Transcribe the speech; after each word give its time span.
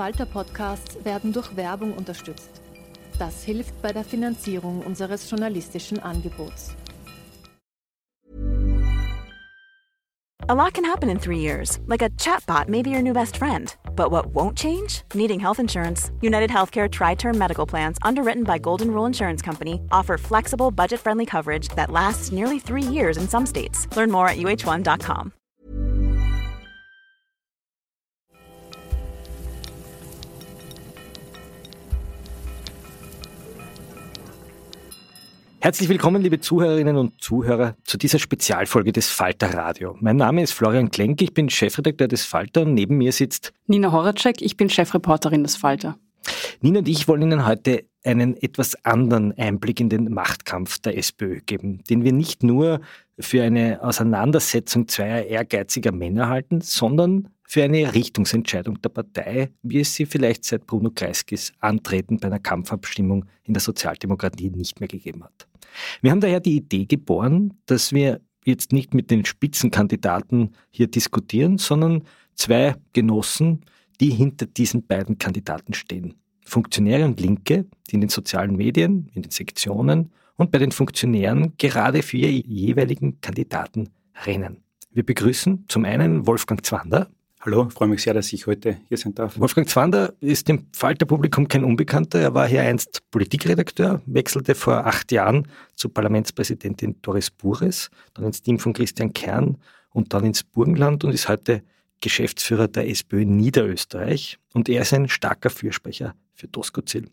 Falter-Podcasts 0.00 1.04
werden 1.04 1.30
durch 1.30 1.54
Werbung 1.56 1.92
unterstützt. 1.92 2.62
Das 3.18 3.44
hilft 3.44 3.82
bei 3.82 3.92
der 3.92 4.02
Finanzierung 4.02 4.80
unseres 4.80 5.30
journalistischen 5.30 5.98
Angebots. 5.98 6.74
A 10.48 10.54
lot 10.54 10.72
can 10.72 10.86
happen 10.86 11.10
in 11.10 11.18
three 11.18 11.40
years, 11.40 11.78
like 11.86 12.00
a 12.00 12.08
chatbot 12.16 12.66
may 12.66 12.80
be 12.80 12.88
your 12.88 13.02
new 13.02 13.12
best 13.12 13.36
friend. 13.36 13.76
But 13.94 14.10
what 14.10 14.34
won't 14.34 14.56
change? 14.56 15.02
Needing 15.12 15.38
health 15.38 15.60
insurance. 15.60 16.10
United 16.22 16.48
Healthcare 16.48 16.90
Tri 16.90 17.14
Term 17.14 17.36
Medical 17.36 17.66
Plans, 17.66 17.98
underwritten 18.00 18.44
by 18.44 18.56
Golden 18.56 18.90
Rule 18.92 19.04
Insurance 19.04 19.42
Company, 19.42 19.82
offer 19.92 20.16
flexible, 20.16 20.70
budget 20.70 21.00
friendly 21.00 21.26
coverage 21.26 21.68
that 21.76 21.90
lasts 21.90 22.32
nearly 22.32 22.58
three 22.58 22.94
years 22.96 23.18
in 23.18 23.28
some 23.28 23.44
states. 23.44 23.86
Learn 23.94 24.10
more 24.10 24.26
at 24.26 24.38
uh1.com. 24.38 25.34
Herzlich 35.62 35.90
willkommen, 35.90 36.22
liebe 36.22 36.40
Zuhörerinnen 36.40 36.96
und 36.96 37.20
Zuhörer, 37.20 37.76
zu 37.84 37.98
dieser 37.98 38.18
Spezialfolge 38.18 38.92
des 38.92 39.10
Falter 39.10 39.52
Radio. 39.52 39.94
Mein 40.00 40.16
Name 40.16 40.42
ist 40.42 40.52
Florian 40.52 40.90
Klenk, 40.90 41.20
ich 41.20 41.34
bin 41.34 41.50
Chefredakteur 41.50 42.08
des 42.08 42.24
Falter 42.24 42.62
und 42.62 42.72
neben 42.72 42.96
mir 42.96 43.12
sitzt 43.12 43.52
Nina 43.66 43.92
Horacek, 43.92 44.40
ich 44.40 44.56
bin 44.56 44.70
Chefreporterin 44.70 45.42
des 45.42 45.56
Falter. 45.56 45.98
Nina 46.62 46.78
und 46.78 46.88
ich 46.88 47.06
wollen 47.08 47.20
Ihnen 47.20 47.46
heute 47.46 47.84
einen 48.04 48.38
etwas 48.38 48.86
anderen 48.86 49.36
Einblick 49.36 49.80
in 49.80 49.90
den 49.90 50.10
Machtkampf 50.14 50.78
der 50.78 50.96
SPÖ 50.96 51.40
geben, 51.44 51.84
den 51.90 52.04
wir 52.04 52.14
nicht 52.14 52.42
nur 52.42 52.80
für 53.18 53.42
eine 53.42 53.82
Auseinandersetzung 53.82 54.88
zweier 54.88 55.26
ehrgeiziger 55.26 55.92
Männer 55.92 56.28
halten, 56.28 56.62
sondern 56.62 57.28
für 57.42 57.64
eine 57.64 57.92
Richtungsentscheidung 57.92 58.80
der 58.80 58.88
Partei, 58.88 59.50
wie 59.62 59.80
es 59.80 59.94
sie 59.94 60.06
vielleicht 60.06 60.44
seit 60.44 60.66
Bruno 60.66 60.90
Kreiskis 60.90 61.52
Antreten 61.58 62.18
bei 62.18 62.28
einer 62.28 62.38
Kampfabstimmung 62.38 63.26
in 63.42 63.52
der 63.52 63.60
Sozialdemokratie 63.60 64.50
nicht 64.50 64.80
mehr 64.80 64.88
gegeben 64.88 65.24
hat. 65.24 65.49
Wir 66.02 66.10
haben 66.10 66.20
daher 66.20 66.40
die 66.40 66.56
Idee 66.56 66.86
geboren, 66.86 67.54
dass 67.66 67.92
wir 67.92 68.20
jetzt 68.44 68.72
nicht 68.72 68.94
mit 68.94 69.10
den 69.10 69.24
Spitzenkandidaten 69.24 70.52
hier 70.70 70.88
diskutieren, 70.88 71.58
sondern 71.58 72.04
zwei 72.34 72.74
Genossen, 72.92 73.60
die 74.00 74.10
hinter 74.10 74.46
diesen 74.46 74.86
beiden 74.86 75.18
Kandidaten 75.18 75.74
stehen. 75.74 76.14
Funktionäre 76.44 77.04
und 77.04 77.20
Linke, 77.20 77.66
die 77.88 77.94
in 77.94 78.00
den 78.00 78.10
sozialen 78.10 78.56
Medien, 78.56 79.10
in 79.14 79.22
den 79.22 79.30
Sektionen 79.30 80.12
und 80.36 80.50
bei 80.50 80.58
den 80.58 80.72
Funktionären 80.72 81.54
gerade 81.58 82.02
für 82.02 82.16
ihre 82.16 82.30
jeweiligen 82.30 83.20
Kandidaten 83.20 83.90
rennen. 84.24 84.62
Wir 84.90 85.04
begrüßen 85.04 85.66
zum 85.68 85.84
einen 85.84 86.26
Wolfgang 86.26 86.64
Zwander, 86.64 87.10
Hallo, 87.42 87.70
freue 87.70 87.88
mich 87.88 88.02
sehr, 88.02 88.12
dass 88.12 88.30
ich 88.34 88.46
heute 88.46 88.76
hier 88.88 88.98
sein 88.98 89.14
darf. 89.14 89.40
Wolfgang 89.40 89.66
Zwander 89.66 90.12
ist 90.20 90.46
dem 90.48 90.66
Falterpublikum 90.74 91.48
kein 91.48 91.64
Unbekannter. 91.64 92.20
Er 92.20 92.34
war 92.34 92.46
hier 92.46 92.60
einst 92.60 93.00
Politikredakteur, 93.10 94.02
wechselte 94.04 94.54
vor 94.54 94.86
acht 94.86 95.10
Jahren 95.10 95.48
zu 95.74 95.88
Parlamentspräsidentin 95.88 96.96
Doris 97.00 97.30
Bures, 97.30 97.88
dann 98.12 98.26
ins 98.26 98.42
Team 98.42 98.58
von 98.58 98.74
Christian 98.74 99.14
Kern 99.14 99.56
und 99.88 100.12
dann 100.12 100.26
ins 100.26 100.44
Burgenland 100.44 101.02
und 101.02 101.14
ist 101.14 101.30
heute 101.30 101.62
Geschäftsführer 102.02 102.68
der 102.68 102.90
SPÖ 102.90 103.24
Niederösterreich. 103.24 104.38
Und 104.52 104.68
er 104.68 104.82
ist 104.82 104.92
ein 104.92 105.08
starker 105.08 105.48
Fürsprecher 105.48 106.14
für 106.34 106.46
Doskozil. 106.46 107.08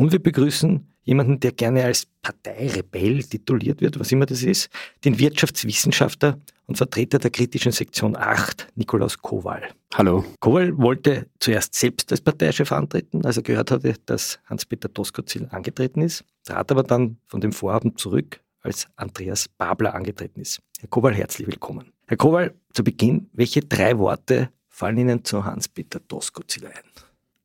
Und 0.00 0.12
wir 0.12 0.18
begrüßen 0.18 0.88
jemanden, 1.02 1.40
der 1.40 1.52
gerne 1.52 1.84
als 1.84 2.06
Parteirebell 2.22 3.22
tituliert 3.22 3.82
wird, 3.82 4.00
was 4.00 4.10
immer 4.10 4.24
das 4.24 4.42
ist, 4.42 4.70
den 5.04 5.18
Wirtschaftswissenschaftler 5.18 6.38
und 6.64 6.78
Vertreter 6.78 7.18
der 7.18 7.30
kritischen 7.30 7.70
Sektion 7.70 8.16
8, 8.16 8.68
Nikolaus 8.76 9.18
Kowal. 9.18 9.62
Hallo. 9.92 10.24
Kowal 10.40 10.78
wollte 10.78 11.26
zuerst 11.38 11.74
selbst 11.74 12.10
als 12.12 12.22
Parteichef 12.22 12.72
antreten, 12.72 13.26
als 13.26 13.36
er 13.36 13.42
gehört 13.42 13.70
hatte, 13.70 13.92
dass 14.06 14.40
Hans-Peter 14.46 14.88
Doskozil 14.88 15.46
angetreten 15.50 16.00
ist, 16.00 16.24
trat 16.44 16.72
aber 16.72 16.82
dann 16.82 17.18
von 17.26 17.42
dem 17.42 17.52
Vorhaben 17.52 17.94
zurück, 17.98 18.40
als 18.62 18.88
Andreas 18.96 19.48
Babler 19.48 19.94
angetreten 19.94 20.40
ist. 20.40 20.62
Herr 20.78 20.88
Kowal, 20.88 21.12
herzlich 21.12 21.46
willkommen. 21.46 21.92
Herr 22.06 22.16
Kowal, 22.16 22.54
zu 22.72 22.82
Beginn, 22.82 23.28
welche 23.34 23.60
drei 23.60 23.98
Worte 23.98 24.48
fallen 24.66 24.96
Ihnen 24.96 25.26
zu 25.26 25.44
Hans-Peter 25.44 26.00
Doskozil 26.00 26.68
ein? 26.68 26.72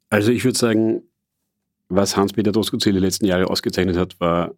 Also 0.10 0.32
ich 0.32 0.46
würde 0.46 0.58
sagen, 0.58 1.02
was 1.90 2.18
Hans-Peter 2.18 2.52
Doskozil 2.52 2.94
die 2.94 3.00
letzten 3.00 3.26
Jahre 3.26 3.50
ausgezeichnet 3.50 3.98
hat, 3.98 4.20
war 4.20 4.54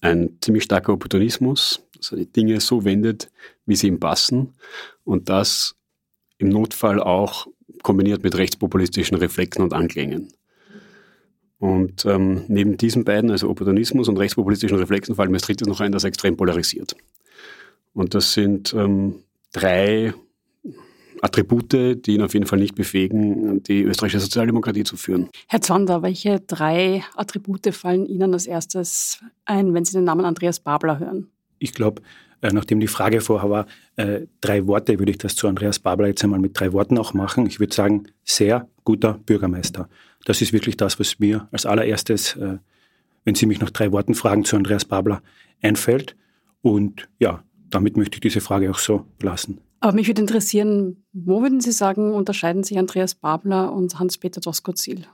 ein 0.00 0.38
ziemlich 0.40 0.64
starker 0.64 0.92
Opportunismus, 0.92 1.82
dass 1.96 2.12
er 2.12 2.18
die 2.18 2.32
Dinge 2.32 2.60
so 2.60 2.84
wendet, 2.84 3.30
wie 3.66 3.76
sie 3.76 3.88
ihm 3.88 3.98
passen 3.98 4.54
und 5.04 5.28
das 5.28 5.74
im 6.38 6.50
Notfall 6.50 7.00
auch 7.00 7.48
kombiniert 7.82 8.22
mit 8.22 8.36
rechtspopulistischen 8.36 9.16
Reflexen 9.16 9.62
und 9.62 9.72
Anklängen. 9.72 10.28
Und 11.58 12.04
ähm, 12.04 12.44
neben 12.46 12.76
diesen 12.76 13.04
beiden, 13.04 13.30
also 13.30 13.48
Opportunismus 13.48 14.08
und 14.08 14.16
rechtspopulistischen 14.16 14.78
Reflexen, 14.78 15.16
fallen 15.16 15.30
mir 15.30 15.38
als 15.38 15.46
drittes 15.46 15.66
noch 15.66 15.80
ein, 15.80 15.90
dass 15.90 16.04
er 16.04 16.08
extrem 16.08 16.36
polarisiert. 16.36 16.94
Und 17.94 18.14
das 18.14 18.32
sind 18.32 18.72
ähm, 18.74 19.16
drei 19.52 20.14
Attribute, 21.22 22.06
die 22.06 22.14
ihn 22.14 22.22
auf 22.22 22.34
jeden 22.34 22.46
Fall 22.46 22.58
nicht 22.58 22.74
befähigen, 22.74 23.62
die 23.62 23.82
österreichische 23.82 24.20
Sozialdemokratie 24.20 24.84
zu 24.84 24.96
führen. 24.96 25.28
Herr 25.48 25.60
Zander, 25.60 26.02
welche 26.02 26.40
drei 26.40 27.02
Attribute 27.16 27.74
fallen 27.74 28.06
Ihnen 28.06 28.32
als 28.32 28.46
erstes 28.46 29.22
ein, 29.44 29.74
wenn 29.74 29.84
Sie 29.84 29.92
den 29.92 30.04
Namen 30.04 30.24
Andreas 30.24 30.60
Babler 30.60 30.98
hören? 30.98 31.28
Ich 31.58 31.72
glaube, 31.72 32.02
äh, 32.40 32.52
nachdem 32.52 32.80
die 32.80 32.86
Frage 32.86 33.20
vorher 33.20 33.50
war, 33.50 33.66
äh, 33.96 34.26
drei 34.40 34.66
Worte, 34.66 34.98
würde 34.98 35.10
ich 35.10 35.18
das 35.18 35.34
zu 35.34 35.48
Andreas 35.48 35.78
Babler 35.78 36.08
jetzt 36.08 36.22
einmal 36.22 36.38
mit 36.38 36.58
drei 36.58 36.72
Worten 36.72 36.98
auch 36.98 37.14
machen. 37.14 37.46
Ich 37.46 37.58
würde 37.58 37.74
sagen, 37.74 38.04
sehr 38.24 38.68
guter 38.84 39.14
Bürgermeister. 39.26 39.88
Das 40.24 40.40
ist 40.40 40.52
wirklich 40.52 40.76
das, 40.76 41.00
was 41.00 41.18
mir 41.18 41.48
als 41.50 41.66
allererstes, 41.66 42.36
äh, 42.36 42.58
wenn 43.24 43.34
Sie 43.34 43.46
mich 43.46 43.60
nach 43.60 43.70
drei 43.70 43.92
Worten 43.92 44.14
fragen, 44.14 44.44
zu 44.44 44.56
Andreas 44.56 44.84
Babler 44.84 45.22
einfällt. 45.62 46.16
Und 46.62 47.08
ja, 47.18 47.42
damit 47.70 47.96
möchte 47.96 48.16
ich 48.16 48.20
diese 48.20 48.40
Frage 48.40 48.70
auch 48.70 48.78
so 48.78 49.04
lassen. 49.20 49.60
Aber 49.80 49.92
mich 49.92 50.08
würde 50.08 50.22
interessieren, 50.22 51.04
wo 51.12 51.42
würden 51.42 51.60
Sie 51.60 51.72
sagen, 51.72 52.12
unterscheiden 52.12 52.64
sich 52.64 52.78
Andreas 52.78 53.14
Babler 53.14 53.72
und 53.72 53.98
Hans-Peter 53.98 54.40
Doskozil? 54.40 55.06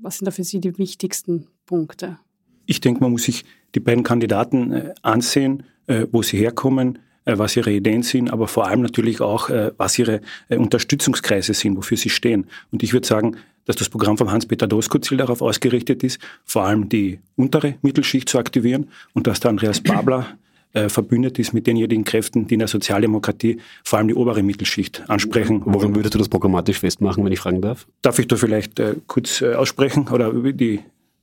Was 0.00 0.18
sind 0.18 0.26
da 0.26 0.30
für 0.30 0.44
Sie 0.44 0.60
die 0.60 0.76
wichtigsten 0.76 1.46
Punkte? 1.64 2.18
Ich 2.66 2.80
denke, 2.80 3.00
man 3.00 3.12
muss 3.12 3.24
sich 3.24 3.44
die 3.74 3.80
beiden 3.80 4.04
Kandidaten 4.04 4.72
äh, 4.72 4.94
ansehen, 5.02 5.64
äh, 5.86 6.06
wo 6.12 6.22
sie 6.22 6.38
herkommen, 6.38 6.98
äh, 7.24 7.36
was 7.38 7.56
ihre 7.56 7.72
Ideen 7.72 8.02
sind, 8.02 8.30
aber 8.30 8.48
vor 8.48 8.66
allem 8.66 8.82
natürlich 8.82 9.20
auch, 9.20 9.50
was 9.76 9.98
ihre 9.98 10.20
Unterstützungskreise 10.48 11.54
sind, 11.54 11.76
wofür 11.76 11.96
sie 11.96 12.10
stehen. 12.10 12.46
Und 12.70 12.82
ich 12.82 12.92
würde 12.92 13.06
sagen, 13.06 13.36
dass 13.64 13.76
das 13.76 13.88
Programm 13.88 14.18
von 14.18 14.30
Hans-Peter 14.30 14.66
Doskozil 14.66 15.18
darauf 15.18 15.40
ausgerichtet 15.40 16.02
ist, 16.02 16.20
vor 16.44 16.64
allem 16.64 16.88
die 16.88 17.20
untere 17.36 17.76
Mittelschicht 17.82 18.28
zu 18.28 18.38
aktivieren 18.38 18.90
und 19.14 19.26
dass 19.26 19.40
der 19.40 19.50
Andreas 19.50 19.80
Babler 19.80 20.38
äh, 20.74 20.88
verbündet 20.88 21.38
ist 21.38 21.54
mit 21.54 21.66
denjenigen 21.66 22.04
Kräften, 22.04 22.46
die 22.46 22.54
in 22.54 22.58
der 22.58 22.68
Sozialdemokratie 22.68 23.60
vor 23.84 23.98
allem 23.98 24.08
die 24.08 24.14
obere 24.14 24.42
Mittelschicht 24.42 25.08
ansprechen. 25.08 25.62
Woran 25.64 25.94
würdest 25.94 26.14
du 26.14 26.18
das 26.18 26.28
programmatisch 26.28 26.80
festmachen, 26.80 27.24
wenn 27.24 27.32
ich 27.32 27.38
fragen 27.38 27.62
darf? 27.62 27.86
Darf 28.02 28.18
ich 28.18 28.26
da 28.26 28.36
vielleicht 28.36 28.80
äh, 28.80 28.96
kurz 29.06 29.40
äh, 29.40 29.54
aussprechen? 29.54 30.08
Oder 30.08 30.32
die, 30.52 30.80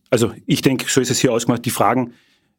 also 0.10 0.32
ich 0.46 0.62
denke, 0.62 0.86
so 0.88 1.02
ist 1.02 1.12
es 1.12 1.20
hier 1.20 1.34
ausgemacht, 1.34 1.66
die 1.66 1.70
Fragen 1.70 2.14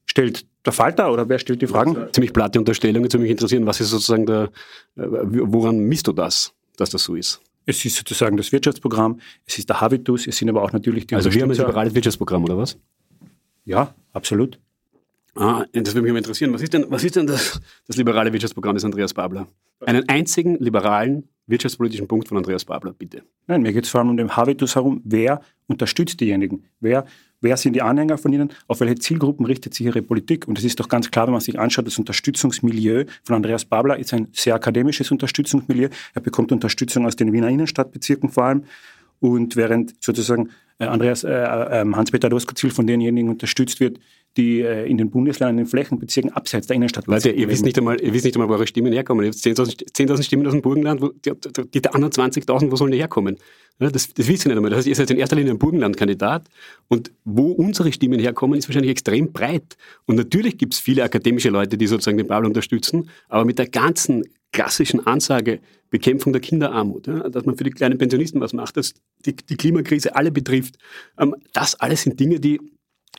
stellt 0.04 0.46
der 0.66 0.72
Falter 0.72 1.12
oder 1.12 1.28
wer 1.28 1.38
stellt 1.38 1.62
die 1.62 1.66
Fragen? 1.66 1.96
Ziemlich 2.12 2.32
platte 2.32 2.58
Unterstellung, 2.58 3.02
jetzt 3.02 3.14
würde 3.14 3.22
mich 3.22 3.32
interessieren, 3.32 3.66
was 3.66 3.80
ist 3.80 3.90
sozusagen 3.90 4.26
der, 4.26 4.50
äh, 4.96 5.02
woran 5.06 5.78
misst 5.78 6.06
du 6.06 6.12
das, 6.12 6.52
dass 6.76 6.90
das 6.90 7.04
so 7.04 7.14
ist? 7.14 7.40
Es 7.64 7.84
ist 7.84 7.96
sozusagen 7.96 8.36
das 8.36 8.52
Wirtschaftsprogramm, 8.52 9.20
es 9.46 9.58
ist 9.58 9.68
der 9.68 9.80
Habitus, 9.80 10.26
es 10.26 10.36
sind 10.36 10.50
aber 10.50 10.62
auch 10.62 10.72
natürlich 10.72 11.06
die 11.06 11.14
Also 11.14 11.32
wir 11.32 11.42
haben 11.42 11.50
ein 11.50 11.56
liberales 11.56 11.94
Wirtschaftsprogramm, 11.94 12.44
oder 12.44 12.58
was? 12.58 12.76
Ja, 13.64 13.94
absolut. 14.12 14.58
Ah, 15.34 15.64
das 15.72 15.94
würde 15.94 16.08
mich 16.08 16.16
interessieren. 16.16 16.52
Was 16.52 16.62
ist 16.62 16.74
denn, 16.74 16.86
was 16.88 17.04
ist 17.04 17.16
denn 17.16 17.26
das, 17.26 17.60
das 17.86 17.96
liberale 17.96 18.32
Wirtschaftsprogramm 18.32 18.74
des 18.74 18.84
Andreas 18.84 19.14
Babler? 19.14 19.46
Einen 19.80 20.08
einzigen 20.08 20.58
liberalen 20.58 21.28
wirtschaftspolitischen 21.46 22.06
Punkt 22.06 22.28
von 22.28 22.36
Andreas 22.36 22.64
Babler, 22.64 22.92
bitte. 22.92 23.22
Nein, 23.46 23.62
mir 23.62 23.72
geht 23.72 23.84
es 23.84 23.90
vor 23.90 24.00
allem 24.00 24.10
um 24.10 24.16
den 24.16 24.36
Habitus 24.36 24.74
herum. 24.74 25.00
Wer 25.04 25.40
unterstützt 25.66 26.20
diejenigen? 26.20 26.64
Wer, 26.80 27.04
wer 27.40 27.56
sind 27.56 27.72
die 27.74 27.82
Anhänger 27.82 28.18
von 28.18 28.32
ihnen? 28.32 28.50
Auf 28.68 28.80
welche 28.80 28.96
Zielgruppen 28.96 29.46
richtet 29.46 29.74
sich 29.74 29.86
ihre 29.86 30.02
Politik? 30.02 30.46
Und 30.46 30.58
es 30.58 30.64
ist 30.64 30.78
doch 30.78 30.88
ganz 30.88 31.10
klar, 31.10 31.26
wenn 31.26 31.32
man 31.32 31.40
sich 31.40 31.58
anschaut, 31.58 31.86
das 31.86 31.98
Unterstützungsmilieu 31.98 33.06
von 33.24 33.36
Andreas 33.36 33.64
Babler 33.64 33.98
ist 33.98 34.14
ein 34.14 34.28
sehr 34.32 34.54
akademisches 34.54 35.10
Unterstützungsmilieu. 35.10 35.88
Er 36.14 36.20
bekommt 36.20 36.52
Unterstützung 36.52 37.06
aus 37.06 37.16
den 37.16 37.32
Wiener 37.32 37.48
Innenstadtbezirken 37.48 38.28
vor 38.28 38.44
allem. 38.44 38.64
Und 39.22 39.54
während 39.54 39.94
sozusagen 40.02 40.50
äh, 40.78 40.86
Andreas, 40.86 41.22
äh, 41.22 41.30
äh, 41.30 41.80
ähm, 41.80 41.94
Hans-Peter 41.94 42.28
Doskozil 42.28 42.70
von 42.70 42.88
denjenigen 42.88 43.30
unterstützt 43.30 43.78
wird, 43.78 44.00
die 44.36 44.60
in 44.60 44.96
den 44.96 45.10
Bundesländern, 45.10 45.58
in 45.58 45.64
den 45.64 45.70
Flächenbezirken 45.70 46.32
abseits 46.32 46.66
der 46.66 46.76
Innenstadt 46.76 47.06
Leute, 47.06 47.30
ihr 47.30 47.50
wisst 47.50 47.66
nicht 47.66 47.76
einmal, 47.76 48.00
ihr 48.00 48.14
wisst 48.14 48.24
nicht 48.24 48.34
einmal, 48.34 48.48
wo 48.48 48.54
eure 48.54 48.66
Stimmen 48.66 48.90
herkommen. 48.90 49.26
Ihr 49.26 49.30
habt 49.30 49.38
10.000 49.38 49.92
10 49.92 50.22
Stimmen 50.22 50.46
aus 50.46 50.54
dem 50.54 50.62
Burgenland, 50.62 51.02
die, 51.22 51.80
die 51.80 51.88
anderen 51.90 52.12
20.000, 52.12 52.70
wo 52.70 52.76
sollen 52.76 52.92
die 52.92 52.98
herkommen? 52.98 53.36
Das, 53.78 53.92
das 53.92 54.26
wisst 54.26 54.46
ihr 54.46 54.48
nicht 54.48 54.56
einmal. 54.56 54.70
Das 54.70 54.78
heißt, 54.78 54.88
ihr 54.88 54.94
seid 54.94 55.10
in 55.10 55.18
erster 55.18 55.36
Linie 55.36 55.52
ein 55.52 55.58
Burgenland-Kandidat 55.58 56.48
und 56.88 57.12
wo 57.26 57.52
unsere 57.52 57.92
Stimmen 57.92 58.20
herkommen, 58.20 58.58
ist 58.58 58.68
wahrscheinlich 58.70 58.92
extrem 58.92 59.32
breit. 59.32 59.76
Und 60.06 60.16
natürlich 60.16 60.56
gibt 60.56 60.72
es 60.72 60.80
viele 60.80 61.04
akademische 61.04 61.50
Leute, 61.50 61.76
die 61.76 61.86
sozusagen 61.86 62.16
den 62.16 62.26
Babel 62.26 62.46
unterstützen, 62.46 63.10
aber 63.28 63.44
mit 63.44 63.58
der 63.58 63.68
ganzen 63.68 64.24
klassischen 64.52 65.06
Ansage 65.06 65.60
Bekämpfung 65.90 66.32
der 66.32 66.40
Kinderarmut, 66.40 67.06
ja, 67.06 67.28
dass 67.28 67.44
man 67.44 67.56
für 67.56 67.64
die 67.64 67.70
kleinen 67.70 67.98
Pensionisten 67.98 68.40
was 68.40 68.54
macht, 68.54 68.76
dass 68.76 68.94
die, 69.26 69.36
die 69.36 69.56
Klimakrise 69.56 70.16
alle 70.16 70.32
betrifft. 70.32 70.76
Ähm, 71.18 71.34
das 71.52 71.78
alles 71.78 72.02
sind 72.02 72.18
Dinge, 72.18 72.40
die 72.40 72.60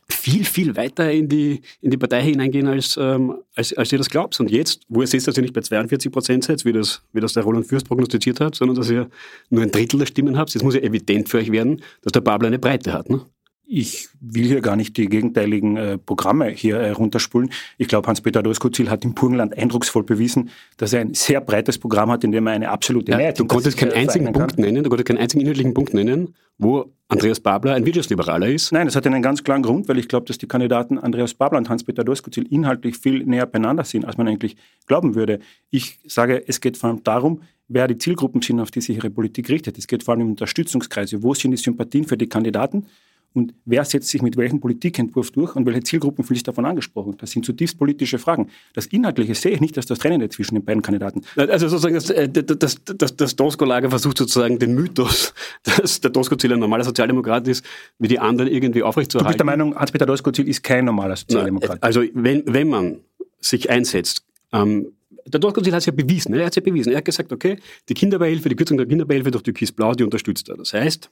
viel, 0.10 0.44
viel 0.44 0.76
weiter 0.76 1.12
in 1.12 1.30
die, 1.30 1.62
in 1.82 1.92
die 1.92 1.98
Partei 1.98 2.24
hineingehen, 2.24 2.68
als, 2.68 2.98
ähm, 3.00 3.36
als, 3.56 3.74
als 3.74 3.92
ihr 3.92 4.00
das 4.00 4.10
glaubt. 4.10 4.40
Und 4.40 4.50
jetzt, 4.50 4.82
wo 4.90 5.02
ihr 5.02 5.08
seht, 5.08 5.26
dass 5.28 5.38
ihr 5.38 5.44
nicht 5.44 5.54
bei 5.54 5.62
42 5.62 6.12
Prozent 6.12 6.44
seid, 6.46 6.66
wie 6.66 6.74
das, 6.74 7.04
wie 7.14 7.22
das 7.22 7.34
der 7.34 7.44
Roland 7.44 7.68
Fürst 7.68 7.88
prognostiziert 7.88 8.40
hat, 8.40 8.56
sondern 8.56 8.76
dass 8.76 8.90
ihr 8.90 9.10
nur 9.50 9.64
ein 9.64 9.72
Drittel 9.72 10.00
der 10.00 10.06
Stimmen 10.08 10.38
habt, 10.38 10.56
es 10.56 10.64
muss 10.64 10.76
ja 10.76 10.82
evident 10.82 11.30
für 11.30 11.38
euch 11.38 11.52
werden, 11.52 11.82
dass 12.02 12.12
der 12.12 12.22
Babel 12.22 12.48
eine 12.48 12.60
Breite 12.60 12.92
hat. 12.92 13.10
Ne? 13.10 13.22
Ich 13.66 14.10
will 14.20 14.46
hier 14.46 14.62
gar 14.62 14.76
nicht 14.76 14.98
die 14.98 15.08
gegenteiligen 15.08 15.78
äh, 15.78 15.98
Programme 15.98 16.50
hier 16.50 16.78
äh, 16.78 16.92
runterspulen. 16.92 17.50
Ich 17.78 17.88
glaube, 17.88 18.08
Hans-Peter 18.08 18.44
Doskozil 18.44 18.90
hat 18.90 19.06
im 19.06 19.14
Burgenland 19.14 19.58
eindrucksvoll 19.58 20.04
bewiesen, 20.04 20.50
dass 20.78 20.92
er 20.94 21.02
ein 21.02 21.14
sehr 21.14 21.40
breites 21.40 21.78
Programm 21.78 22.12
hat, 22.12 22.24
in 22.24 22.32
dem 22.32 22.46
er 22.48 22.54
eine 22.54 22.70
absolute 22.70 23.12
ja, 23.12 23.18
Mehrheit 23.18 23.40
Du 23.40 23.46
konntest 23.46 23.78
keinen 23.78 23.94
einzigen 23.94 24.32
Punkt 24.34 24.60
nennen, 24.60 24.84
du 24.84 24.90
konntest 24.90 25.08
keinen 25.08 25.18
einzigen 25.18 25.42
inhaltlichen 25.42 25.74
Punkt 25.74 25.94
nennen, 25.94 26.36
wo 26.58 26.92
Andreas 27.08 27.40
Babler 27.40 27.76
ein 27.76 27.86
Wirtschaftsliberaler 27.86 28.48
ist. 28.48 28.72
Nein, 28.72 28.86
das 28.86 28.96
hat 28.96 29.06
einen 29.08 29.22
ganz 29.22 29.44
klaren 29.44 29.62
Grund, 29.62 29.88
weil 29.88 29.98
ich 29.98 30.08
glaube, 30.08 30.26
dass 30.26 30.38
die 30.38 30.48
Kandidaten 30.48 30.98
Andreas 30.98 31.34
Babler 31.34 31.60
und 31.60 31.70
Hans-Peter 31.70 32.04
Doskozil 32.04 32.48
inhaltlich 32.50 32.98
viel 32.98 33.24
näher 33.24 33.46
beieinander 33.46 33.84
sind, 33.84 34.06
als 34.06 34.18
man 34.18 34.28
eigentlich 34.28 34.58
glauben 34.88 35.16
würde. 35.16 35.40
Ich 35.70 36.00
sage, 36.06 36.44
es 36.48 36.60
geht 36.60 36.78
vor 36.78 36.90
allem 36.90 37.04
darum, 37.04 37.42
wer 37.68 37.88
die 37.88 37.98
Zielgruppen 37.98 38.42
sind, 38.42 38.60
auf 38.60 38.72
die 38.72 38.82
sich 38.82 38.98
ihre 38.98 39.10
Politik 39.10 39.50
richtet. 39.50 39.78
Es 39.78 39.88
geht 39.88 40.04
vor 40.04 40.14
allem 40.14 40.24
um 40.24 40.30
Unterstützungskreise. 40.32 41.24
Wo 41.24 41.34
sind 41.34 41.52
die 41.52 41.58
Sympathien 41.58 42.06
für 42.06 42.18
die 42.18 42.28
Kandidaten? 42.28 42.88
Und 43.34 43.54
wer 43.66 43.84
setzt 43.84 44.10
sich 44.10 44.22
mit 44.22 44.38
welchem 44.38 44.60
Politikentwurf 44.60 45.32
durch 45.32 45.56
und 45.56 45.66
welche 45.66 45.82
Zielgruppen 45.82 46.24
fühle 46.24 46.38
ich 46.38 46.44
davon 46.44 46.66
angesprochen? 46.66 47.16
Das 47.18 47.32
sind 47.32 47.44
zutiefst 47.44 47.80
politische 47.80 48.20
Fragen. 48.20 48.50
Das 48.74 48.86
Inhaltliche 48.88 49.34
sehe 49.34 49.52
ich 49.54 49.62
nicht 49.62 49.76
als 49.78 49.88
das 49.88 49.98
Trennende 49.98 50.30
zwischen 50.30 50.56
den 50.56 50.64
beiden 50.64 50.84
Kandidaten. 50.84 51.22
Also 51.36 51.68
sozusagen, 51.68 51.96
das, 51.96 52.10
äh, 52.12 52.30
das, 52.30 52.78
das, 52.86 53.16
das 53.16 53.36
Dosko-Lager 53.36 53.90
versucht 53.90 54.20
sozusagen 54.20 54.60
den 54.60 54.76
Mythos, 54.76 55.34
dass 55.64 56.00
der 56.02 56.12
Dosko-Ziel 56.12 56.54
ein 56.54 56.60
normaler 56.60 56.84
Sozialdemokrat 56.84 57.48
ist, 57.48 57.66
wie 57.98 58.08
die 58.08 58.20
anderen 58.20 58.52
irgendwie 58.52 58.84
aufrechtzuerhalten. 58.84 59.30
Du 59.30 59.32
bist 59.32 59.40
der 59.40 59.46
Meinung, 59.46 59.76
Hans-Peter 59.76 60.06
Dosko-Ziel 60.06 60.48
ist 60.48 60.62
kein 60.62 60.86
normaler 60.86 61.16
Sozialdemokrat? 61.16 61.82
Also 61.82 62.04
wenn, 62.14 62.44
wenn 62.46 62.68
man 62.68 63.00
sich 63.40 63.70
einsetzt, 63.70 64.24
ähm, 64.52 64.94
der 65.26 65.40
Dosko-Ziel 65.40 65.74
hat 65.74 65.80
es 65.80 65.86
ja 65.86 65.94
bewiesen, 65.94 66.34
er 66.34 66.46
hat 66.46 66.52
es 66.52 66.58
ja 66.58 66.62
bewiesen. 66.62 66.92
Er 66.92 66.98
hat 66.98 67.06
gesagt, 67.06 67.32
okay, 67.32 67.58
die 67.90 67.94
Kinderbeihilfe, 67.94 68.50
die 68.50 68.56
Kürzung 68.56 68.78
der 68.78 68.86
Kinderbeihilfe 68.86 69.32
durch 69.32 69.44
Türkis 69.44 69.72
Blau, 69.72 69.94
die 69.94 70.04
unterstützt 70.04 70.50
er. 70.50 70.58
Das 70.58 70.74
heißt, 70.74 71.10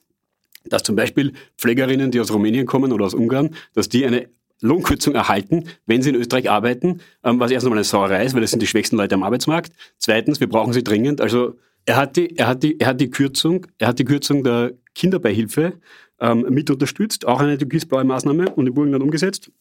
dass 0.69 0.83
zum 0.83 0.95
Beispiel 0.95 1.33
Pflegerinnen, 1.57 2.11
die 2.11 2.19
aus 2.19 2.33
Rumänien 2.33 2.65
kommen 2.65 2.91
oder 2.91 3.05
aus 3.05 3.13
Ungarn, 3.13 3.55
dass 3.73 3.89
die 3.89 4.05
eine 4.05 4.27
Lohnkürzung 4.61 5.15
erhalten, 5.15 5.65
wenn 5.85 6.01
sie 6.01 6.09
in 6.09 6.15
Österreich 6.15 6.49
arbeiten, 6.49 7.01
ähm, 7.23 7.39
was 7.39 7.51
erst 7.51 7.65
einmal 7.65 7.79
eine 7.79 7.83
Sauerei 7.83 8.23
ist, 8.23 8.33
weil 8.33 8.41
das 8.41 8.51
sind 8.51 8.61
die 8.61 8.67
schwächsten 8.67 8.95
Leute 8.95 9.15
am 9.15 9.23
Arbeitsmarkt. 9.23 9.73
Zweitens, 9.97 10.39
wir 10.39 10.47
brauchen 10.47 10.73
sie 10.73 10.83
dringend. 10.83 11.19
Also 11.19 11.55
er 11.85 11.97
hat 11.97 12.15
die, 12.15 12.37
er 12.37 12.47
hat 12.47 12.63
die, 12.63 12.79
er 12.79 12.87
hat 12.87 13.01
die 13.01 13.09
Kürzung, 13.09 13.65
er 13.79 13.87
hat 13.87 13.99
die 13.99 14.05
Kürzung 14.05 14.43
der 14.43 14.73
Kinderbeihilfe 14.93 15.73
ähm, 16.19 16.45
mit 16.49 16.69
unterstützt, 16.69 17.27
auch 17.27 17.39
eine 17.39 17.57
türkisblaue 17.57 18.03
Maßnahme 18.03 18.51
und 18.51 18.67
im 18.67 18.73
Burgenland 18.73 19.03
umgesetzt 19.03 19.51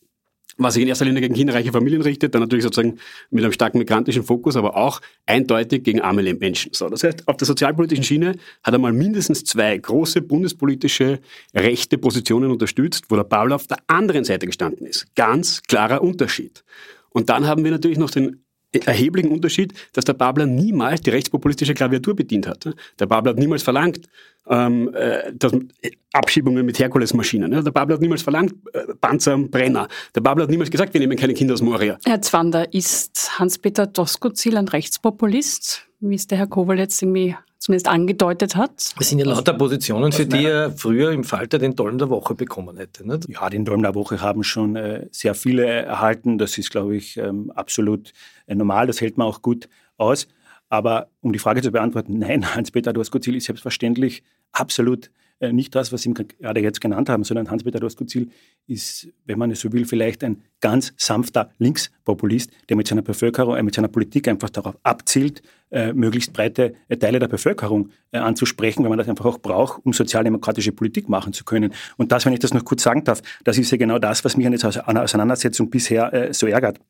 was 0.65 0.75
sich 0.75 0.83
in 0.83 0.89
erster 0.89 1.05
Linie 1.05 1.23
gegen 1.23 1.35
kinderreiche 1.35 1.73
Familien 1.73 2.03
richtet, 2.03 2.35
dann 2.35 2.43
natürlich 2.43 2.65
sozusagen 2.65 2.99
mit 3.31 3.43
einem 3.43 3.53
starken 3.53 3.79
migrantischen 3.79 4.23
Fokus, 4.23 4.57
aber 4.57 4.77
auch 4.77 5.01
eindeutig 5.27 5.83
gegen 5.83 6.01
arme 6.01 6.23
Menschen. 6.35 6.73
So, 6.75 6.89
das 6.89 7.03
heißt, 7.03 7.27
auf 7.29 7.37
der 7.37 7.47
sozialpolitischen 7.47 8.05
Schiene 8.05 8.37
hat 8.63 8.75
er 8.75 8.79
mal 8.79 8.93
mindestens 8.93 9.45
zwei 9.45 9.77
große 9.77 10.23
bundespolitische 10.23 11.21
rechte 11.55 11.99
Positionen 11.99 12.51
unterstützt, 12.51 13.07
wo 13.09 13.17
der 13.17 13.25
Paul 13.25 13.53
auf 13.53 13.67
der 13.67 13.79
anderen 13.87 14.25
Seite 14.25 14.47
gestanden 14.47 14.87
ist. 14.87 15.07
Ganz 15.15 15.63
klarer 15.63 16.03
Unterschied. 16.03 16.63
Und 17.11 17.31
dann 17.31 17.47
haben 17.47 17.65
wir 17.65 17.71
natürlich 17.71 17.99
noch 17.99 18.11
den 18.11 18.45
erheblichen 18.73 19.31
Unterschied, 19.31 19.75
dass 19.93 20.05
der 20.05 20.15
Babler 20.15 20.47
niemals 20.47 21.01
die 21.01 21.11
rechtspopulistische 21.11 21.75
Klaviatur 21.75 22.15
bedient 22.15 22.47
hat. 22.47 22.69
Der 22.99 23.07
Babler 23.07 23.33
hat 23.33 23.39
niemals 23.39 23.63
verlangt, 23.63 24.09
ähm, 24.49 24.95
äh, 24.95 25.33
dass, 25.35 25.53
Abschiebungen 26.13 26.65
mit 26.67 26.79
Herkulesmaschinen. 26.79 27.51
Der 27.51 27.71
Babler 27.71 27.95
hat 27.95 28.01
niemals 28.01 28.23
verlangt, 28.23 28.55
äh, 28.73 28.95
Panzer 29.01 29.35
und 29.35 29.51
Brenner. 29.51 29.89
Der 30.15 30.21
Babler 30.21 30.45
hat 30.45 30.51
niemals 30.51 30.71
gesagt, 30.71 30.93
wir 30.95 31.01
nehmen 31.01 31.17
keine 31.17 31.35
Kinder 31.35 31.55
aus 31.55 31.63
Moria. 31.63 31.99
Herr 32.05 32.23
Zwander, 32.23 32.73
ist 32.73 33.39
Hans-Peter 33.39 33.87
Doskozil 33.87 34.57
ein 34.57 34.69
Rechtspopulist, 34.69 35.87
wie 36.01 36.15
es 36.15 36.27
der 36.27 36.39
Herr 36.39 36.47
Kowal 36.47 36.79
jetzt 36.79 37.01
irgendwie 37.03 37.37
zumindest 37.61 37.89
angedeutet 37.89 38.57
hat. 38.57 38.95
Das 38.99 39.09
sind 39.09 39.19
ja 39.19 39.27
lauter 39.27 39.53
Positionen, 39.53 40.13
für 40.13 40.27
die 40.27 40.47
er 40.47 40.73
früher 40.73 41.13
im 41.13 41.25
Falter 41.25 41.59
den 41.59 41.77
Dolm 41.77 41.99
der 41.99 42.09
Woche 42.09 42.35
bekommen 42.35 42.79
hätte. 42.79 43.07
Nicht? 43.07 43.29
Ja, 43.29 43.51
den 43.51 43.67
Dolm 43.67 43.83
der 43.83 43.95
Woche 43.95 44.21
haben 44.23 44.43
schon 44.43 44.77
äh, 44.77 45.07
sehr 45.13 45.35
viele 45.35 45.67
erhalten. 45.67 46.39
Das 46.39 46.57
ist, 46.57 46.71
glaube 46.71 46.97
ich, 46.97 47.19
ähm, 47.19 47.53
absolut 47.55 48.13
äh, 48.47 48.55
normal. 48.55 48.87
Das 48.87 49.03
hält 49.03 49.19
man 49.19 49.27
auch 49.27 49.43
gut 49.43 49.69
aus. 49.99 50.27
Aber 50.71 51.11
um 51.21 51.33
die 51.33 51.39
Frage 51.39 51.61
zu 51.61 51.71
beantworten, 51.71 52.19
nein, 52.19 52.55
Hans-Peter 52.55 52.95
Doskozil 52.95 53.37
ist 53.37 53.45
selbstverständlich 53.45 54.23
absolut 54.53 55.11
äh, 55.41 55.53
nicht 55.53 55.75
das, 55.75 55.93
was 55.93 56.03
Sie 56.03 56.15
gerade 56.15 56.61
jetzt 56.61 56.81
genannt 56.81 57.11
haben, 57.11 57.25
sondern 57.25 57.51
Hans-Peter 57.51 57.81
Doskozil 57.81 58.31
ist, 58.69 59.09
wenn 59.27 59.39
man 59.39 59.51
es 59.51 59.61
so 59.61 59.71
will, 59.73 59.85
vielleicht 59.85 60.25
ein 60.25 60.43
ganz 60.61 60.95
sanfter 60.97 61.51
Linkspopulist, 61.59 62.51
der 62.69 62.77
mit 62.77 62.89
seiner 62.89 63.03
Bevölkerung, 63.03 63.63
mit 63.65 63.75
seiner 63.75 63.89
Politik 63.89 64.29
einfach 64.29 64.51
darauf 64.51 64.79
abzielt, 64.83 65.43
äh, 65.71 65.93
möglichst 65.93 66.33
breite 66.33 66.75
äh, 66.89 66.97
Teile 66.97 67.19
der 67.19 67.29
Bevölkerung 67.29 67.91
äh, 68.13 68.19
anzusprechen, 68.19 68.83
weil 68.83 68.91
man 68.91 68.99
das 68.99 69.09
einfach 69.09 69.27
auch 69.27 69.39
braucht, 69.39 69.85
um 69.85 69.93
sozialdemokratische 69.93 70.73
Politik 70.73 71.09
machen 71.09 71.33
zu 71.33 71.45
können. 71.45 71.73
Und 71.97 72.13
das, 72.13 72.27
wenn 72.27 72.33
ich 72.33 72.41
das 72.41 72.55
noch 72.55 72.65
kurz 72.65 72.83
sagen 72.83 73.05
darf, 73.05 73.23
das 73.45 73.59
ist 73.59 73.71
ja 73.71 73.79
genau 73.79 73.99
das, 73.99 74.25
was 74.25 74.37
mich 74.37 74.47
an 74.47 74.53
der 74.53 75.03
Auseinandersetzung 75.03 75.71
bisher 75.71 76.13
äh, 76.13 76.33
so 76.33 76.47
ärgert 76.47 76.81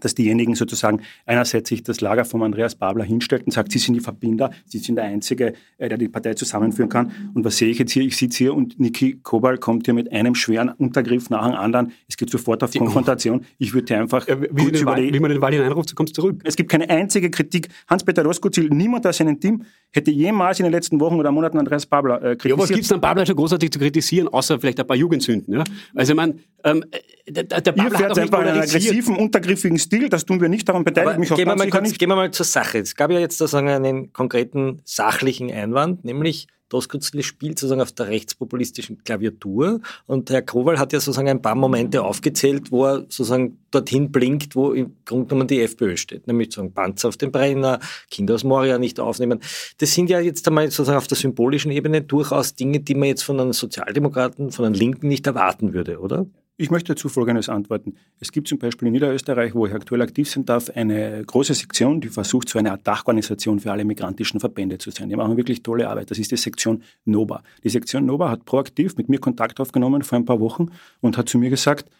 dass 0.00 0.14
diejenigen 0.14 0.54
sozusagen 0.54 1.00
einerseits 1.24 1.68
sich 1.68 1.82
das 1.82 2.00
Lager 2.00 2.24
von 2.24 2.42
Andreas 2.42 2.74
Babler 2.74 3.04
hinstellt 3.04 3.44
und 3.44 3.52
sagt, 3.52 3.72
sie 3.72 3.78
sind 3.78 3.94
die 3.94 4.00
Verbinder, 4.00 4.50
sie 4.64 4.78
sind 4.78 4.96
der 4.96 5.04
Einzige, 5.04 5.54
äh, 5.78 5.88
der 5.88 5.98
die 5.98 6.08
Partei 6.08 6.34
zusammenführen 6.34 6.88
kann. 6.88 7.12
Und 7.34 7.44
was 7.44 7.56
sehe 7.56 7.68
ich 7.68 7.78
jetzt 7.78 7.92
hier? 7.92 8.02
Ich 8.02 8.16
sitze 8.16 8.38
hier 8.38 8.54
und 8.54 8.78
Niki 8.78 9.20
Kobal 9.22 9.58
kommt 9.58 9.86
hier 9.86 9.94
mit 9.94 10.12
einem 10.12 10.34
schweren 10.34 10.70
Untergriff 10.70 11.30
nach 11.30 11.46
dem 11.46 11.54
anderen. 11.54 11.92
Es 12.08 12.16
geht 12.16 12.30
sofort 12.30 12.62
auf 12.62 12.70
die 12.70 12.78
Konfrontation. 12.78 13.44
Ich 13.58 13.72
würde 13.74 13.96
einfach 13.96 14.26
ja, 14.28 14.40
wie, 14.40 14.48
kurz 14.48 14.80
über 14.80 14.96
wie 14.96 15.20
man 15.20 15.30
den 15.30 15.40
Wahlen 15.40 15.62
einruft, 15.62 15.90
du 15.90 15.94
kommst 15.94 16.14
zurück. 16.14 16.40
Es 16.44 16.56
gibt 16.56 16.70
keine 16.70 16.88
einzige 16.88 17.30
Kritik. 17.30 17.68
Hans-Peter 17.88 18.24
Roskozil, 18.24 18.68
niemand 18.70 19.06
aus 19.06 19.16
seinem 19.16 19.40
Team 19.40 19.62
hätte 19.92 20.10
jemals 20.10 20.58
in 20.60 20.64
den 20.64 20.72
letzten 20.72 21.00
Wochen 21.00 21.16
oder 21.16 21.30
Monaten 21.32 21.58
Andreas 21.58 21.86
Babler 21.86 22.16
äh, 22.16 22.36
kritisiert. 22.36 22.58
Ja, 22.58 22.62
was 22.62 22.68
gibt 22.68 22.84
es 22.84 22.92
an 22.92 23.00
Babler 23.00 23.26
schon 23.26 23.36
großartig 23.36 23.70
zu 23.70 23.78
kritisieren, 23.78 24.28
außer 24.28 24.58
vielleicht 24.60 24.80
ein 24.80 24.86
paar 24.86 24.96
Jugendsünden? 24.96 25.54
Ja? 25.54 25.64
Also 25.94 26.12
ich 26.12 26.16
meine, 26.16 26.36
ähm, 26.64 26.84
der, 27.28 27.44
der 27.44 27.72
Babler 27.72 27.92
Ihr 27.92 27.98
fährt 27.98 28.18
einfach 28.18 28.38
einen 28.40 28.58
aggressiven, 28.58 29.16
untergriffigen 29.16 29.78
Stil, 29.86 30.08
das 30.08 30.24
tun 30.24 30.40
wir 30.40 30.48
nicht, 30.48 30.68
daran 30.68 30.84
beteiligt 30.84 31.18
mich 31.18 31.32
auch 31.32 31.36
gehen 31.36 31.48
wir, 31.48 31.56
mal 31.56 31.70
kurz, 31.70 31.96
gehen 31.96 32.08
wir 32.08 32.16
mal 32.16 32.30
zur 32.30 32.46
Sache. 32.46 32.78
Es 32.78 32.94
gab 32.94 33.10
ja 33.10 33.18
jetzt 33.18 33.38
sozusagen 33.38 33.68
einen 33.68 34.12
konkreten 34.12 34.82
sachlichen 34.84 35.50
Einwand, 35.50 36.04
nämlich 36.04 36.48
Doskozil 36.68 37.22
spielt 37.22 37.58
sozusagen 37.58 37.80
auf 37.80 37.92
der 37.92 38.08
rechtspopulistischen 38.08 39.04
Klaviatur 39.04 39.80
und 40.06 40.30
Herr 40.30 40.42
Kowal 40.42 40.78
hat 40.78 40.92
ja 40.92 40.98
sozusagen 40.98 41.28
ein 41.28 41.42
paar 41.42 41.54
Momente 41.54 42.02
aufgezählt, 42.02 42.72
wo 42.72 42.86
er 42.86 42.98
sozusagen 43.02 43.58
dorthin 43.70 44.10
blinkt, 44.10 44.56
wo 44.56 44.72
im 44.72 44.96
Grunde 45.04 45.26
genommen 45.26 45.46
die 45.46 45.62
FPÖ 45.62 45.96
steht, 45.96 46.26
nämlich 46.26 46.48
sozusagen 46.48 46.74
Panzer 46.74 47.08
auf 47.08 47.16
den 47.16 47.30
Brenner, 47.30 47.78
Kinder 48.10 48.34
aus 48.34 48.42
Moria 48.42 48.78
nicht 48.78 48.98
aufnehmen. 48.98 49.40
Das 49.78 49.94
sind 49.94 50.10
ja 50.10 50.18
jetzt 50.18 50.46
einmal 50.48 50.70
sozusagen 50.70 50.98
auf 50.98 51.06
der 51.06 51.16
symbolischen 51.16 51.70
Ebene 51.70 52.02
durchaus 52.02 52.54
Dinge, 52.54 52.80
die 52.80 52.94
man 52.94 53.08
jetzt 53.08 53.22
von 53.22 53.38
einem 53.38 53.52
Sozialdemokraten, 53.52 54.50
von 54.50 54.64
einem 54.64 54.74
Linken 54.74 55.08
nicht 55.08 55.26
erwarten 55.26 55.72
würde, 55.72 56.00
oder? 56.00 56.26
Ich 56.58 56.70
möchte 56.70 56.94
dazu 56.94 57.10
Folgendes 57.10 57.50
antworten. 57.50 57.96
Es 58.18 58.32
gibt 58.32 58.48
zum 58.48 58.58
Beispiel 58.58 58.88
in 58.88 58.92
Niederösterreich, 58.92 59.54
wo 59.54 59.66
ich 59.66 59.74
aktuell 59.74 60.00
aktiv 60.00 60.30
sein 60.30 60.46
darf, 60.46 60.70
eine 60.70 61.22
große 61.22 61.52
Sektion, 61.52 62.00
die 62.00 62.08
versucht, 62.08 62.48
so 62.48 62.58
eine 62.58 62.72
Art 62.72 62.86
Dachorganisation 62.86 63.60
für 63.60 63.72
alle 63.72 63.84
migrantischen 63.84 64.40
Verbände 64.40 64.78
zu 64.78 64.90
sein. 64.90 65.10
Die 65.10 65.16
machen 65.16 65.36
wirklich 65.36 65.62
tolle 65.62 65.86
Arbeit. 65.86 66.10
Das 66.10 66.18
ist 66.18 66.30
die 66.30 66.38
Sektion 66.38 66.82
NOBA. 67.04 67.42
Die 67.62 67.68
Sektion 67.68 68.06
NOBA 68.06 68.30
hat 68.30 68.46
proaktiv 68.46 68.96
mit 68.96 69.10
mir 69.10 69.18
Kontakt 69.18 69.60
aufgenommen 69.60 70.00
vor 70.00 70.16
ein 70.16 70.24
paar 70.24 70.40
Wochen 70.40 70.68
und 71.02 71.18
hat 71.18 71.28
zu 71.28 71.36
mir 71.36 71.50
gesagt, 71.50 71.90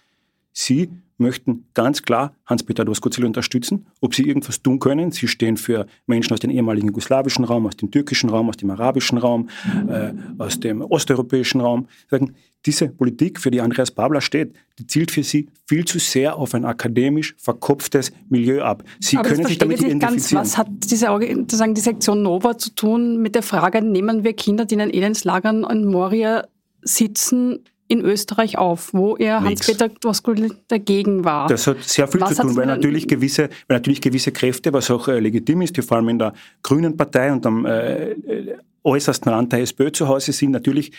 Sie 0.59 0.89
möchten 1.19 1.67
ganz 1.75 2.03
klar 2.03 2.35
Hans-Peter 2.47 2.87
Doskozil 2.87 3.27
unterstützen, 3.27 3.87
ob 4.01 4.15
sie 4.15 4.23
irgendwas 4.23 4.63
tun 4.63 4.79
können. 4.79 5.13
Sie 5.13 5.29
stehen 5.29 5.59
für 5.59 5.87
Menschen 6.07 6.33
aus 6.33 6.41
dem 6.41 6.51
ehemaligen 6.51 6.87
jugoslawischen 6.89 7.45
Raum, 7.45 7.67
aus 7.67 7.77
dem 7.77 7.91
türkischen 7.91 8.31
Raum, 8.31 8.49
aus 8.49 8.57
dem 8.57 8.71
arabischen 8.71 9.19
Raum, 9.19 9.51
äh, 9.87 10.13
aus 10.39 10.59
dem 10.59 10.81
osteuropäischen 10.81 11.61
Raum. 11.61 11.89
Sagen, 12.11 12.35
diese 12.65 12.89
Politik, 12.89 13.39
für 13.39 13.51
die 13.51 13.61
Andreas 13.61 13.91
Babler 13.91 14.23
steht, 14.23 14.55
die 14.79 14.87
zielt 14.87 15.11
für 15.11 15.23
sie 15.23 15.47
viel 15.67 15.85
zu 15.85 15.99
sehr 15.99 16.37
auf 16.37 16.55
ein 16.55 16.65
akademisch 16.65 17.35
verkopftes 17.37 18.11
Milieu 18.31 18.63
ab. 18.63 18.83
Sie 18.99 19.19
Aber 19.19 19.29
können 19.29 19.47
sich 19.47 19.59
damit 19.59 19.83
identifizieren. 19.83 20.43
Ganz, 20.43 20.55
was 20.55 20.57
hat 20.57 20.69
diese, 20.71 21.09
sozusagen 21.09 21.75
die 21.75 21.83
Sektion 21.83 22.23
Nova 22.23 22.57
zu 22.57 22.71
tun 22.71 23.21
mit 23.21 23.35
der 23.35 23.43
Frage, 23.43 23.83
nehmen 23.83 24.25
wir 24.25 24.33
Kinder, 24.33 24.65
die 24.65 24.75
in 24.75 24.81
den 24.81 24.91
Elendslagern 24.91 25.65
in 25.65 25.85
Moria 25.85 26.47
sitzen, 26.81 27.61
in 27.89 28.01
Österreich 28.01 28.59
auf, 28.59 28.93
wo 28.93 29.17
er 29.17 29.43
Hans-Peter 29.43 29.89
Doskozil 29.89 30.57
dagegen 30.69 31.25
war. 31.25 31.49
Das 31.49 31.67
hat 31.67 31.83
sehr 31.83 32.09
viel 32.09 32.21
was 32.21 32.35
zu 32.35 32.43
tun, 32.43 32.57
weil 32.57 32.67
natürlich, 32.67 33.07
gewisse, 33.09 33.49
weil 33.69 33.79
natürlich 33.79 34.01
gewisse 34.01 34.33
Kräfte, 34.33 34.73
was 34.73 34.91
auch 34.91 35.09
äh, 35.09 35.21
legitim 35.21 35.63
ist, 35.63 35.77
die 35.77 35.83
vor 35.83 35.99
allem 35.99 36.09
in 36.09 36.19
der 36.19 36.33
Grünen 36.63 36.97
Partei 36.97 37.33
und 37.33 37.47
am 37.47 37.65
äh, 37.65 38.15
äußersten 38.87 39.31
Rand 39.31 39.53
der 39.53 39.61
SPÖ 39.61 39.93
zu 39.93 40.09
Hause 40.09 40.33
sind, 40.33 40.53
natürlich 40.53 40.93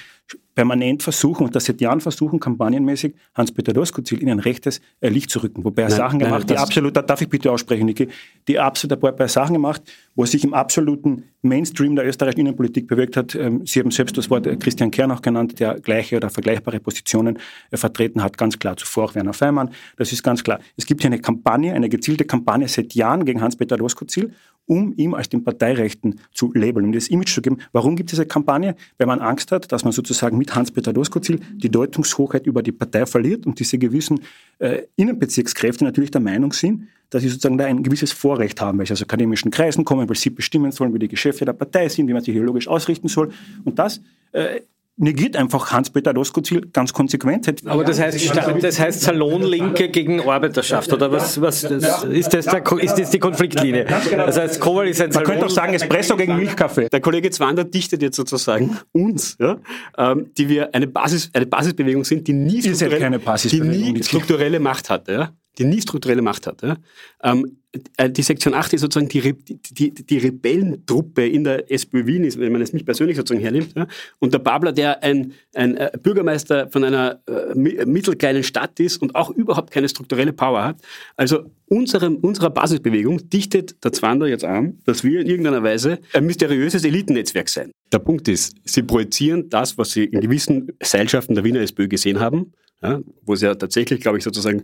permanent 0.53 1.03
versuchen, 1.03 1.46
und 1.46 1.56
das 1.56 1.65
seit 1.65 1.79
Jahren 1.82 2.01
versuchen, 2.01 2.39
kampagnenmäßig 2.39 3.15
Hans-Peter 3.36 3.74
Doskozil 3.74 4.22
in 4.22 4.29
ein 4.29 4.39
rechtes 4.39 4.82
äh, 5.00 5.10
Licht 5.10 5.29
zu 5.29 5.41
rücken. 5.41 5.63
Wobei 5.63 5.84
er 5.84 5.89
nein, 5.89 5.98
Sachen 5.98 6.20
gemacht, 6.20 6.39
nein, 6.39 6.48
die 6.48 6.58
absolut, 6.58 6.96
da 6.96 7.01
darf 7.01 7.22
ich 7.22 7.29
bitte 7.29 7.51
aussprechen, 7.51 7.86
Niki, 7.86 8.08
die 8.48 8.60
absolut 8.60 9.03
ein 9.03 9.15
paar 9.15 9.27
Sachen 9.27 9.53
gemacht, 9.53 9.82
wo 10.15 10.24
er 10.24 10.27
sich 10.27 10.44
im 10.44 10.53
absoluten 10.53 11.24
Mainstream 11.44 11.96
der 11.96 12.08
österreichischen 12.08 12.41
Innenpolitik 12.41 12.88
bewegt 12.88 13.15
hat. 13.15 13.36
Ähm, 13.36 13.65
Sie 13.65 13.79
haben 13.79 13.91
selbst 13.91 14.17
das 14.17 14.29
Wort 14.29 14.48
äh, 14.48 14.56
Christian 14.58 14.91
Kern 14.91 15.12
auch 15.12 15.22
genannt, 15.22 15.60
der 15.60 15.79
gleiche 15.79 16.17
oder 16.17 16.29
vergleichbare 16.29 16.79
Positionen 16.79 17.38
äh, 17.72 17.77
vertreten 17.77 18.24
hat, 18.24 18.38
ganz 18.38 18.60
klar 18.60 18.75
zuvor 18.75 19.06
auch 19.06 19.15
Werner 19.15 19.34
Feimann. 19.34 19.70
Das 19.96 20.12
ist 20.12 20.24
ganz 20.24 20.44
klar. 20.44 20.60
Es 20.75 20.86
gibt 20.86 21.01
hier 21.01 21.10
eine 21.10 21.20
Kampagne, 21.20 21.74
eine 21.74 21.88
gezielte 21.88 22.25
Kampagne 22.25 22.67
seit 22.67 22.96
Jahren 22.96 23.24
gegen 23.25 23.41
Hans-Peter 23.41 23.77
Doskozil 23.77 24.34
um 24.67 24.93
ihm 24.97 25.13
als 25.13 25.29
den 25.29 25.43
Parteirechten 25.43 26.19
zu 26.31 26.51
labeln, 26.53 26.86
um 26.86 26.91
das 26.91 27.07
Image 27.07 27.33
zu 27.33 27.41
geben. 27.41 27.57
Warum 27.71 27.95
gibt 27.95 28.09
es 28.09 28.17
diese 28.17 28.25
Kampagne? 28.25 28.75
Weil 28.97 29.07
man 29.07 29.19
Angst 29.19 29.51
hat, 29.51 29.71
dass 29.71 29.83
man 29.83 29.93
sozusagen 29.93 30.38
mit 30.38 30.53
Hans-Peter 30.53 30.93
Doskozil 30.93 31.39
die 31.55 31.69
Deutungshochheit 31.69 32.45
über 32.45 32.62
die 32.62 32.71
Partei 32.71 33.05
verliert 33.05 33.45
und 33.45 33.59
diese 33.59 33.77
gewissen 33.77 34.21
äh, 34.59 34.83
Innenbezirkskräfte 34.95 35.83
natürlich 35.83 36.12
der 36.12 36.21
Meinung 36.21 36.53
sind, 36.53 36.83
dass 37.09 37.21
sie 37.21 37.29
sozusagen 37.29 37.57
da 37.57 37.65
ein 37.65 37.83
gewisses 37.83 38.12
Vorrecht 38.12 38.59
haben, 38.59 38.77
weil 38.77 38.86
sie 38.86 38.93
aus 38.93 39.01
akademischen 39.01 39.50
Kreisen 39.50 39.86
kommen, 39.86 40.07
weil 40.09 40.17
sie 40.17 40.29
bestimmen 40.29 40.71
sollen, 40.71 40.93
wie 40.93 41.00
die 41.00 41.07
Geschäfte 41.07 41.45
der 41.45 41.53
Partei 41.53 41.88
sind, 41.88 42.07
wie 42.07 42.13
man 42.13 42.21
sich 42.21 42.36
ideologisch 42.36 42.67
ausrichten 42.67 43.07
soll. 43.07 43.31
Und 43.63 43.79
das 43.79 44.01
äh, 44.33 44.62
negiert 44.97 45.35
einfach 45.35 45.71
Hans-Peter 45.71 46.13
Doskozil 46.13 46.69
ganz 46.73 46.91
konsequent. 46.91 47.47
Aber 47.65 47.83
das 47.83 47.99
heißt, 47.99 48.35
das 48.61 48.79
heißt 48.79 49.01
Salonlinke 49.01 49.89
gegen 49.89 50.21
Arbeiterschaft, 50.21 50.91
oder 50.91 51.11
was, 51.11 51.39
was 51.39 51.61
das, 51.61 52.03
ist, 52.03 52.33
das 52.33 52.45
der, 52.45 52.63
ist 52.81 52.97
das 52.97 53.11
die 53.11 53.19
Konfliktlinie? 53.19 53.85
Das 53.85 54.37
heißt, 54.37 54.59
Koval 54.59 54.87
ist 54.87 55.01
ein 55.01 55.11
Man 55.13 55.23
könnte 55.23 55.45
auch 55.45 55.49
sagen, 55.49 55.73
Espresso 55.73 56.17
gegen 56.17 56.35
Milchkaffee. 56.35 56.89
Der 56.89 56.99
Kollege 56.99 57.29
Zwander 57.29 57.63
dichtet 57.63 58.01
jetzt 58.01 58.15
sozusagen 58.15 58.77
uns, 58.91 59.37
ja, 59.39 59.57
ähm, 59.97 60.31
die 60.37 60.49
wir 60.49 60.73
eine, 60.73 60.87
Basis, 60.87 61.29
eine 61.33 61.45
Basisbewegung 61.45 62.03
sind, 62.03 62.27
die 62.27 62.33
nie, 62.33 62.61
strukturelle, 62.61 63.19
die 63.51 63.61
nie 63.61 64.03
strukturelle 64.03 64.59
Macht 64.59 64.89
hatte. 64.89 65.11
Ja? 65.11 65.31
die 65.57 65.65
nie 65.65 65.81
strukturelle 65.81 66.21
Macht 66.21 66.47
hat. 66.47 66.61
Ja? 66.61 66.77
Ähm, 67.23 67.57
äh, 67.66 67.66
die 68.10 68.22
Sektion 68.22 68.53
8 68.53 68.74
ist 68.74 68.81
sozusagen 68.81 69.10
die, 69.10 69.34
die, 69.72 69.93
die 69.93 70.17
Rebellentruppe 70.17 71.27
in 71.27 71.43
der 71.43 71.72
SPÖ 71.72 72.05
Wien, 72.05 72.24
ist, 72.24 72.39
wenn 72.39 72.51
man 72.51 72.62
es 72.62 72.74
nicht 72.74 72.86
persönlich 72.86 73.17
sozusagen 73.17 73.41
hernimmt. 73.41 73.75
Ja? 73.75 73.88
Und 74.19 74.34
der 74.34 74.39
Babler, 74.39 74.72
der 74.72 75.03
ein, 75.03 75.34
ein 75.55 75.77
äh, 75.77 75.91
Bürgermeister 76.01 76.69
von 76.69 76.84
einer 76.84 77.22
äh, 77.27 77.55
mittelkleinen 77.55 78.43
Stadt 78.43 78.79
ist 78.79 79.01
und 79.01 79.15
auch 79.15 79.29
überhaupt 79.29 79.72
keine 79.72 79.89
strukturelle 79.89 80.34
Power 80.34 80.63
hat. 80.63 80.81
Also 81.15 81.46
unserem, 81.67 82.17
unserer 82.17 82.50
Basisbewegung 82.50 83.29
dichtet 83.29 83.84
der 83.84 83.91
Zwander 83.91 84.27
jetzt 84.27 84.46
an, 84.46 84.79
dass 84.86 85.03
wir 85.03 85.19
in 85.22 85.27
irgendeiner 85.27 85.63
Weise 85.63 86.00
ein 86.13 86.25
mysteriöses 86.25 86.84
Elitennetzwerk 86.84 87.50
sein. 87.50 87.72
Der 87.91 88.00
Punkt 88.00 88.27
ist, 88.27 88.55
sie 88.63 88.84
projizieren 88.84 89.50
das, 89.50 89.77
was 89.77 89.91
sie 89.91 90.05
in 90.05 90.22
gewissen 90.22 90.72
Seilschaften 90.81 91.36
der 91.36 91.43
Wiener 91.43 91.62
SPÖ 91.62 91.88
gesehen 91.88 92.19
haben, 92.19 92.53
ja, 92.81 93.01
wo 93.24 93.34
es 93.34 93.41
ja 93.41 93.55
tatsächlich, 93.55 94.01
glaube 94.01 94.17
ich, 94.17 94.24
sozusagen 94.24 94.63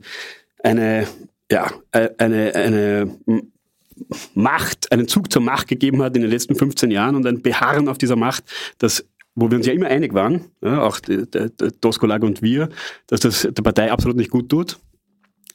eine, 0.63 1.07
ja, 1.51 1.71
äh, 1.91 2.09
eine, 2.17 2.55
eine 2.55 3.17
Macht, 4.33 4.91
einen 4.91 5.07
Zug 5.07 5.31
zur 5.31 5.41
Macht 5.41 5.67
gegeben 5.67 6.01
hat 6.01 6.15
in 6.15 6.21
den 6.21 6.31
letzten 6.31 6.55
15 6.55 6.91
Jahren 6.91 7.15
und 7.15 7.25
ein 7.25 7.41
Beharren 7.41 7.87
auf 7.87 7.97
dieser 7.97 8.15
Macht, 8.15 8.43
das 8.77 9.05
wo 9.35 9.49
wir 9.49 9.57
uns 9.57 9.65
ja 9.65 9.73
immer 9.73 9.87
einig 9.87 10.13
waren, 10.13 10.45
ja, 10.61 10.83
auch 10.83 10.99
Doskolag 11.81 12.21
und 12.23 12.41
wir, 12.41 12.69
dass 13.07 13.21
das 13.21 13.41
der 13.41 13.63
Partei 13.63 13.91
absolut 13.91 14.15
nicht 14.15 14.29
gut 14.29 14.49
tut. 14.49 14.79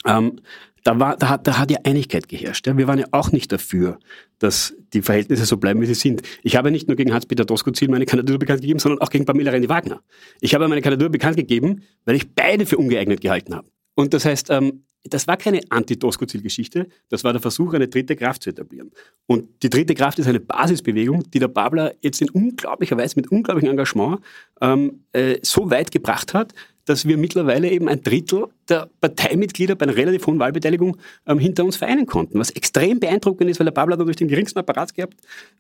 Ähm, 0.05 0.41
da, 0.85 0.99
war, 0.99 1.17
da, 1.17 1.29
hat, 1.29 1.47
da 1.47 1.59
hat 1.59 1.71
ja 1.71 1.79
Einigkeit 1.85 2.29
geherrscht. 2.29 2.67
Ja. 2.67 2.77
Wir 2.77 2.89
waren 2.89 2.99
ja 2.99 3.07
auch 3.11 3.31
nicht 3.31 3.53
dafür, 3.53 3.99
dass 4.39 4.75
die 4.93 5.03
Verhältnisse 5.03 5.45
so 5.45 5.57
bleiben, 5.57 5.81
wie 5.81 5.87
sie 5.87 5.95
sind. 5.95 6.23
Ich 6.43 6.57
habe 6.57 6.71
nicht 6.71 6.89
nur 6.89 6.97
gegen 6.97 7.13
Hans-Peter 7.13 7.45
Doskozil 7.45 7.89
meine 7.89 8.07
Kandidatur 8.07 8.39
bekannt 8.39 8.63
gegeben, 8.63 8.79
sondern 8.79 9.01
auch 9.01 9.11
gegen 9.11 9.27
Pamela 9.27 9.51
Rendi-Wagner. 9.51 10.01
Ich 10.41 10.55
habe 10.55 10.67
meine 10.67 10.83
Kandidatur 10.83 11.11
bekannt 11.11 11.37
gegeben, 11.37 11.83
weil 12.05 12.17
ich 12.17 12.35
beide 12.35 12.65
für 12.65 12.79
ungeeignet 12.79 13.21
gehalten 13.21 13.55
habe. 13.55 13.69
Und 13.95 14.15
das 14.15 14.25
heißt, 14.25 14.51
ähm, 14.51 14.85
das 15.13 15.27
war 15.27 15.37
keine 15.37 15.61
Anti-Doskozil-Geschichte, 15.69 16.89
das 17.09 17.25
war 17.25 17.33
der 17.33 17.41
Versuch, 17.41 17.75
eine 17.75 17.89
dritte 17.89 18.17
Kraft 18.17 18.43
zu 18.43 18.51
etablieren. 18.51 18.91
Und 19.27 19.63
die 19.63 19.71
dritte 19.71 19.95
Kraft 19.95 20.19
ist 20.19 20.27
eine 20.27 20.41
Basisbewegung, 20.41 21.31
die 21.31 21.39
der 21.39 21.49
Babler 21.49 21.95
jetzt 22.01 22.21
in 22.21 22.31
unglaublicher 22.31 22.97
Weise, 22.97 23.15
mit 23.17 23.31
unglaublichem 23.31 23.71
Engagement 23.71 24.21
ähm, 24.61 25.05
äh, 25.13 25.39
so 25.43 25.71
weit 25.71 25.91
gebracht 25.91 26.35
hat, 26.35 26.55
dass 26.89 27.07
wir 27.07 27.19
mittlerweile 27.19 27.71
eben 27.71 27.89
ein 27.89 28.03
Drittel 28.03 28.47
der 28.69 28.89
Parteimitglieder 29.01 29.75
bei 29.75 29.85
einer 29.85 29.97
relativ 29.97 30.27
hohen 30.27 30.39
Wahlbeteiligung 30.39 30.97
ähm, 31.27 31.39
hinter 31.39 31.65
uns 31.65 31.77
vereinen 31.77 32.07
konnten. 32.07 32.39
Was 32.39 32.51
extrem 32.51 32.99
beeindruckend 32.99 33.51
ist, 33.51 33.61
weil 33.61 33.67
der 33.67 33.73
Babler 33.73 33.93
hat 33.93 33.99
natürlich 33.99 34.17
den 34.17 34.29
geringsten 34.29 34.59
Apparat 34.59 34.95
gehabt 34.95 35.15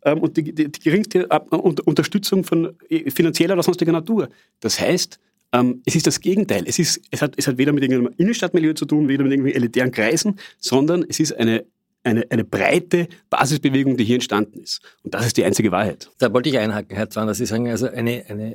ähm, 0.04 0.20
und 0.20 0.36
die, 0.36 0.54
die, 0.54 0.72
die 0.72 0.80
geringste 0.80 1.30
Ab 1.30 1.52
Unterstützung 1.52 2.44
von 2.44 2.74
äh, 2.88 3.10
finanzieller 3.10 3.54
oder 3.54 3.62
sonstiger 3.62 3.92
Natur. 3.92 4.28
Das 4.60 4.80
heißt, 4.80 5.18
ähm, 5.52 5.82
es 5.86 5.96
ist 5.96 6.06
das 6.06 6.20
Gegenteil. 6.20 6.64
Es, 6.66 6.78
ist, 6.78 7.00
es, 7.10 7.22
hat, 7.22 7.34
es 7.36 7.46
hat 7.46 7.58
weder 7.58 7.72
mit 7.72 7.82
irgendeinem 7.82 8.14
Innenstadtmilieu 8.16 8.74
zu 8.74 8.84
tun, 8.84 9.08
weder 9.08 9.24
mit 9.24 9.32
irgendwie 9.32 9.54
elitären 9.54 9.90
Kreisen, 9.90 10.38
sondern 10.58 11.04
es 11.08 11.20
ist 11.20 11.32
eine, 11.32 11.64
eine, 12.04 12.24
eine 12.30 12.44
breite 12.44 13.08
Basisbewegung, 13.30 13.96
die 13.96 14.04
hier 14.04 14.16
entstanden 14.16 14.60
ist. 14.60 14.80
Und 15.02 15.14
das 15.14 15.26
ist 15.26 15.36
die 15.36 15.44
einzige 15.44 15.70
Wahrheit. 15.70 16.10
Da 16.18 16.32
wollte 16.32 16.48
ich 16.48 16.58
einhaken, 16.58 16.96
Herr 16.96 17.06
dass 17.06 17.38
Sie 17.38 17.46
sagen, 17.46 17.68
also 17.68 17.88
eine, 17.88 18.24
eine 18.28 18.54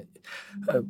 äh, 0.68 0.82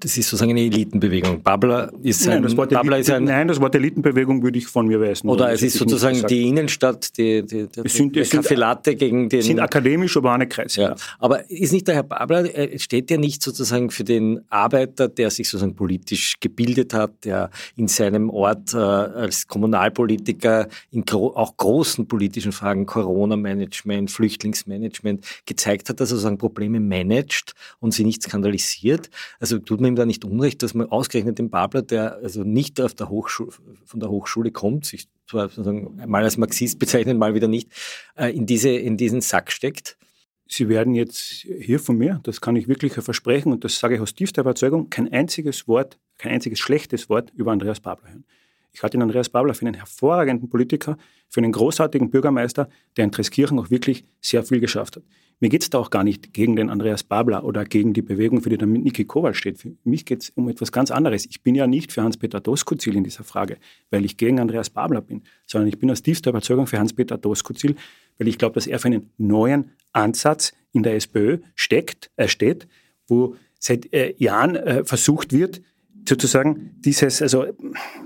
das 0.00 0.16
ist 0.16 0.28
sozusagen 0.28 0.50
eine 0.50 0.60
Elitenbewegung. 0.60 1.42
Babler 1.42 1.92
ist 2.02 2.26
nein, 2.26 2.38
ein, 2.38 2.42
das 2.42 2.56
Wort 2.56 2.70
Babler 2.70 2.96
Eliten, 2.96 3.10
ist 3.10 3.16
ein, 3.16 3.24
nein, 3.24 3.48
das 3.48 3.60
Wort 3.60 3.74
Elitenbewegung 3.74 4.42
würde 4.42 4.58
ich 4.58 4.66
von 4.66 4.86
mir 4.86 5.00
weisen. 5.00 5.28
Oder 5.28 5.52
es 5.52 5.62
ist 5.62 5.76
sozusagen 5.76 6.26
die 6.26 6.48
Innenstadt, 6.48 7.16
die, 7.16 7.44
die, 7.44 7.66
die, 7.68 7.80
es 7.84 7.94
sind, 7.94 8.16
es 8.16 8.32
Café 8.32 8.54
Latte 8.54 8.94
gegen 8.94 9.28
den... 9.28 9.42
sind 9.42 9.60
akademisch 9.60 10.16
urbane 10.16 10.46
Kreise. 10.46 10.80
Ja. 10.80 10.96
Aber 11.18 11.48
ist 11.50 11.72
nicht 11.72 11.88
der 11.88 11.96
Herr 11.96 12.02
Babler, 12.02 12.48
steht 12.78 13.10
der 13.10 13.18
nicht 13.18 13.42
sozusagen 13.42 13.90
für 13.90 14.04
den 14.04 14.40
Arbeiter, 14.48 15.08
der 15.08 15.30
sich 15.30 15.48
sozusagen 15.48 15.74
politisch 15.74 16.40
gebildet 16.40 16.94
hat, 16.94 17.24
der 17.24 17.50
in 17.76 17.88
seinem 17.88 18.30
Ort 18.30 18.74
äh, 18.74 18.78
als 18.78 19.46
Kommunalpolitiker 19.46 20.68
in 20.90 21.04
gro 21.04 21.28
auch 21.34 21.56
großen 21.56 22.06
politischen 22.06 22.52
Fragen, 22.52 22.86
Corona-Management, 22.86 24.10
Flüchtlingsmanagement, 24.10 25.24
gezeigt 25.46 25.88
hat, 25.88 26.00
dass 26.00 26.10
er 26.10 26.16
sozusagen 26.16 26.38
Probleme 26.38 26.80
managt 26.80 27.54
und 27.80 27.92
sie 27.92 28.04
nicht 28.04 28.22
skandalisiert. 28.22 29.10
Also 29.40 29.58
tut 29.58 29.80
ihm 29.88 29.96
da 29.96 30.06
nicht 30.06 30.24
unrecht, 30.24 30.62
dass 30.62 30.74
man 30.74 30.88
ausgerechnet 30.88 31.38
den 31.38 31.50
Babler, 31.50 31.82
der 31.82 32.16
also 32.16 32.44
nicht 32.44 32.80
auf 32.80 32.94
der 32.94 33.08
von 33.08 34.00
der 34.00 34.10
Hochschule 34.10 34.50
kommt, 34.50 34.86
sich 34.86 35.08
zwar 35.28 35.48
sozusagen 35.48 36.00
mal 36.06 36.24
als 36.24 36.36
Marxist 36.36 36.78
bezeichnet, 36.78 37.18
mal 37.18 37.34
wieder 37.34 37.48
nicht, 37.48 37.70
äh, 38.16 38.34
in, 38.34 38.46
diese, 38.46 38.70
in 38.70 38.96
diesen 38.96 39.20
Sack 39.20 39.50
steckt? 39.50 39.98
Sie 40.46 40.68
werden 40.68 40.94
jetzt 40.94 41.20
hier 41.20 41.78
von 41.78 41.98
mir, 41.98 42.20
das 42.22 42.40
kann 42.40 42.56
ich 42.56 42.68
wirklich 42.68 42.94
versprechen 42.94 43.52
und 43.52 43.64
das 43.64 43.78
sage 43.78 43.96
ich 43.96 44.00
aus 44.00 44.14
tiefster 44.14 44.42
Überzeugung, 44.42 44.88
kein 44.88 45.12
einziges 45.12 45.68
Wort, 45.68 45.98
kein 46.16 46.32
einziges 46.32 46.58
schlechtes 46.58 47.10
Wort 47.10 47.30
über 47.34 47.52
Andreas 47.52 47.80
Babler 47.80 48.08
hören. 48.08 48.24
Ich 48.72 48.82
halte 48.82 48.96
den 48.96 49.02
Andreas 49.02 49.28
Babler 49.28 49.54
für 49.54 49.66
einen 49.66 49.74
hervorragenden 49.74 50.48
Politiker, 50.48 50.96
für 51.28 51.40
einen 51.40 51.52
großartigen 51.52 52.10
Bürgermeister, 52.10 52.68
der 52.96 53.04
in 53.04 53.12
Treskirchen 53.12 53.58
auch 53.58 53.70
wirklich 53.70 54.04
sehr 54.20 54.44
viel 54.44 54.60
geschafft 54.60 54.96
hat. 54.96 55.02
Mir 55.40 55.50
geht 55.50 55.62
es 55.62 55.70
da 55.70 55.78
auch 55.78 55.90
gar 55.90 56.02
nicht 56.02 56.32
gegen 56.32 56.56
den 56.56 56.68
Andreas 56.68 57.04
Babler 57.04 57.44
oder 57.44 57.64
gegen 57.64 57.92
die 57.92 58.02
Bewegung, 58.02 58.42
für 58.42 58.50
die 58.50 58.58
der 58.58 58.66
Niki 58.66 59.04
Kowal 59.04 59.34
steht. 59.34 59.58
Für 59.58 59.72
mich 59.84 60.04
geht 60.04 60.22
es 60.22 60.30
um 60.30 60.48
etwas 60.48 60.72
ganz 60.72 60.90
anderes. 60.90 61.26
Ich 61.26 61.42
bin 61.42 61.54
ja 61.54 61.68
nicht 61.68 61.92
für 61.92 62.02
Hans-Peter 62.02 62.40
Doskozil 62.40 62.96
in 62.96 63.04
dieser 63.04 63.22
Frage, 63.22 63.58
weil 63.90 64.04
ich 64.04 64.16
gegen 64.16 64.40
Andreas 64.40 64.70
Babler 64.70 65.00
bin, 65.00 65.22
sondern 65.46 65.68
ich 65.68 65.78
bin 65.78 65.90
aus 65.90 66.02
tiefster 66.02 66.30
Überzeugung 66.30 66.66
für 66.66 66.78
Hans-Peter 66.78 67.18
Doskozil, 67.18 67.76
weil 68.18 68.26
ich 68.26 68.36
glaube, 68.36 68.54
dass 68.54 68.66
er 68.66 68.80
für 68.80 68.88
einen 68.88 69.10
neuen 69.16 69.70
Ansatz 69.92 70.52
in 70.72 70.82
der 70.82 70.96
SPÖ 70.96 71.38
steckt, 71.54 72.10
äh, 72.16 72.26
steht, 72.26 72.66
wo 73.06 73.36
seit 73.60 73.92
äh, 73.92 74.14
Jahren 74.18 74.56
äh, 74.56 74.84
versucht 74.84 75.32
wird, 75.32 75.62
sozusagen 76.08 76.70
dieses, 76.80 77.22
also, 77.22 77.46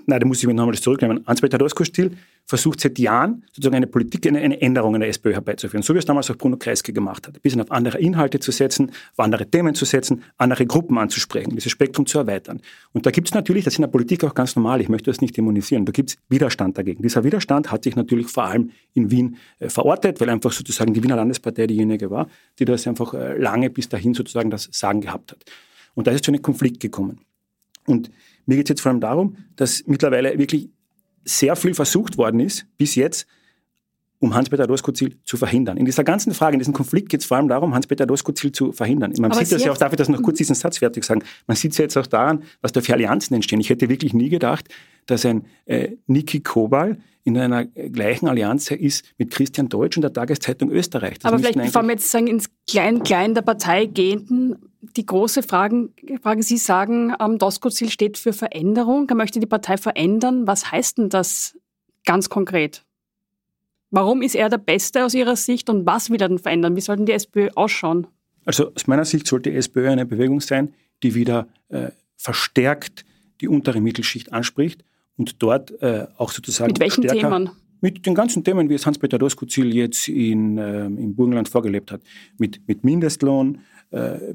nein, 0.07 0.21
da 0.21 0.27
muss 0.27 0.41
ich 0.41 0.47
mir 0.47 0.55
nochmal 0.55 0.73
das 0.73 0.83
zurücknehmen. 0.83 1.25
Hans-Peter 1.27 1.59
Doskozil 1.59 2.17
versucht 2.45 2.81
seit 2.81 2.99
Jahren 2.99 3.45
sozusagen 3.53 3.77
eine 3.77 3.87
Politik, 3.87 4.27
eine, 4.27 4.41
eine 4.41 4.61
Änderung 4.61 4.95
in 4.95 5.01
der 5.01 5.09
SPÖ 5.09 5.33
herbeizuführen, 5.33 5.83
so 5.83 5.95
wie 5.95 5.99
es 5.99 6.05
damals 6.05 6.31
auch 6.31 6.37
Bruno 6.37 6.57
Kreisky 6.57 6.93
gemacht 6.93 7.27
hat. 7.27 7.37
Ein 7.37 7.41
bisschen 7.41 7.61
auf 7.61 7.71
andere 7.71 7.99
Inhalte 7.99 8.41
zu 8.41 8.51
setzen, 8.51 8.91
auf 8.91 9.21
andere 9.21 9.47
Themen 9.47 9.75
zu 9.75 9.85
setzen, 9.85 10.23
andere 10.37 10.67
Gruppen 10.67 10.99
anzusprechen, 10.99 11.55
dieses 11.55 11.73
Spektrum 11.73 12.07
zu 12.07 12.19
erweitern. 12.19 12.61
Und 12.93 13.07
da 13.07 13.11
gibt 13.11 13.29
es 13.29 13.35
natürlich, 13.35 13.65
das 13.65 13.75
ist 13.75 13.79
in 13.79 13.83
der 13.83 13.91
Politik 13.91 14.25
auch 14.25 14.35
ganz 14.35 14.57
normal, 14.57 14.81
ich 14.81 14.89
möchte 14.89 15.11
das 15.11 15.21
nicht 15.21 15.37
dämonisieren, 15.37 15.87
da 15.87 15.93
gibt 15.93 16.11
es 16.11 16.17
Widerstand 16.29 16.77
dagegen. 16.77 17.03
Dieser 17.03 17.25
Widerstand 17.25 17.71
hat 17.71 17.85
sich 17.85 17.97
natürlich 17.97 18.27
vor 18.27 18.45
allem 18.45 18.71
in 18.95 19.11
Wien 19.11 19.37
äh, 19.59 19.69
verortet, 19.69 20.21
weil 20.21 20.29
einfach 20.29 20.53
sozusagen 20.53 20.93
die 20.93 21.03
Wiener 21.03 21.17
Landespartei 21.17 21.67
diejenige 21.67 22.11
war, 22.11 22.29
die 22.59 22.65
das 22.65 22.87
einfach 22.87 23.15
äh, 23.15 23.39
lange 23.39 23.71
bis 23.71 23.89
dahin 23.89 24.15
sozusagen 24.15 24.51
das 24.51 24.69
Sagen 24.73 25.01
gehabt 25.01 25.33
hat. 25.33 25.45
Und 25.95 26.07
da 26.07 26.11
ist 26.11 26.25
zu 26.25 26.31
einem 26.31 26.43
Konflikt 26.43 26.81
gekommen. 26.81 27.21
Und 27.87 28.11
mir 28.47 28.57
geht 28.57 28.67
es 28.67 28.71
jetzt 28.71 28.81
vor 28.81 28.91
allem 28.91 29.01
darum, 29.01 29.37
dass 29.57 29.85
mittlerweile 29.87 30.39
wirklich 30.39 30.71
sehr 31.25 31.57
viel 31.57 31.75
versucht 31.75 32.19
worden 32.19 32.41
ist, 32.41 32.67
bis 32.79 32.95
jetzt, 32.95 33.27
um 34.19 34.35
Hans-Peter 34.35 34.69
Doskozil 34.69 35.17
zu 35.25 35.37
verhindern. 35.37 35.77
In 35.77 35.85
dieser 35.85 36.05
ganzen 36.05 36.33
Frage, 36.33 36.55
in 36.55 36.61
diesem 36.61 36.75
Konflikt 36.75 37.09
geht 37.09 37.21
es 37.21 37.27
vor 37.27 37.39
allem 37.39 37.49
darum, 37.49 37.75
Hans-Peter 37.75 38.07
Doskozil 38.07 38.53
zu 38.53 38.71
verhindern. 38.71 39.12
Man 39.19 39.33
Aber 39.33 39.41
sieht 39.41 39.53
das 39.53 39.65
ja 39.65 39.73
auch, 39.73 39.77
darf 39.77 39.93
ich 39.93 39.97
das 39.97 40.09
noch 40.09 40.23
kurz 40.23 40.39
diesen 40.39 40.55
Satz 40.55 40.79
fertig 40.79 41.03
sagen, 41.03 41.25
man 41.49 41.57
sieht 41.57 41.73
es 41.73 41.79
ja 41.79 41.83
jetzt 41.83 41.97
auch 41.97 42.07
daran, 42.07 42.45
was 42.61 42.71
da 42.71 42.81
für 42.81 42.93
Allianzen 42.93 43.35
entstehen. 43.35 43.61
Ich 43.61 43.69
hätte 43.69 43.89
wirklich 43.89 44.15
nie 44.15 44.29
gedacht, 44.29 44.69
dass 45.07 45.27
ein 45.27 45.45
äh, 45.67 45.97
Niki 46.07 46.41
Kobal 46.41 46.99
in 47.25 47.37
einer 47.37 47.65
gleichen 47.65 48.29
Allianz 48.29 48.71
ist 48.71 49.05
mit 49.19 49.33
Christian 49.33 49.69
Deutsch 49.69 49.97
und 49.97 50.03
der 50.03 50.12
Tageszeitung 50.12 50.71
Österreich. 50.71 51.19
Das 51.19 51.33
Aber 51.33 51.41
vielleicht, 51.41 51.59
bevor 51.59 51.83
wir 51.83 51.93
jetzt 51.93 52.09
sagen, 52.09 52.29
ins 52.29 52.49
Klein-Klein 52.69 53.35
der 53.35 53.43
Partei 53.43 53.87
gehen, 53.87 54.57
die 54.83 55.07
große 55.07 55.43
Frage, 55.43 55.91
Frage 56.23 56.43
Sie 56.43 56.59
sagen, 56.59 57.15
ähm, 57.21 57.39
Doskozil 57.39 57.89
steht 57.89 58.19
für 58.19 58.33
Veränderung. 58.33 59.09
Er 59.09 59.15
möchte 59.15 59.41
die 59.41 59.47
Partei 59.47 59.77
verändern. 59.77 60.47
Was 60.47 60.71
heißt 60.71 60.99
denn 60.99 61.09
das 61.09 61.57
ganz 62.05 62.29
konkret? 62.29 62.85
Warum 63.91 64.23
ist 64.23 64.35
er 64.35 64.49
der 64.49 64.59
Beste 64.59 65.05
aus 65.05 65.15
Ihrer 65.15 65.37
Sicht 65.37 65.71
und 65.71 65.87
was 65.87 66.11
will 66.11 66.21
er 66.21 66.29
denn 66.29 66.39
verändern? 66.39 66.77
Wie 66.77 66.81
soll 66.81 66.97
denn 66.97 67.07
die 67.07 67.12
SPÖ 67.12 67.49
ausschauen? 67.55 68.07
Also 68.45 68.73
aus 68.75 68.87
meiner 68.87 69.05
Sicht 69.05 69.27
sollte 69.27 69.51
die 69.51 69.57
SPÖ 69.57 69.89
eine 69.89 70.05
Bewegung 70.05 70.41
sein, 70.41 70.75
die 71.03 71.15
wieder 71.15 71.47
äh, 71.69 71.91
verstärkt 72.17 73.05
die 73.41 73.49
untere 73.49 73.81
Mittelschicht 73.81 74.33
anspricht 74.33 74.85
und 75.17 75.43
dort 75.43 75.71
äh, 75.83 76.07
auch 76.17 76.31
sozusagen. 76.31 76.71
Mit 76.71 76.81
welchen 76.81 77.05
stärker, 77.05 77.31
Themen? 77.31 77.51
Mit 77.81 78.07
den 78.07 78.15
ganzen 78.15 78.45
Themen, 78.45 78.69
wie 78.69 78.75
es 78.75 78.87
Hans-Peter 78.87 79.19
Doskozil 79.19 79.75
jetzt 79.75 80.09
in, 80.09 80.57
äh, 80.57 80.87
im 80.87 81.15
Burgenland 81.15 81.49
vorgelebt 81.49 81.91
hat. 81.91 82.01
Mit, 82.39 82.67
mit 82.67 82.85
Mindestlohn, 82.85 83.59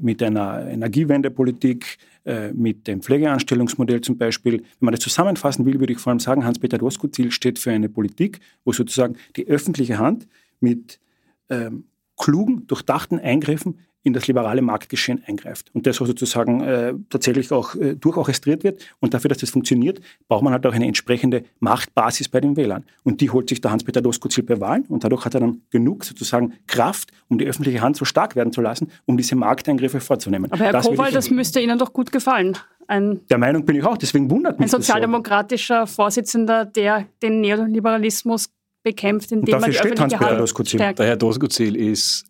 mit 0.00 0.22
einer 0.22 0.68
Energiewendepolitik, 0.68 1.98
äh, 2.24 2.52
mit 2.52 2.86
dem 2.86 3.00
Pflegeanstellungsmodell 3.00 4.02
zum 4.02 4.18
Beispiel. 4.18 4.58
Wenn 4.58 4.64
man 4.80 4.92
das 4.92 5.00
zusammenfassen 5.00 5.64
will, 5.64 5.80
würde 5.80 5.94
ich 5.94 5.98
vor 5.98 6.10
allem 6.10 6.20
sagen, 6.20 6.44
Hans-Peter 6.44 6.76
Doskozil 6.76 7.30
steht 7.30 7.58
für 7.58 7.70
eine 7.70 7.88
Politik, 7.88 8.40
wo 8.64 8.72
sozusagen 8.72 9.16
die 9.36 9.48
öffentliche 9.48 9.98
Hand 9.98 10.28
mit 10.60 11.00
ähm, 11.48 11.84
klugen, 12.18 12.66
durchdachten 12.66 13.18
Eingriffen 13.18 13.78
in 14.02 14.12
das 14.12 14.26
liberale 14.26 14.62
Marktgeschehen 14.62 15.22
eingreift. 15.26 15.70
Und 15.74 15.86
das 15.86 15.96
sozusagen 15.96 16.60
äh, 16.62 16.94
tatsächlich 17.10 17.50
auch 17.52 17.74
äh, 17.74 17.94
durchorchestriert 17.94 18.64
wird. 18.64 18.80
Und 19.00 19.12
dafür, 19.12 19.28
dass 19.28 19.38
das 19.38 19.50
funktioniert, 19.50 20.00
braucht 20.28 20.42
man 20.42 20.52
halt 20.52 20.66
auch 20.66 20.72
eine 20.72 20.86
entsprechende 20.86 21.44
Machtbasis 21.60 22.28
bei 22.28 22.40
den 22.40 22.56
Wählern. 22.56 22.84
Und 23.02 23.20
die 23.20 23.30
holt 23.30 23.48
sich 23.48 23.60
der 23.60 23.72
Hans-Peter 23.72 24.00
Doskozil 24.00 24.44
bei 24.44 24.60
Wahlen. 24.60 24.84
Und 24.88 25.04
dadurch 25.04 25.24
hat 25.24 25.34
er 25.34 25.40
dann 25.40 25.62
genug 25.70 26.04
sozusagen 26.04 26.54
Kraft, 26.66 27.10
um 27.28 27.38
die 27.38 27.46
öffentliche 27.46 27.80
Hand 27.80 27.96
so 27.96 28.04
stark 28.04 28.36
werden 28.36 28.52
zu 28.52 28.60
lassen, 28.60 28.90
um 29.04 29.16
diese 29.16 29.34
Markteingriffe 29.34 30.00
vorzunehmen. 30.00 30.50
Aber 30.52 30.64
Herr 30.64 30.72
das 30.72 30.86
Kowal, 30.86 31.10
das 31.12 31.30
müsste 31.30 31.60
Ihnen 31.60 31.78
doch 31.78 31.92
gut 31.92 32.12
gefallen. 32.12 32.56
Ein, 32.86 33.20
der 33.28 33.36
Meinung 33.36 33.66
bin 33.66 33.76
ich 33.76 33.84
auch, 33.84 33.98
deswegen 33.98 34.30
wundert 34.30 34.58
mich 34.58 34.66
Ein 34.66 34.70
sozialdemokratischer 34.70 35.86
so. 35.86 35.94
Vorsitzender, 35.94 36.64
der 36.64 37.06
den 37.22 37.42
Neoliberalismus 37.42 38.48
bekämpft, 38.82 39.32
indem 39.32 39.60
man 39.60 39.70
die 39.70 39.78
öffentliche 39.78 40.18
Hand 40.18 40.68
stärkt. 40.68 40.98
Der 40.98 41.06
Herr 41.06 41.16
Doskozil 41.16 41.76
ist 41.76 42.24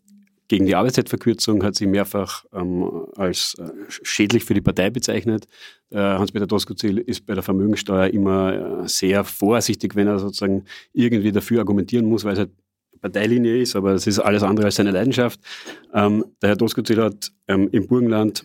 gegen 0.48 0.66
die 0.66 0.74
Arbeitszeitverkürzung 0.74 1.62
hat 1.62 1.74
sie 1.74 1.86
mehrfach 1.86 2.44
ähm, 2.54 3.06
als 3.16 3.54
äh, 3.58 3.68
schädlich 3.88 4.44
für 4.44 4.54
die 4.54 4.62
Partei 4.62 4.90
bezeichnet. 4.90 5.46
Äh, 5.90 5.98
Hans-Peter 5.98 6.46
Doskozil 6.46 6.98
ist 6.98 7.26
bei 7.26 7.34
der 7.34 7.42
Vermögensteuer 7.42 8.08
immer 8.08 8.82
äh, 8.84 8.88
sehr 8.88 9.24
vorsichtig, 9.24 9.94
wenn 9.94 10.06
er 10.06 10.18
sozusagen 10.18 10.64
irgendwie 10.92 11.32
dafür 11.32 11.60
argumentieren 11.60 12.06
muss, 12.06 12.24
weil 12.24 12.32
es 12.32 12.38
halt 12.38 12.50
Parteilinie 13.00 13.58
ist, 13.58 13.76
aber 13.76 13.92
es 13.92 14.06
ist 14.06 14.18
alles 14.18 14.42
andere 14.42 14.66
als 14.66 14.76
seine 14.76 14.90
Leidenschaft. 14.90 15.38
Ähm, 15.94 16.24
der 16.42 16.50
Herr 16.50 16.56
Doskozil 16.56 17.00
hat 17.00 17.30
ähm, 17.46 17.68
im 17.70 17.86
Burgenland 17.86 18.44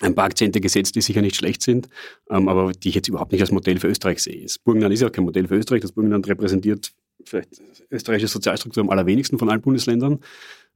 ein 0.00 0.14
paar 0.14 0.26
Akzente 0.26 0.60
gesetzt, 0.60 0.94
die 0.94 1.00
sicher 1.00 1.22
nicht 1.22 1.36
schlecht 1.36 1.62
sind, 1.62 1.88
ähm, 2.30 2.48
aber 2.48 2.72
die 2.72 2.88
ich 2.90 2.94
jetzt 2.94 3.08
überhaupt 3.08 3.32
nicht 3.32 3.40
als 3.40 3.50
Modell 3.50 3.78
für 3.78 3.88
Österreich 3.88 4.22
sehe. 4.22 4.42
Das 4.42 4.58
Burgenland 4.58 4.94
ist 4.94 5.00
ja 5.00 5.08
auch 5.08 5.12
kein 5.12 5.24
Modell 5.24 5.48
für 5.48 5.56
Österreich. 5.56 5.80
Das 5.80 5.92
Burgenland 5.92 6.28
repräsentiert 6.28 6.92
vielleicht 7.24 7.60
österreichische 7.90 8.28
Sozialstruktur 8.28 8.82
am 8.82 8.90
allerwenigsten 8.90 9.38
von 9.38 9.48
allen 9.48 9.60
Bundesländern 9.60 10.20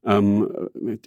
ähm, 0.05 0.49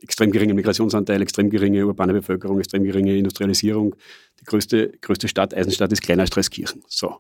extrem 0.02 0.32
geringem 0.32 0.56
Migrationsanteil, 0.56 1.22
extrem 1.22 1.50
geringe 1.50 1.86
urbane 1.86 2.14
Bevölkerung, 2.14 2.60
extrem 2.60 2.84
geringe 2.84 3.18
Industrialisierung. 3.18 3.96
Die 4.40 4.46
größte, 4.46 4.92
größte 5.02 5.28
Stadt, 5.28 5.54
Eisenstadt, 5.54 5.92
ist 5.92 6.02
kleiner 6.02 6.22
als 6.22 6.30
Dreiskirchen. 6.30 6.84
So. 6.88 7.18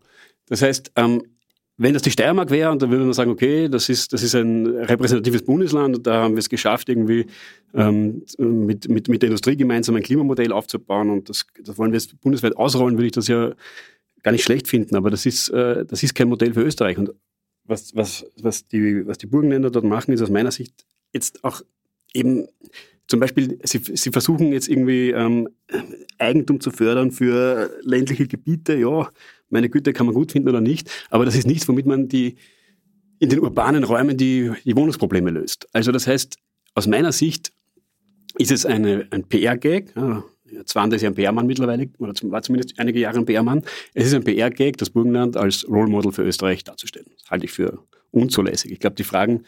Das 0.48 0.62
heißt, 0.62 0.92
ähm, 0.96 1.24
wenn 1.78 1.94
das 1.94 2.04
die 2.04 2.12
Steiermark 2.12 2.52
wäre, 2.52 2.72
und 2.72 2.82
da 2.82 2.90
würde 2.90 3.04
man 3.04 3.14
sagen, 3.14 3.32
okay, 3.32 3.68
das 3.68 3.90
ist, 3.90 4.14
das 4.14 4.22
ist 4.22 4.36
ein 4.36 4.68
repräsentatives 4.68 5.44
Bundesland 5.44 5.98
und 5.98 6.08
da 6.08 6.22
haben 6.24 6.36
wir 6.36 6.40
es 6.40 6.50
geschafft, 6.50 6.88
irgendwie 6.88 7.26
ähm, 7.74 8.24
mit, 8.38 8.88
mit, 8.90 9.08
mit 9.08 9.22
der 9.24 9.28
Industrie 9.28 9.58
gemeinsam 9.58 9.96
ein 9.96 10.04
Klimamodell 10.04 10.52
aufzubauen 10.52 11.10
und 11.10 11.30
das, 11.30 11.48
das 11.64 11.78
wollen 11.80 11.92
wir 11.92 12.00
jetzt 12.00 12.22
bundesweit 12.22 12.56
ausrollen, 12.58 12.98
würde 12.98 13.08
ich 13.08 13.12
das 13.14 13.28
ja 13.28 13.54
gar 14.22 14.32
nicht 14.32 14.44
schlecht 14.44 14.68
finden, 14.68 14.96
aber 14.96 15.10
das 15.10 15.26
ist, 15.26 15.50
äh, 15.50 15.84
das 15.84 16.04
ist 16.04 16.14
kein 16.14 16.30
Modell 16.30 16.54
für 16.54 16.62
Österreich. 16.62 16.98
Und 16.98 17.12
was, 17.66 17.96
was, 17.96 18.26
was, 18.40 18.68
die, 18.68 19.08
was 19.08 19.18
die 19.18 19.28
Burgenländer 19.28 19.72
dort 19.72 19.86
machen, 19.86 20.14
ist 20.14 20.22
aus 20.22 20.30
meiner 20.30 20.52
Sicht 20.52 20.86
jetzt 21.14 21.44
auch 21.44 21.62
eben 22.14 22.48
zum 23.08 23.20
Beispiel, 23.20 23.60
sie, 23.64 23.80
sie 23.80 24.12
versuchen 24.12 24.54
jetzt 24.54 24.68
irgendwie 24.68 25.12
ähm, 25.12 25.50
Eigentum 26.18 26.60
zu 26.60 26.72
fördern 26.72 27.12
für 27.12 27.70
ländliche 27.82 28.28
Gebiete. 28.28 28.76
Ja, 28.76 29.10
meine 29.50 29.70
Güte 29.70 29.94
kann 29.94 30.06
man 30.06 30.16
gut 30.16 30.32
finden 30.32 30.50
oder 30.50 30.62
nicht, 30.62 30.90
aber 31.10 31.26
das 31.26 31.36
ist 31.36 31.46
nichts, 31.46 31.68
womit 31.68 31.86
man 31.86 32.08
die 32.08 32.38
in 33.20 33.30
den 33.30 33.40
urbanen 33.40 33.84
Räumen 33.84 34.18
die, 34.18 34.52
die 34.66 34.76
Wohnungsprobleme 34.76 35.30
löst. 35.30 35.68
Also 35.74 35.92
das 35.92 36.08
heißt, 36.08 36.38
aus 36.76 36.88
meiner 36.88 37.12
Sicht 37.12 37.54
ist 38.38 38.52
es 38.52 38.66
eine, 38.66 39.08
ein 39.12 39.24
PR-Gag. 39.24 39.94
Ja, 39.96 40.24
Zwar 40.66 40.92
ist 40.92 41.02
ja 41.02 41.10
ein 41.10 41.16
PR-Mann 41.16 41.48
mittlerweile, 41.48 41.90
oder 42.00 42.14
war 42.24 42.42
zumindest 42.42 42.80
einige 42.80 43.00
Jahre 43.00 43.20
ein 43.20 43.26
PR-Mann. 43.26 43.64
Es 43.94 44.08
ist 44.08 44.14
ein 44.14 44.24
PR-Gag, 44.24 44.78
das 44.78 44.90
Burgenland 44.90 45.38
als 45.38 45.68
Role 45.68 45.90
Model 45.90 46.12
für 46.12 46.24
Österreich 46.24 46.64
darzustellen. 46.64 47.08
Das 47.20 47.30
halte 47.30 47.46
ich 47.46 47.52
für 47.52 47.80
unzulässig. 48.12 48.72
Ich 48.72 48.80
glaube, 48.80 48.96
die 48.96 49.04
Fragen, 49.04 49.44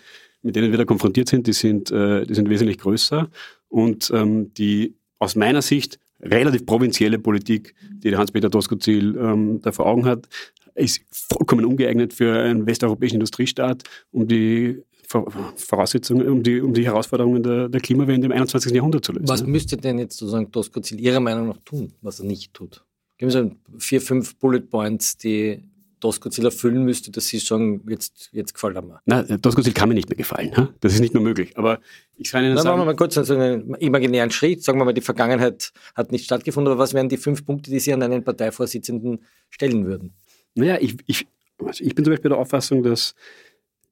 mit 0.45 0.55
denen 0.55 0.71
wir 0.71 0.77
da 0.77 0.85
konfrontiert 0.85 1.27
sind, 1.27 1.47
die 1.47 1.53
sind, 1.53 1.91
äh, 1.91 2.25
die 2.25 2.35
sind 2.35 2.49
wesentlich 2.49 2.77
größer 2.77 3.29
und 3.67 4.11
ähm, 4.13 4.53
die 4.53 4.95
aus 5.17 5.35
meiner 5.35 5.63
Sicht 5.63 5.99
relativ 6.21 6.65
provinzielle 6.65 7.17
Politik, 7.17 7.73
die 7.89 8.11
der 8.11 8.19
Hans-Peter 8.19 8.49
Doskozil 8.49 9.17
ähm, 9.17 9.59
da 9.61 9.71
vor 9.71 9.87
Augen 9.87 10.05
hat, 10.05 10.29
ist 10.75 11.01
vollkommen 11.09 11.65
ungeeignet 11.65 12.13
für 12.13 12.37
einen 12.37 12.67
westeuropäischen 12.67 13.15
Industriestaat, 13.15 13.83
um 14.11 14.27
die 14.27 14.83
Voraussetzungen, 15.07 16.27
um 16.27 16.43
die, 16.43 16.61
um 16.61 16.73
die 16.73 16.85
Herausforderungen 16.85 17.41
der, 17.41 17.69
der 17.69 17.81
Klimawende 17.81 18.25
im 18.25 18.31
21. 18.31 18.71
Jahrhundert 18.71 19.05
zu 19.05 19.13
lösen. 19.13 19.27
Was 19.27 19.45
müsste 19.45 19.77
denn 19.77 19.97
jetzt 19.99 20.17
sozusagen 20.17 20.51
Doskozil 20.51 20.99
Ihrer 20.99 21.19
Meinung 21.19 21.47
nach 21.47 21.59
tun, 21.65 21.93
was 22.01 22.19
er 22.19 22.25
nicht 22.25 22.53
tut? 22.53 22.83
Geben 23.17 23.31
Sie 23.31 23.51
vier, 23.77 24.01
fünf 24.01 24.35
Bullet 24.37 24.61
Points, 24.61 25.17
die 25.17 25.63
Doskozil 26.05 26.45
erfüllen 26.45 26.83
müsste, 26.83 27.09
dass 27.09 27.27
Sie 27.27 27.39
sagen, 27.39 27.81
jetzt, 27.89 28.29
jetzt 28.31 28.53
gefällt 28.53 28.75
er 28.75 28.83
mir? 28.83 29.01
Nein, 29.05 29.39
Doskozil 29.41 29.73
kann 29.73 29.89
mir 29.89 29.95
nicht 29.95 30.07
mehr 30.07 30.15
gefallen. 30.15 30.51
Das 30.79 30.93
ist 30.93 30.99
nicht 30.99 31.15
nur 31.15 31.23
möglich. 31.23 31.57
Aber 31.57 31.79
ich 32.15 32.29
kann 32.29 32.43
Ihnen 32.43 32.53
Nein, 32.53 32.63
sagen... 32.63 32.77
Machen 32.77 32.87
wir 32.87 32.93
mal 32.93 32.95
kurz 32.95 33.17
also 33.17 33.35
einen 33.35 33.73
imaginären 33.75 34.29
Schritt. 34.29 34.63
Sagen 34.63 34.79
wir 34.79 34.85
mal, 34.85 34.93
die 34.93 35.01
Vergangenheit 35.01 35.73
hat 35.95 36.11
nicht 36.11 36.25
stattgefunden, 36.25 36.71
aber 36.71 36.79
was 36.79 36.93
wären 36.93 37.09
die 37.09 37.17
fünf 37.17 37.43
Punkte, 37.43 37.71
die 37.71 37.79
Sie 37.79 37.91
an 37.91 38.03
einen 38.03 38.23
Parteivorsitzenden 38.23 39.25
stellen 39.49 39.87
würden? 39.87 40.13
Naja, 40.53 40.77
ich, 40.79 40.95
ich, 41.07 41.27
also 41.57 41.83
ich 41.83 41.95
bin 41.95 42.05
zum 42.05 42.13
Beispiel 42.13 42.29
der 42.29 42.37
Auffassung, 42.37 42.83
dass 42.83 43.15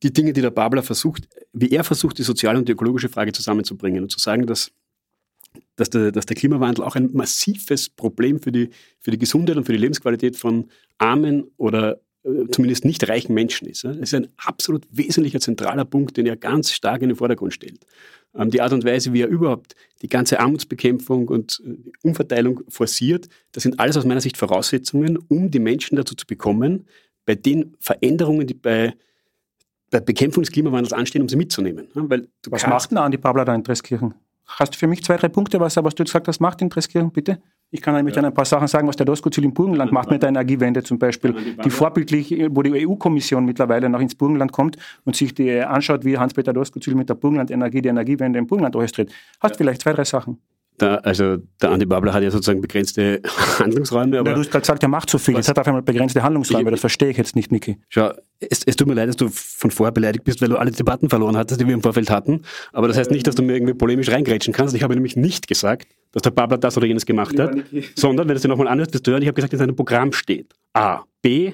die 0.03 0.13
Dinge, 0.13 0.33
die 0.33 0.41
der 0.41 0.51
Babler 0.51 0.83
versucht, 0.83 1.27
wie 1.51 1.71
er 1.71 1.83
versucht, 1.83 2.19
die 2.19 2.23
soziale 2.23 2.59
und 2.59 2.67
die 2.67 2.73
ökologische 2.73 3.09
Frage 3.09 3.31
zusammenzubringen 3.31 4.03
und 4.03 4.09
zu 4.09 4.19
sagen, 4.19 4.45
dass 4.45 4.71
dass 5.75 5.89
der, 5.89 6.11
dass 6.11 6.25
der 6.25 6.35
Klimawandel 6.35 6.83
auch 6.83 6.95
ein 6.95 7.09
massives 7.13 7.89
Problem 7.89 8.39
für 8.39 8.51
die, 8.51 8.69
für 8.99 9.11
die 9.11 9.17
Gesundheit 9.17 9.57
und 9.57 9.65
für 9.65 9.71
die 9.71 9.79
Lebensqualität 9.79 10.37
von 10.37 10.69
armen 10.97 11.45
oder 11.57 11.99
zumindest 12.51 12.85
nicht 12.85 13.07
reichen 13.09 13.33
Menschen 13.33 13.67
ist. 13.67 13.83
Es 13.83 13.97
ist 13.97 14.13
ein 14.13 14.29
absolut 14.37 14.85
wesentlicher, 14.91 15.39
zentraler 15.39 15.85
Punkt, 15.85 16.15
den 16.15 16.25
er 16.25 16.37
ganz 16.37 16.71
stark 16.71 17.01
in 17.01 17.09
den 17.09 17.17
Vordergrund 17.17 17.53
stellt. 17.53 17.85
Ähm, 18.35 18.49
die 18.49 18.61
Art 18.61 18.73
und 18.73 18.85
Weise, 18.85 19.11
wie 19.13 19.21
er 19.21 19.27
überhaupt 19.27 19.75
die 20.01 20.07
ganze 20.07 20.39
Armutsbekämpfung 20.39 21.27
und 21.27 21.61
äh, 21.65 21.75
Umverteilung 22.01 22.61
forciert, 22.69 23.27
das 23.51 23.63
sind 23.63 23.79
alles 23.79 23.97
aus 23.97 24.05
meiner 24.05 24.21
Sicht 24.21 24.37
Voraussetzungen, 24.37 25.17
um 25.27 25.51
die 25.51 25.59
Menschen 25.59 25.97
dazu 25.97 26.15
zu 26.15 26.25
bekommen, 26.25 26.85
bei 27.25 27.35
den 27.35 27.75
Veränderungen, 27.79 28.47
die 28.47 28.53
bei 28.53 28.93
bei 29.91 29.99
Bekämpfung 29.99 30.41
des 30.41 30.51
Klimawandels 30.51 30.91
anstehen, 30.91 31.21
um 31.21 31.29
sie 31.29 31.35
mitzunehmen. 31.35 31.87
Weil 31.93 32.27
was 32.49 32.65
macht 32.65 32.89
denn 32.89 32.97
Andi 32.97 33.17
Pabler 33.17 33.45
da 33.45 33.53
in 33.53 33.61
Dreskirchen? 33.61 34.15
Hast 34.47 34.73
du 34.73 34.79
für 34.79 34.87
mich 34.87 35.03
zwei, 35.03 35.17
drei 35.17 35.29
Punkte, 35.29 35.59
was, 35.59 35.77
was 35.77 35.93
du 35.93 36.03
gesagt 36.03 36.27
hast, 36.27 36.39
macht 36.39 36.61
in 36.63 36.69
Dreskirchen, 36.69 37.11
bitte? 37.11 37.39
Ich 37.73 37.81
kann 37.81 37.95
nämlich 37.95 38.15
ja. 38.15 38.21
dann 38.21 38.29
ein 38.29 38.35
paar 38.35 38.45
Sachen 38.45 38.67
sagen, 38.67 38.87
was 38.87 38.95
der 38.97 39.07
Doskozil 39.07 39.43
im 39.43 39.51
Burgenland 39.51 39.91
macht 39.91 40.11
mit 40.11 40.21
der 40.21 40.29
Energiewende 40.29 40.83
zum 40.83 40.99
Beispiel. 40.99 41.33
Die 41.65 41.71
vorbildlich, 41.71 42.31
wo 42.51 42.61
die 42.61 42.85
EU-Kommission 42.87 43.45
mittlerweile 43.45 43.89
noch 43.89 43.99
ins 43.99 44.13
Burgenland 44.13 44.51
kommt 44.51 44.77
und 45.05 45.15
sich 45.15 45.33
die 45.33 45.59
anschaut, 45.59 46.05
wie 46.05 46.15
Hans-Peter 46.15 46.53
Doskozil 46.53 46.93
mit 46.93 47.09
der 47.09 47.15
Burgenland-Energie 47.15 47.81
die 47.81 47.89
Energiewende 47.89 48.37
im 48.37 48.45
Burgenland 48.45 48.75
orchestriert. 48.75 49.11
Hast 49.39 49.53
ja. 49.53 49.57
vielleicht 49.57 49.81
zwei, 49.81 49.93
drei 49.93 50.03
Sachen? 50.03 50.37
Da, 50.77 50.95
also 50.95 51.37
der 51.61 51.71
Andi 51.71 51.85
Babler 51.85 52.13
hat 52.13 52.23
ja 52.23 52.31
sozusagen 52.31 52.61
begrenzte 52.61 53.21
Handlungsräume. 53.59 54.19
Aber 54.19 54.29
ja, 54.29 54.35
du 54.35 54.41
hast 54.41 54.49
gerade 54.51 54.61
gesagt, 54.61 54.83
er 54.83 54.89
macht 54.89 55.09
so 55.09 55.17
viel. 55.17 55.35
Jetzt 55.35 55.47
hat 55.47 55.57
er 55.57 55.61
auf 55.61 55.67
einmal 55.67 55.83
begrenzte 55.83 56.23
Handlungsräume. 56.23 56.71
das 56.71 56.79
verstehe 56.79 57.09
ich 57.09 57.17
jetzt 57.17 57.35
nicht, 57.35 57.51
Niki. 57.51 57.77
Schau, 57.89 58.11
es, 58.39 58.63
es, 58.65 58.75
tut 58.75 58.87
mir 58.87 58.95
leid, 58.95 59.09
dass 59.09 59.15
du 59.15 59.29
von 59.29 59.69
vorher 59.69 59.91
beleidigt 59.91 60.23
bist, 60.23 60.41
weil 60.41 60.49
du 60.49 60.57
alle 60.57 60.71
Debatten 60.71 61.09
verloren 61.09 61.37
hattest, 61.37 61.61
die 61.61 61.67
wir 61.67 61.73
im 61.73 61.83
Vorfeld 61.83 62.09
hatten. 62.09 62.41
Aber 62.71 62.87
das 62.87 62.97
heißt 62.97 63.11
nicht, 63.11 63.27
dass 63.27 63.35
du 63.35 63.43
mir 63.43 63.53
irgendwie 63.53 63.75
polemisch 63.75 64.09
reingrätschen 64.09 64.53
kannst. 64.53 64.75
Ich 64.75 64.83
habe 64.83 64.95
nämlich 64.95 65.15
nicht 65.15 65.47
gesagt, 65.47 65.87
dass 66.11 66.23
der 66.23 66.31
Babler 66.31 66.57
das 66.57 66.75
oder 66.75 66.87
jenes 66.87 67.05
gemacht 67.05 67.39
hat, 67.39 67.55
sondern, 67.95 68.27
wenn 68.27 68.33
du 68.33 68.37
es 68.37 68.41
dir 68.41 68.47
nochmal 68.47 68.67
anhörst, 68.67 68.93
wirst 68.93 69.05
du 69.05 69.11
hören, 69.11 69.21
ich 69.21 69.27
habe 69.27 69.35
gesagt, 69.35 69.53
in 69.53 69.59
seinem 69.59 69.75
Programm 69.75 70.11
steht 70.11 70.53
A. 70.73 71.03
B. 71.21 71.53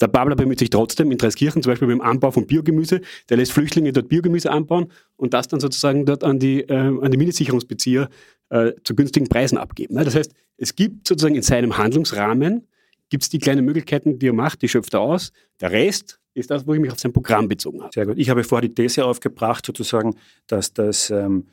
Der 0.00 0.08
Babler 0.08 0.36
bemüht 0.36 0.58
sich 0.58 0.70
trotzdem 0.70 1.10
in 1.12 1.18
Dreiskirchen, 1.18 1.62
zum 1.62 1.70
Beispiel 1.70 1.88
beim 1.88 2.00
Anbau 2.00 2.30
von 2.30 2.46
Biogemüse, 2.46 3.00
der 3.28 3.36
lässt 3.36 3.52
Flüchtlinge 3.52 3.92
dort 3.92 4.08
Biogemüse 4.08 4.50
anbauen 4.50 4.90
und 5.16 5.34
das 5.34 5.48
dann 5.48 5.60
sozusagen 5.60 6.04
dort 6.04 6.24
an 6.24 6.38
die, 6.38 6.62
äh, 6.62 6.74
an 6.74 7.10
die 7.10 7.16
Mindestsicherungsbezieher 7.16 8.08
äh, 8.50 8.72
zu 8.82 8.94
günstigen 8.94 9.28
Preisen 9.28 9.58
abgeben. 9.58 9.94
Das 9.94 10.14
heißt, 10.14 10.32
es 10.56 10.74
gibt 10.74 11.06
sozusagen 11.06 11.36
in 11.36 11.42
seinem 11.42 11.78
Handlungsrahmen 11.78 12.66
gibt 13.10 13.32
die 13.32 13.38
kleinen 13.38 13.64
Möglichkeiten, 13.64 14.18
die 14.18 14.28
er 14.28 14.32
macht, 14.32 14.62
die 14.62 14.68
schöpft 14.68 14.94
er 14.94 15.00
aus. 15.00 15.30
Der 15.60 15.70
Rest 15.70 16.18
ist 16.32 16.50
das, 16.50 16.66
wo 16.66 16.74
ich 16.74 16.80
mich 16.80 16.90
auf 16.90 16.98
sein 16.98 17.12
Programm 17.12 17.46
bezogen 17.46 17.80
habe. 17.80 17.92
Sehr 17.92 18.06
gut. 18.06 18.18
Ich 18.18 18.28
habe 18.28 18.42
vorher 18.42 18.68
die 18.68 18.74
These 18.74 19.04
aufgebracht, 19.04 19.64
sozusagen, 19.64 20.16
dass 20.48 20.72
das 20.72 21.10
ähm, 21.10 21.46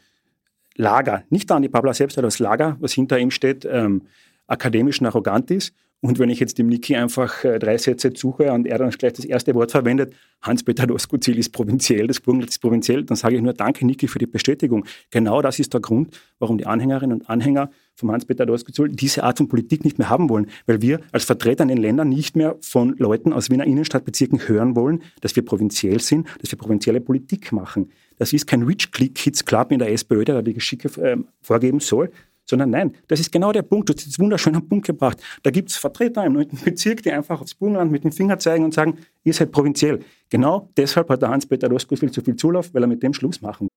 Lager, 0.76 1.24
nicht 1.30 1.50
Dani 1.50 1.70
Pabla 1.70 1.94
selbst, 1.94 2.18
aber 2.18 2.28
das 2.28 2.40
Lager, 2.40 2.78
was 2.80 2.94
hinter 2.94 3.20
ihm 3.20 3.30
steht, 3.30 3.66
ähm, 3.66 4.08
akademisch 4.48 5.00
und 5.02 5.06
arrogant 5.06 5.52
ist 5.52 5.74
und 6.04 6.18
wenn 6.18 6.30
ich 6.30 6.40
jetzt 6.40 6.58
dem 6.58 6.68
Niki 6.68 6.96
einfach 6.96 7.44
äh, 7.44 7.60
drei 7.60 7.78
Sätze 7.78 8.12
suche 8.16 8.52
und 8.52 8.66
er 8.66 8.80
dann 8.80 8.90
gleich 8.90 9.14
das 9.14 9.24
erste 9.24 9.54
Wort 9.54 9.72
verwendet, 9.72 10.14
Hans-Peter 10.42 10.88
Doskozil 10.88 11.38
ist 11.38 11.50
provinziell, 11.50 12.08
das 12.08 12.20
Burgenland 12.20 12.50
ist 12.50 12.58
provinziell, 12.58 13.04
dann 13.04 13.16
sage 13.16 13.36
ich 13.36 13.42
nur 13.42 13.54
Danke, 13.54 13.86
Niki, 13.86 14.08
für 14.08 14.18
die 14.18 14.26
Bestätigung. 14.26 14.86
Genau 15.12 15.44
das 15.44 15.60
ist 15.60 15.74
der 15.74 15.80
Grund, 15.80 16.20
warum 16.40 16.58
die 16.58 16.66
Anhängerinnen 16.66 17.20
und 17.20 17.30
Anhänger 17.30 17.70
vom 17.94 18.12
Hans-Peter 18.12 18.48
Doskozil 18.48 18.90
diese 18.90 19.24
Art 19.24 19.38
von 19.38 19.48
Politik 19.48 19.86
nicht 19.86 20.00
mehr 20.00 20.10
haben 20.10 20.28
wollen, 20.30 20.48
weil 20.66 20.82
wir 20.82 21.02
als 21.12 21.26
Vertreter 21.26 21.62
in 21.62 21.70
den 21.70 21.78
Ländern 21.78 22.10
nicht 22.10 22.36
mehr 22.36 22.56
von 22.62 22.96
Leuten 22.98 23.32
aus 23.32 23.52
Wiener 23.52 23.66
Innenstadtbezirken 23.66 24.48
hören 24.48 24.76
wollen, 24.76 25.04
dass 25.22 25.36
wir 25.36 25.46
provinziell 25.46 26.00
sind, 26.00 26.28
dass 26.42 26.52
wir 26.52 26.58
provinzielle 26.58 27.00
Politik 27.00 27.52
machen. 27.52 27.92
Das 28.18 28.34
ist 28.34 28.48
kein 28.48 28.64
Rich 28.64 28.92
Click 28.92 29.14
Kids 29.16 29.46
Club 29.46 29.72
in 29.72 29.80
der 29.80 29.92
SPÖ, 29.92 30.26
der 30.26 30.42
die 30.42 30.54
Geschicke 30.54 30.90
äh, 31.02 31.18
vorgeben 31.42 31.80
soll, 31.80 32.12
sondern 32.52 32.70
nein, 32.70 32.94
das 33.08 33.20
ist 33.20 33.32
genau 33.32 33.52
der 33.52 33.64
Punkt. 33.64 33.90
Du 33.90 33.94
hast 33.94 34.06
jetzt 34.06 34.20
wunderschön 34.20 34.54
einen 34.54 34.70
Punkt 34.70 34.86
gebracht. 34.86 35.18
Da 35.42 35.50
gibt 35.50 35.70
es 35.70 35.78
Vertreter 35.78 36.24
im 36.24 36.34
9. 36.34 36.50
Bezirk, 36.64 37.02
die 37.02 37.12
einfach 37.12 37.42
aufs 37.42 37.56
Burgenland 37.56 37.92
mit 37.92 38.04
dem 38.04 38.12
Finger 38.12 38.38
zeigen 38.38 38.64
und 38.64 38.74
sagen, 38.74 39.00
ihr 39.24 39.34
seid 39.34 39.52
provinziell. 39.52 40.02
Genau 40.30 40.70
deshalb 40.78 41.10
hat 41.10 41.24
der 41.24 41.30
Hans-Peter 41.30 41.68
Rosko 41.70 41.96
viel 41.96 42.12
zu 42.12 42.22
viel 42.22 42.36
Zulauf, 42.36 42.74
weil 42.74 42.84
er 42.84 42.88
mit 42.88 43.02
dem 43.02 43.14
Schluss 43.14 43.42
machen 43.42 43.68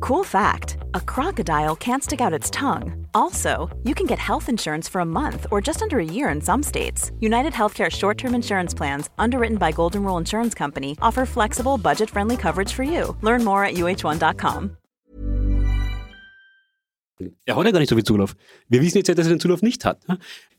Cool 0.00 0.24
fact 0.24 0.78
a 0.94 1.00
crocodile 1.00 1.76
can't 1.76 2.02
stick 2.02 2.20
out 2.20 2.32
its 2.32 2.50
tongue. 2.50 3.06
Also, 3.14 3.68
you 3.82 3.94
can 3.94 4.06
get 4.06 4.18
health 4.18 4.48
insurance 4.48 4.88
for 4.88 5.00
a 5.00 5.04
month 5.04 5.46
or 5.50 5.60
just 5.60 5.82
under 5.82 5.98
a 5.98 6.04
year 6.04 6.30
in 6.30 6.40
some 6.40 6.62
states. 6.62 7.12
United 7.20 7.52
Healthcare 7.52 7.90
short 7.90 8.16
term 8.16 8.34
insurance 8.34 8.72
plans, 8.72 9.10
underwritten 9.18 9.58
by 9.58 9.70
Golden 9.70 10.02
Rule 10.04 10.16
Insurance 10.16 10.54
Company, 10.54 10.96
offer 11.02 11.26
flexible, 11.26 11.76
budget 11.78 12.08
friendly 12.08 12.36
coverage 12.36 12.72
for 12.72 12.84
you. 12.84 13.16
Learn 13.20 13.44
more 13.44 13.64
at 13.64 13.74
uh1.com. 13.74 14.77
Er 17.44 17.56
hat 17.56 17.64
ja 17.64 17.70
gar 17.72 17.80
nicht 17.80 17.88
so 17.88 17.96
viel 17.96 18.04
Zulauf. 18.04 18.34
Wir 18.68 18.80
wissen 18.80 18.98
jetzt 18.98 19.08
ja, 19.08 19.14
dass 19.14 19.26
er 19.26 19.34
den 19.34 19.40
Zulauf 19.40 19.62
nicht 19.62 19.84
hat. 19.84 20.04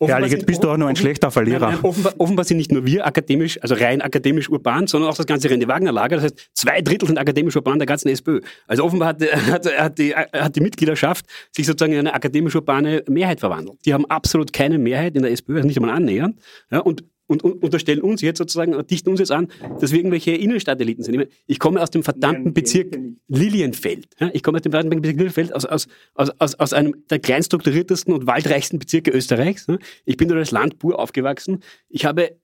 Ja, 0.02 0.20
jetzt 0.26 0.46
bist 0.46 0.64
du 0.64 0.70
auch 0.70 0.78
nur 0.78 0.90
ein 0.90 0.96
schlechter 0.96 1.32
Verlierer. 1.32 1.72
Nein, 1.72 1.80
offenbar, 1.84 2.14
offenbar, 2.18 2.46
sind 2.46 2.58
nicht 2.58 2.72
nur 2.72 2.86
wir 2.86 3.06
akademisch, 3.06 3.62
also 3.62 3.76
rein 3.76 4.02
akademisch 4.02 4.50
urban, 4.50 4.88
sondern 4.88 5.10
auch 5.10 5.16
das 5.16 5.26
ganze 5.26 5.50
Rende-Wagner-Lager. 5.50 6.18
Das 6.18 6.26
heißt, 6.26 6.50
zwei 6.54 6.82
Drittel 6.82 7.08
sind 7.08 7.18
akademisch 7.18 7.56
urban 7.56 7.80
der 7.80 7.86
ganzen 7.86 8.10
SPÖ. 8.10 8.42
Also 8.68 8.84
offenbar 8.84 9.10
hat, 9.10 9.22
hat, 9.22 9.78
hat, 9.78 9.98
die, 9.98 10.14
hat 10.16 10.56
die 10.56 10.62
Mitgliedschaft 10.62 11.26
sich 11.52 11.66
sozusagen 11.66 11.94
in 11.94 12.00
eine 12.00 12.14
akademisch 12.14 12.56
urbane 12.56 13.04
Mehrheit 13.08 13.40
verwandelt. 13.40 13.80
Die 13.86 13.94
haben 13.94 14.06
absolut 14.06 14.52
keine 14.52 14.78
Mehrheit 14.78 15.16
in 15.16 15.22
der 15.22 15.32
SPÖ, 15.32 15.56
also 15.58 15.68
nicht 15.68 15.78
einmal 15.78 15.96
annähernd. 15.96 16.40
Ja, 16.72 16.80
und 16.80 17.04
und, 17.30 17.44
und 17.44 17.64
unterstellen 17.64 18.02
uns 18.02 18.22
jetzt 18.22 18.40
sozusagen, 18.40 18.76
dichten 18.88 19.10
uns 19.10 19.20
jetzt 19.20 19.32
an, 19.32 19.48
dass 19.80 19.92
wir 19.92 20.00
irgendwelche 20.00 20.32
Innenstadteliten 20.32 21.04
sind. 21.04 21.28
Ich 21.46 21.60
komme 21.60 21.82
aus 21.82 21.92
dem 21.92 22.04
verdammten 22.04 22.54
Bezirk 22.54 22.98
Lilienfeld. 23.28 24.08
Ich 24.34 24.44
komme 24.44 24.58
aus 24.58 24.64
dem 24.64 24.72
verdammten 24.72 25.02
Bezirk 25.02 25.18
Lilienfeld, 25.18 25.54
aus, 25.54 25.66
aus, 25.66 25.88
aus, 26.16 26.56
aus 26.56 26.74
einem 26.74 26.96
der 27.10 27.20
kleinstrukturiertesten 27.20 28.14
und 28.14 28.26
waldreichsten 28.26 28.80
Bezirke 28.80 29.12
Österreichs. 29.12 29.68
Ich 30.06 30.18
bin 30.18 30.28
dort 30.28 30.40
als 30.40 30.52
Landbur 30.52 31.00
aufgewachsen. 31.00 31.60
Ich 31.88 32.06
habe, 32.06 32.36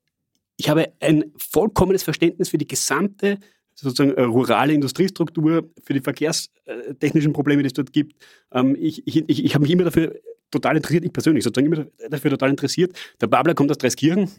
ich 0.57 0.69
habe 0.69 0.93
ein 0.99 1.25
vollkommenes 1.35 2.03
Verständnis 2.03 2.49
für 2.49 2.59
die 2.59 2.67
gesamte 2.67 3.39
sozusagen 3.73 4.13
äh, 4.13 4.21
rurale 4.21 4.73
Industriestruktur, 4.73 5.69
für 5.83 5.93
die 5.93 5.99
verkehrstechnischen 5.99 7.33
Probleme, 7.33 7.61
die 7.61 7.67
es 7.67 7.73
dort 7.73 7.91
gibt. 7.91 8.15
Ähm, 8.53 8.77
ich, 8.79 9.05
ich, 9.05 9.27
ich, 9.27 9.43
ich 9.43 9.53
habe 9.53 9.63
mich 9.63 9.71
immer 9.71 9.83
dafür 9.83 10.15
total 10.51 10.77
interessiert, 10.77 11.03
ich 11.03 11.11
persönlich 11.11 11.43
sozusagen 11.43 11.73
immer 11.73 11.85
dafür 12.09 12.31
total 12.31 12.51
interessiert. 12.51 12.95
Der 13.19 13.27
Babler 13.27 13.53
kommt 13.53 13.71
aus 13.71 13.77
Dreiskirchen, 13.77 14.29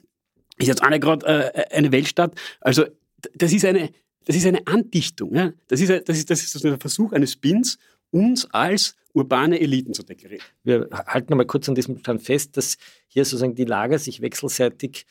ist 0.56 0.68
jetzt 0.68 0.82
auch 0.82 0.90
nicht 0.90 1.02
gerade 1.02 1.26
äh, 1.26 1.76
eine 1.76 1.92
Weltstadt. 1.92 2.34
Also 2.60 2.84
das 3.34 3.52
ist 3.52 3.64
eine, 3.64 3.90
das 4.24 4.36
ist 4.36 4.46
eine 4.46 4.66
Andichtung. 4.66 5.34
Ja? 5.34 5.52
Das, 5.68 5.80
ist, 5.80 6.08
das, 6.08 6.16
ist, 6.16 6.30
das 6.30 6.44
ist 6.44 6.64
der 6.64 6.78
Versuch 6.78 7.12
eines 7.12 7.32
Spins, 7.32 7.78
uns 8.10 8.48
als 8.52 8.96
urbane 9.12 9.58
Eliten 9.60 9.94
zu 9.94 10.02
deklarieren. 10.02 10.44
Wir 10.62 10.88
halten 10.92 11.32
einmal 11.32 11.46
kurz 11.46 11.68
an 11.68 11.74
diesem 11.74 11.98
Stand 11.98 12.22
fest, 12.22 12.56
dass 12.56 12.76
hier 13.08 13.24
sozusagen 13.24 13.54
die 13.54 13.64
Lager 13.64 13.98
sich 13.98 14.20
wechselseitig 14.20 15.06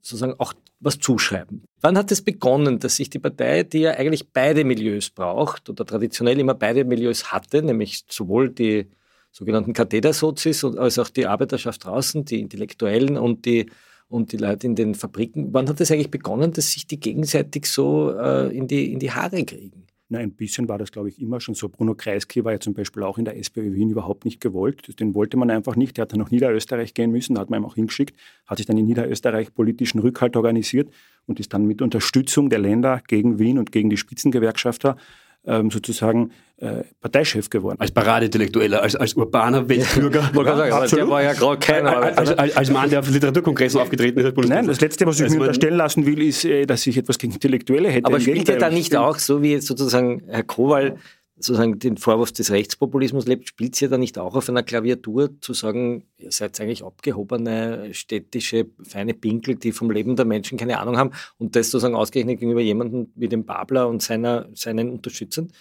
sozusagen 0.00 0.34
auch 0.38 0.54
was 0.80 0.98
zuschreiben. 0.98 1.62
Wann 1.80 1.96
hat 1.96 2.10
es 2.10 2.22
begonnen, 2.22 2.80
dass 2.80 2.96
sich 2.96 3.08
die 3.08 3.20
Partei, 3.20 3.62
die 3.62 3.80
ja 3.80 3.92
eigentlich 3.92 4.30
beide 4.32 4.64
Milieus 4.64 5.10
braucht 5.10 5.70
oder 5.70 5.86
traditionell 5.86 6.40
immer 6.40 6.54
beide 6.54 6.84
Milieus 6.84 7.30
hatte, 7.30 7.62
nämlich 7.62 8.04
sowohl 8.08 8.50
die 8.50 8.88
sogenannten 9.30 9.72
Kathedersozis 9.72 10.64
als 10.64 10.98
auch 10.98 11.08
die 11.08 11.26
Arbeiterschaft 11.26 11.84
draußen, 11.84 12.24
die 12.24 12.40
Intellektuellen 12.40 13.16
und 13.16 13.46
die 13.46 13.70
und 14.12 14.32
die 14.32 14.36
Leute 14.36 14.66
in 14.66 14.74
den 14.74 14.94
Fabriken. 14.94 15.48
Wann 15.52 15.68
hat 15.68 15.80
es 15.80 15.90
eigentlich 15.90 16.10
begonnen, 16.10 16.52
dass 16.52 16.72
sich 16.72 16.86
die 16.86 17.00
gegenseitig 17.00 17.66
so 17.66 18.10
äh, 18.10 18.54
in, 18.54 18.68
die, 18.68 18.92
in 18.92 18.98
die 18.98 19.10
Haare 19.10 19.42
kriegen? 19.44 19.86
Na, 20.10 20.18
ein 20.18 20.32
bisschen 20.32 20.68
war 20.68 20.76
das, 20.76 20.92
glaube 20.92 21.08
ich, 21.08 21.18
immer 21.18 21.40
schon 21.40 21.54
so. 21.54 21.70
Bruno 21.70 21.94
Kreisky 21.94 22.44
war 22.44 22.52
ja 22.52 22.60
zum 22.60 22.74
Beispiel 22.74 23.02
auch 23.04 23.16
in 23.16 23.24
der 23.24 23.38
SPÖ 23.38 23.72
Wien 23.72 23.88
überhaupt 23.88 24.26
nicht 24.26 24.42
gewollt. 24.42 25.00
Den 25.00 25.14
wollte 25.14 25.38
man 25.38 25.50
einfach 25.50 25.76
nicht. 25.76 25.96
Der 25.96 26.02
hat 26.02 26.12
dann 26.12 26.18
nach 26.18 26.30
Niederösterreich 26.30 26.92
gehen 26.92 27.10
müssen, 27.10 27.36
da 27.36 27.40
hat 27.40 27.48
man 27.48 27.62
ihm 27.62 27.64
auch 27.64 27.76
hingeschickt, 27.76 28.14
hat 28.46 28.58
sich 28.58 28.66
dann 28.66 28.76
in 28.76 28.84
Niederösterreich 28.84 29.54
politischen 29.54 30.00
Rückhalt 30.00 30.36
organisiert 30.36 30.90
und 31.26 31.40
ist 31.40 31.54
dann 31.54 31.64
mit 31.64 31.80
Unterstützung 31.80 32.50
der 32.50 32.58
Länder 32.58 33.00
gegen 33.08 33.38
Wien 33.38 33.58
und 33.58 33.72
gegen 33.72 33.88
die 33.88 33.96
Spitzengewerkschafter 33.96 34.98
ähm, 35.44 35.70
sozusagen 35.70 36.30
äh, 36.58 36.84
Parteichef 37.00 37.50
geworden. 37.50 37.80
Als 37.80 37.90
Paradintellektueller, 37.90 38.82
als, 38.82 38.94
als 38.94 39.14
urbaner 39.14 39.68
Weltbürger. 39.68 40.30
Ja, 40.34 40.86
der 40.86 41.08
war 41.08 41.22
ja 41.22 41.32
gerade 41.32 41.58
keiner. 41.58 41.96
Als, 41.96 42.30
als, 42.30 42.56
als, 42.56 42.70
Mann, 42.70 42.90
der 42.90 43.00
auf 43.00 43.10
Literaturkongressen 43.10 43.80
aufgetreten 43.80 44.20
ist. 44.20 44.48
Nein, 44.48 44.66
das 44.66 44.80
Letzte, 44.80 45.06
was 45.06 45.16
ich 45.16 45.24
also 45.24 45.36
mir 45.36 45.42
unterstellen 45.42 45.76
lassen 45.76 46.06
will, 46.06 46.22
ist, 46.22 46.44
äh, 46.44 46.64
dass 46.66 46.86
ich 46.86 46.96
etwas 46.96 47.18
gegen 47.18 47.32
Intellektuelle 47.32 47.88
hätte. 47.88 48.06
Aber 48.06 48.20
spielt 48.20 48.48
er 48.48 48.58
da 48.58 48.70
nicht 48.70 48.96
auch, 48.96 49.18
so 49.18 49.42
wie 49.42 49.58
sozusagen 49.58 50.22
Herr 50.28 50.44
Kowal 50.44 50.96
sozusagen 51.44 51.78
den 51.78 51.96
Vorwurf 51.96 52.32
des 52.32 52.50
Rechtspopulismus 52.50 53.26
lebt, 53.26 53.48
spielt 53.48 53.74
sie 53.74 53.86
ja 53.86 53.90
da 53.90 53.98
nicht 53.98 54.18
auch 54.18 54.34
auf 54.34 54.48
einer 54.48 54.62
Klaviatur 54.62 55.30
zu 55.40 55.54
sagen, 55.54 56.04
ihr 56.18 56.30
seid 56.30 56.60
eigentlich 56.60 56.84
abgehobene 56.84 57.92
städtische 57.92 58.66
feine 58.82 59.14
Pinkel, 59.14 59.56
die 59.56 59.72
vom 59.72 59.90
Leben 59.90 60.16
der 60.16 60.24
Menschen 60.24 60.58
keine 60.58 60.78
Ahnung 60.78 60.96
haben 60.96 61.10
und 61.38 61.56
das 61.56 61.70
sozusagen 61.70 61.94
ausgerechnet 61.94 62.40
gegenüber 62.40 62.60
jemandem 62.60 63.08
wie 63.14 63.28
dem 63.28 63.44
Babler 63.44 63.88
und 63.88 64.02
seiner, 64.02 64.48
seinen 64.54 64.90
Unterstützern? 64.90 65.52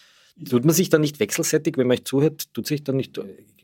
Tut 0.49 0.65
man 0.65 0.73
sich 0.73 0.89
da 0.89 0.97
nicht 0.97 1.19
wechselseitig, 1.19 1.77
wenn 1.77 1.87
man 1.87 1.97
euch 1.97 2.05
zuhört, 2.05 2.53
tut 2.53 2.65
sich 2.65 2.83
da 2.83 2.93
nicht 2.93 3.19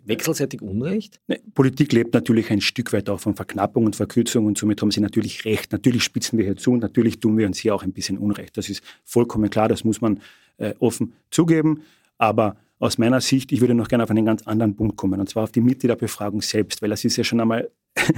wechselseitig 0.06 0.62
Unrecht? 0.62 1.20
Nee, 1.28 1.40
Politik 1.54 1.94
lebt 1.94 2.14
natürlich 2.14 2.52
ein 2.52 2.62
Stück 2.62 2.94
weit 2.94 3.10
auch 3.10 3.20
von 3.20 3.36
Verknappung 3.36 3.86
und 3.86 3.96
Verkürzung 3.96 4.46
und 4.46 4.58
somit 4.58 4.82
haben 4.82 4.92
sie 4.92 5.02
natürlich 5.02 5.46
recht. 5.46 5.72
Natürlich 5.72 6.04
spitzen 6.04 6.38
wir 6.38 6.46
hier 6.46 6.58
zu 6.58 6.72
und 6.72 6.80
natürlich 6.80 7.20
tun 7.20 7.38
wir 7.38 7.48
uns 7.48 7.58
hier 7.58 7.76
auch 7.76 7.84
ein 7.84 7.94
bisschen 7.94 8.18
Unrecht. 8.18 8.58
Das 8.58 8.70
ist 8.70 8.82
vollkommen 9.04 9.50
klar, 9.50 9.70
das 9.70 9.84
muss 9.84 10.02
man 10.02 10.20
äh, 10.58 10.74
offen 10.80 11.14
zugeben. 11.32 11.84
Aber 12.18 12.58
aus 12.80 12.98
meiner 12.98 13.22
Sicht, 13.22 13.52
ich 13.52 13.62
würde 13.62 13.74
noch 13.74 13.88
gerne 13.88 14.04
auf 14.04 14.10
einen 14.10 14.26
ganz 14.26 14.44
anderen 14.44 14.76
Punkt 14.76 14.98
kommen, 14.98 15.20
und 15.20 15.30
zwar 15.30 15.44
auf 15.44 15.52
die 15.52 15.62
Mitgliederbefragung 15.62 16.42
selbst, 16.42 16.82
weil 16.82 16.90
das 16.90 17.04
ist 17.04 17.18
ja 17.18 17.24
schon 17.24 17.40
einmal 17.40 17.70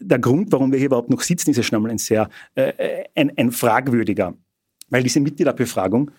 der 0.00 0.18
Grund, 0.18 0.52
warum 0.52 0.70
wir 0.70 0.78
hier 0.78 0.86
überhaupt 0.86 1.10
noch 1.10 1.20
sitzen, 1.20 1.50
ist 1.50 1.56
ja 1.56 1.62
schon 1.62 1.76
einmal 1.76 1.90
ein 1.90 1.98
sehr 1.98 2.28
äh, 2.54 3.04
ein, 3.14 3.36
ein 3.36 3.50
fragwürdiger. 3.50 4.34
Weil 4.88 5.02
diese 5.02 5.20
Mitgliederbefragung, 5.20 6.10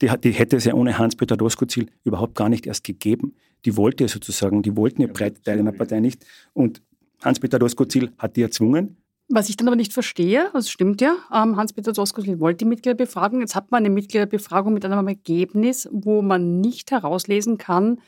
die, 0.00 0.10
die 0.22 0.30
hätte 0.30 0.56
es 0.56 0.64
ja 0.64 0.74
ohne 0.74 0.96
Hans-Peter 0.96 1.36
Doskozil 1.36 1.90
überhaupt 2.04 2.34
gar 2.34 2.48
nicht 2.48 2.66
erst 2.66 2.84
gegeben. 2.84 3.34
Die 3.64 3.76
wollte 3.76 4.08
sozusagen, 4.08 4.62
die 4.62 4.76
wollten 4.76 5.02
ja 5.02 5.08
breite 5.08 5.42
Teile 5.42 5.60
einer 5.60 5.72
Partei 5.72 6.00
nicht. 6.00 6.24
Und 6.52 6.82
Hans-Peter 7.22 7.58
Doskozil 7.58 8.12
hat 8.18 8.36
die 8.36 8.42
erzwungen. 8.42 8.96
Was 9.28 9.48
ich 9.48 9.56
dann 9.56 9.68
aber 9.68 9.76
nicht 9.76 9.92
verstehe, 9.92 10.50
das 10.52 10.70
stimmt 10.70 11.00
ja, 11.00 11.16
ähm, 11.32 11.56
Hans-Peter 11.56 11.92
Doskozil 11.92 12.40
wollte 12.40 12.58
die 12.58 12.64
Mitgliederbefragung. 12.66 13.40
Jetzt 13.40 13.54
hat 13.54 13.70
man 13.70 13.78
eine 13.78 13.90
Mitgliederbefragung 13.90 14.74
mit 14.74 14.84
einem 14.84 15.08
Ergebnis, 15.08 15.88
wo 15.90 16.20
man 16.20 16.60
nicht 16.60 16.90
herauslesen 16.90 17.56
kann, 17.56 18.00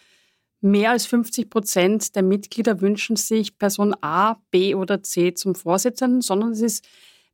mehr 0.61 0.91
als 0.91 1.07
50 1.07 1.49
Prozent 1.49 2.17
der 2.17 2.23
Mitglieder 2.23 2.81
wünschen 2.81 3.17
sich 3.17 3.59
Person 3.59 3.95
A, 4.01 4.37
B 4.51 4.75
oder 4.75 5.03
C 5.03 5.35
zum 5.35 5.55
Vorsitzenden, 5.55 6.21
sondern 6.21 6.53
es 6.53 6.61
ist 6.61 6.87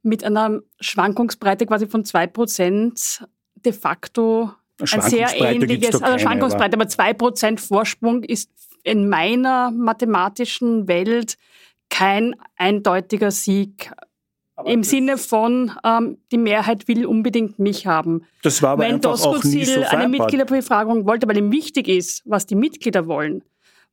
mit 0.03 0.25
einer 0.25 0.61
Schwankungsbreite 0.81 1.67
quasi 1.67 1.87
von 1.87 2.05
2 2.05 2.27
Prozent 2.29 3.25
de 3.65 3.73
facto 3.73 4.51
ein 4.81 5.01
sehr 5.01 5.35
ähnliches, 5.37 6.03
also 6.03 6.19
Schwankungsbreite, 6.19 6.77
aber 6.77 6.89
2 6.89 7.15
Prozent 7.15 7.61
Vorsprung 7.61 8.23
ist 8.25 8.51
in 8.83 9.09
meiner 9.09 9.71
mathematischen 9.71 10.89
Welt 10.89 11.37
kein 11.93 12.35
eindeutiger 12.57 13.31
Sieg. 13.31 13.93
Aber 14.57 14.71
Im 14.71 14.83
Sinne 14.83 15.19
von, 15.19 15.73
ähm, 15.85 16.19
die 16.31 16.39
Mehrheit 16.39 16.89
will 16.89 17.07
unbedingt 17.07 17.59
mich 17.59 17.87
haben. 17.87 18.25
Das 18.43 18.63
war 18.63 18.71
aber 18.71 18.85
Wenn 18.85 18.97
nie 18.97 19.65
so 19.65 19.83
eine 19.83 20.09
Mitgliederbefragung 20.09 21.07
wollte, 21.07 21.29
weil 21.29 21.37
ihm 21.37 21.53
wichtig 21.53 21.89
ist, 21.89 22.23
was 22.25 22.47
die 22.47 22.55
Mitglieder 22.55 23.07
wollen, 23.07 23.43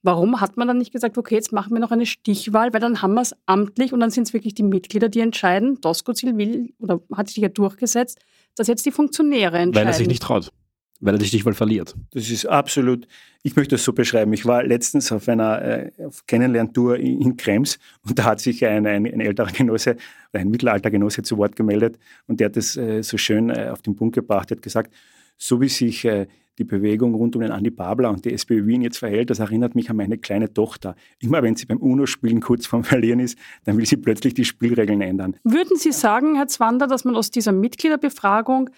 warum 0.01 0.39
hat 0.39 0.57
man 0.57 0.67
dann 0.67 0.77
nicht 0.77 0.91
gesagt, 0.91 1.17
okay, 1.17 1.35
jetzt 1.35 1.51
machen 1.51 1.73
wir 1.73 1.79
noch 1.79 1.91
eine 1.91 2.05
Stichwahl, 2.05 2.73
weil 2.73 2.79
dann 2.79 3.01
haben 3.01 3.13
wir 3.13 3.21
es 3.21 3.35
amtlich 3.45 3.93
und 3.93 3.99
dann 3.99 4.11
sind 4.11 4.27
es 4.27 4.33
wirklich 4.33 4.53
die 4.53 4.63
Mitglieder, 4.63 5.09
die 5.09 5.19
entscheiden. 5.19 5.79
Doskozil 5.81 6.37
will 6.37 6.73
oder 6.79 7.01
hat 7.15 7.27
sich 7.27 7.37
ja 7.37 7.49
durchgesetzt, 7.49 8.19
dass 8.55 8.67
jetzt 8.67 8.85
die 8.85 8.91
Funktionäre 8.91 9.57
entscheiden. 9.57 9.75
Weil 9.75 9.93
er 9.93 9.97
sich 9.97 10.07
nicht 10.07 10.23
traut. 10.23 10.51
Weil 10.99 11.15
er 11.15 11.19
die 11.19 11.25
Stichwahl 11.25 11.53
verliert. 11.53 11.95
Das 12.11 12.29
ist 12.29 12.45
absolut, 12.45 13.07
ich 13.43 13.55
möchte 13.55 13.75
das 13.75 13.83
so 13.83 13.93
beschreiben. 13.93 14.33
Ich 14.33 14.45
war 14.45 14.63
letztens 14.63 15.11
auf 15.11 15.27
einer 15.27 15.61
äh, 15.61 15.91
Kennenlerntour 16.27 16.97
in, 16.97 17.21
in 17.21 17.37
Krems 17.37 17.79
und 18.07 18.19
da 18.19 18.25
hat 18.25 18.39
sich 18.39 18.65
ein, 18.65 18.85
ein, 18.85 19.05
ein 19.05 19.21
älterer 19.21 19.51
Genosse, 19.51 19.95
ein 20.33 20.49
Mittelaltergenosse 20.49 21.23
zu 21.23 21.37
Wort 21.37 21.55
gemeldet 21.55 21.97
und 22.27 22.39
der 22.39 22.45
hat 22.45 22.55
das 22.55 22.75
äh, 22.77 23.01
so 23.01 23.17
schön 23.17 23.49
äh, 23.49 23.69
auf 23.71 23.81
den 23.81 23.95
Punkt 23.95 24.15
gebracht, 24.15 24.51
er 24.51 24.57
hat 24.57 24.61
gesagt, 24.61 24.93
so 25.37 25.61
wie 25.61 25.69
sich 25.69 26.03
äh, 26.05 26.27
die 26.59 26.65
Bewegung 26.65 27.15
rund 27.15 27.35
um 27.35 27.41
den 27.41 27.51
Andi 27.51 27.69
Babler 27.69 28.09
und 28.09 28.25
die 28.25 28.33
SPÖ 28.33 28.67
Wien 28.67 28.81
jetzt 28.81 28.97
verhält, 28.97 29.29
das 29.29 29.39
erinnert 29.39 29.75
mich 29.75 29.89
an 29.89 29.95
meine 29.95 30.17
kleine 30.17 30.53
Tochter. 30.53 30.95
Immer 31.19 31.41
wenn 31.41 31.55
sie 31.55 31.65
beim 31.65 31.77
UNO-Spielen 31.77 32.41
kurz 32.41 32.67
vorm 32.67 32.83
Verlieren 32.83 33.21
ist, 33.21 33.39
dann 33.63 33.77
will 33.77 33.85
sie 33.85 33.95
plötzlich 33.95 34.33
die 34.33 34.43
Spielregeln 34.43 35.01
ändern. 35.01 35.37
Würden 35.45 35.77
Sie 35.77 35.93
sagen, 35.93 36.35
Herr 36.35 36.47
Zwander, 36.47 36.87
dass 36.87 37.05
man 37.05 37.15
aus 37.15 37.31
dieser 37.31 37.53
Mitgliederbefragung 37.53 38.69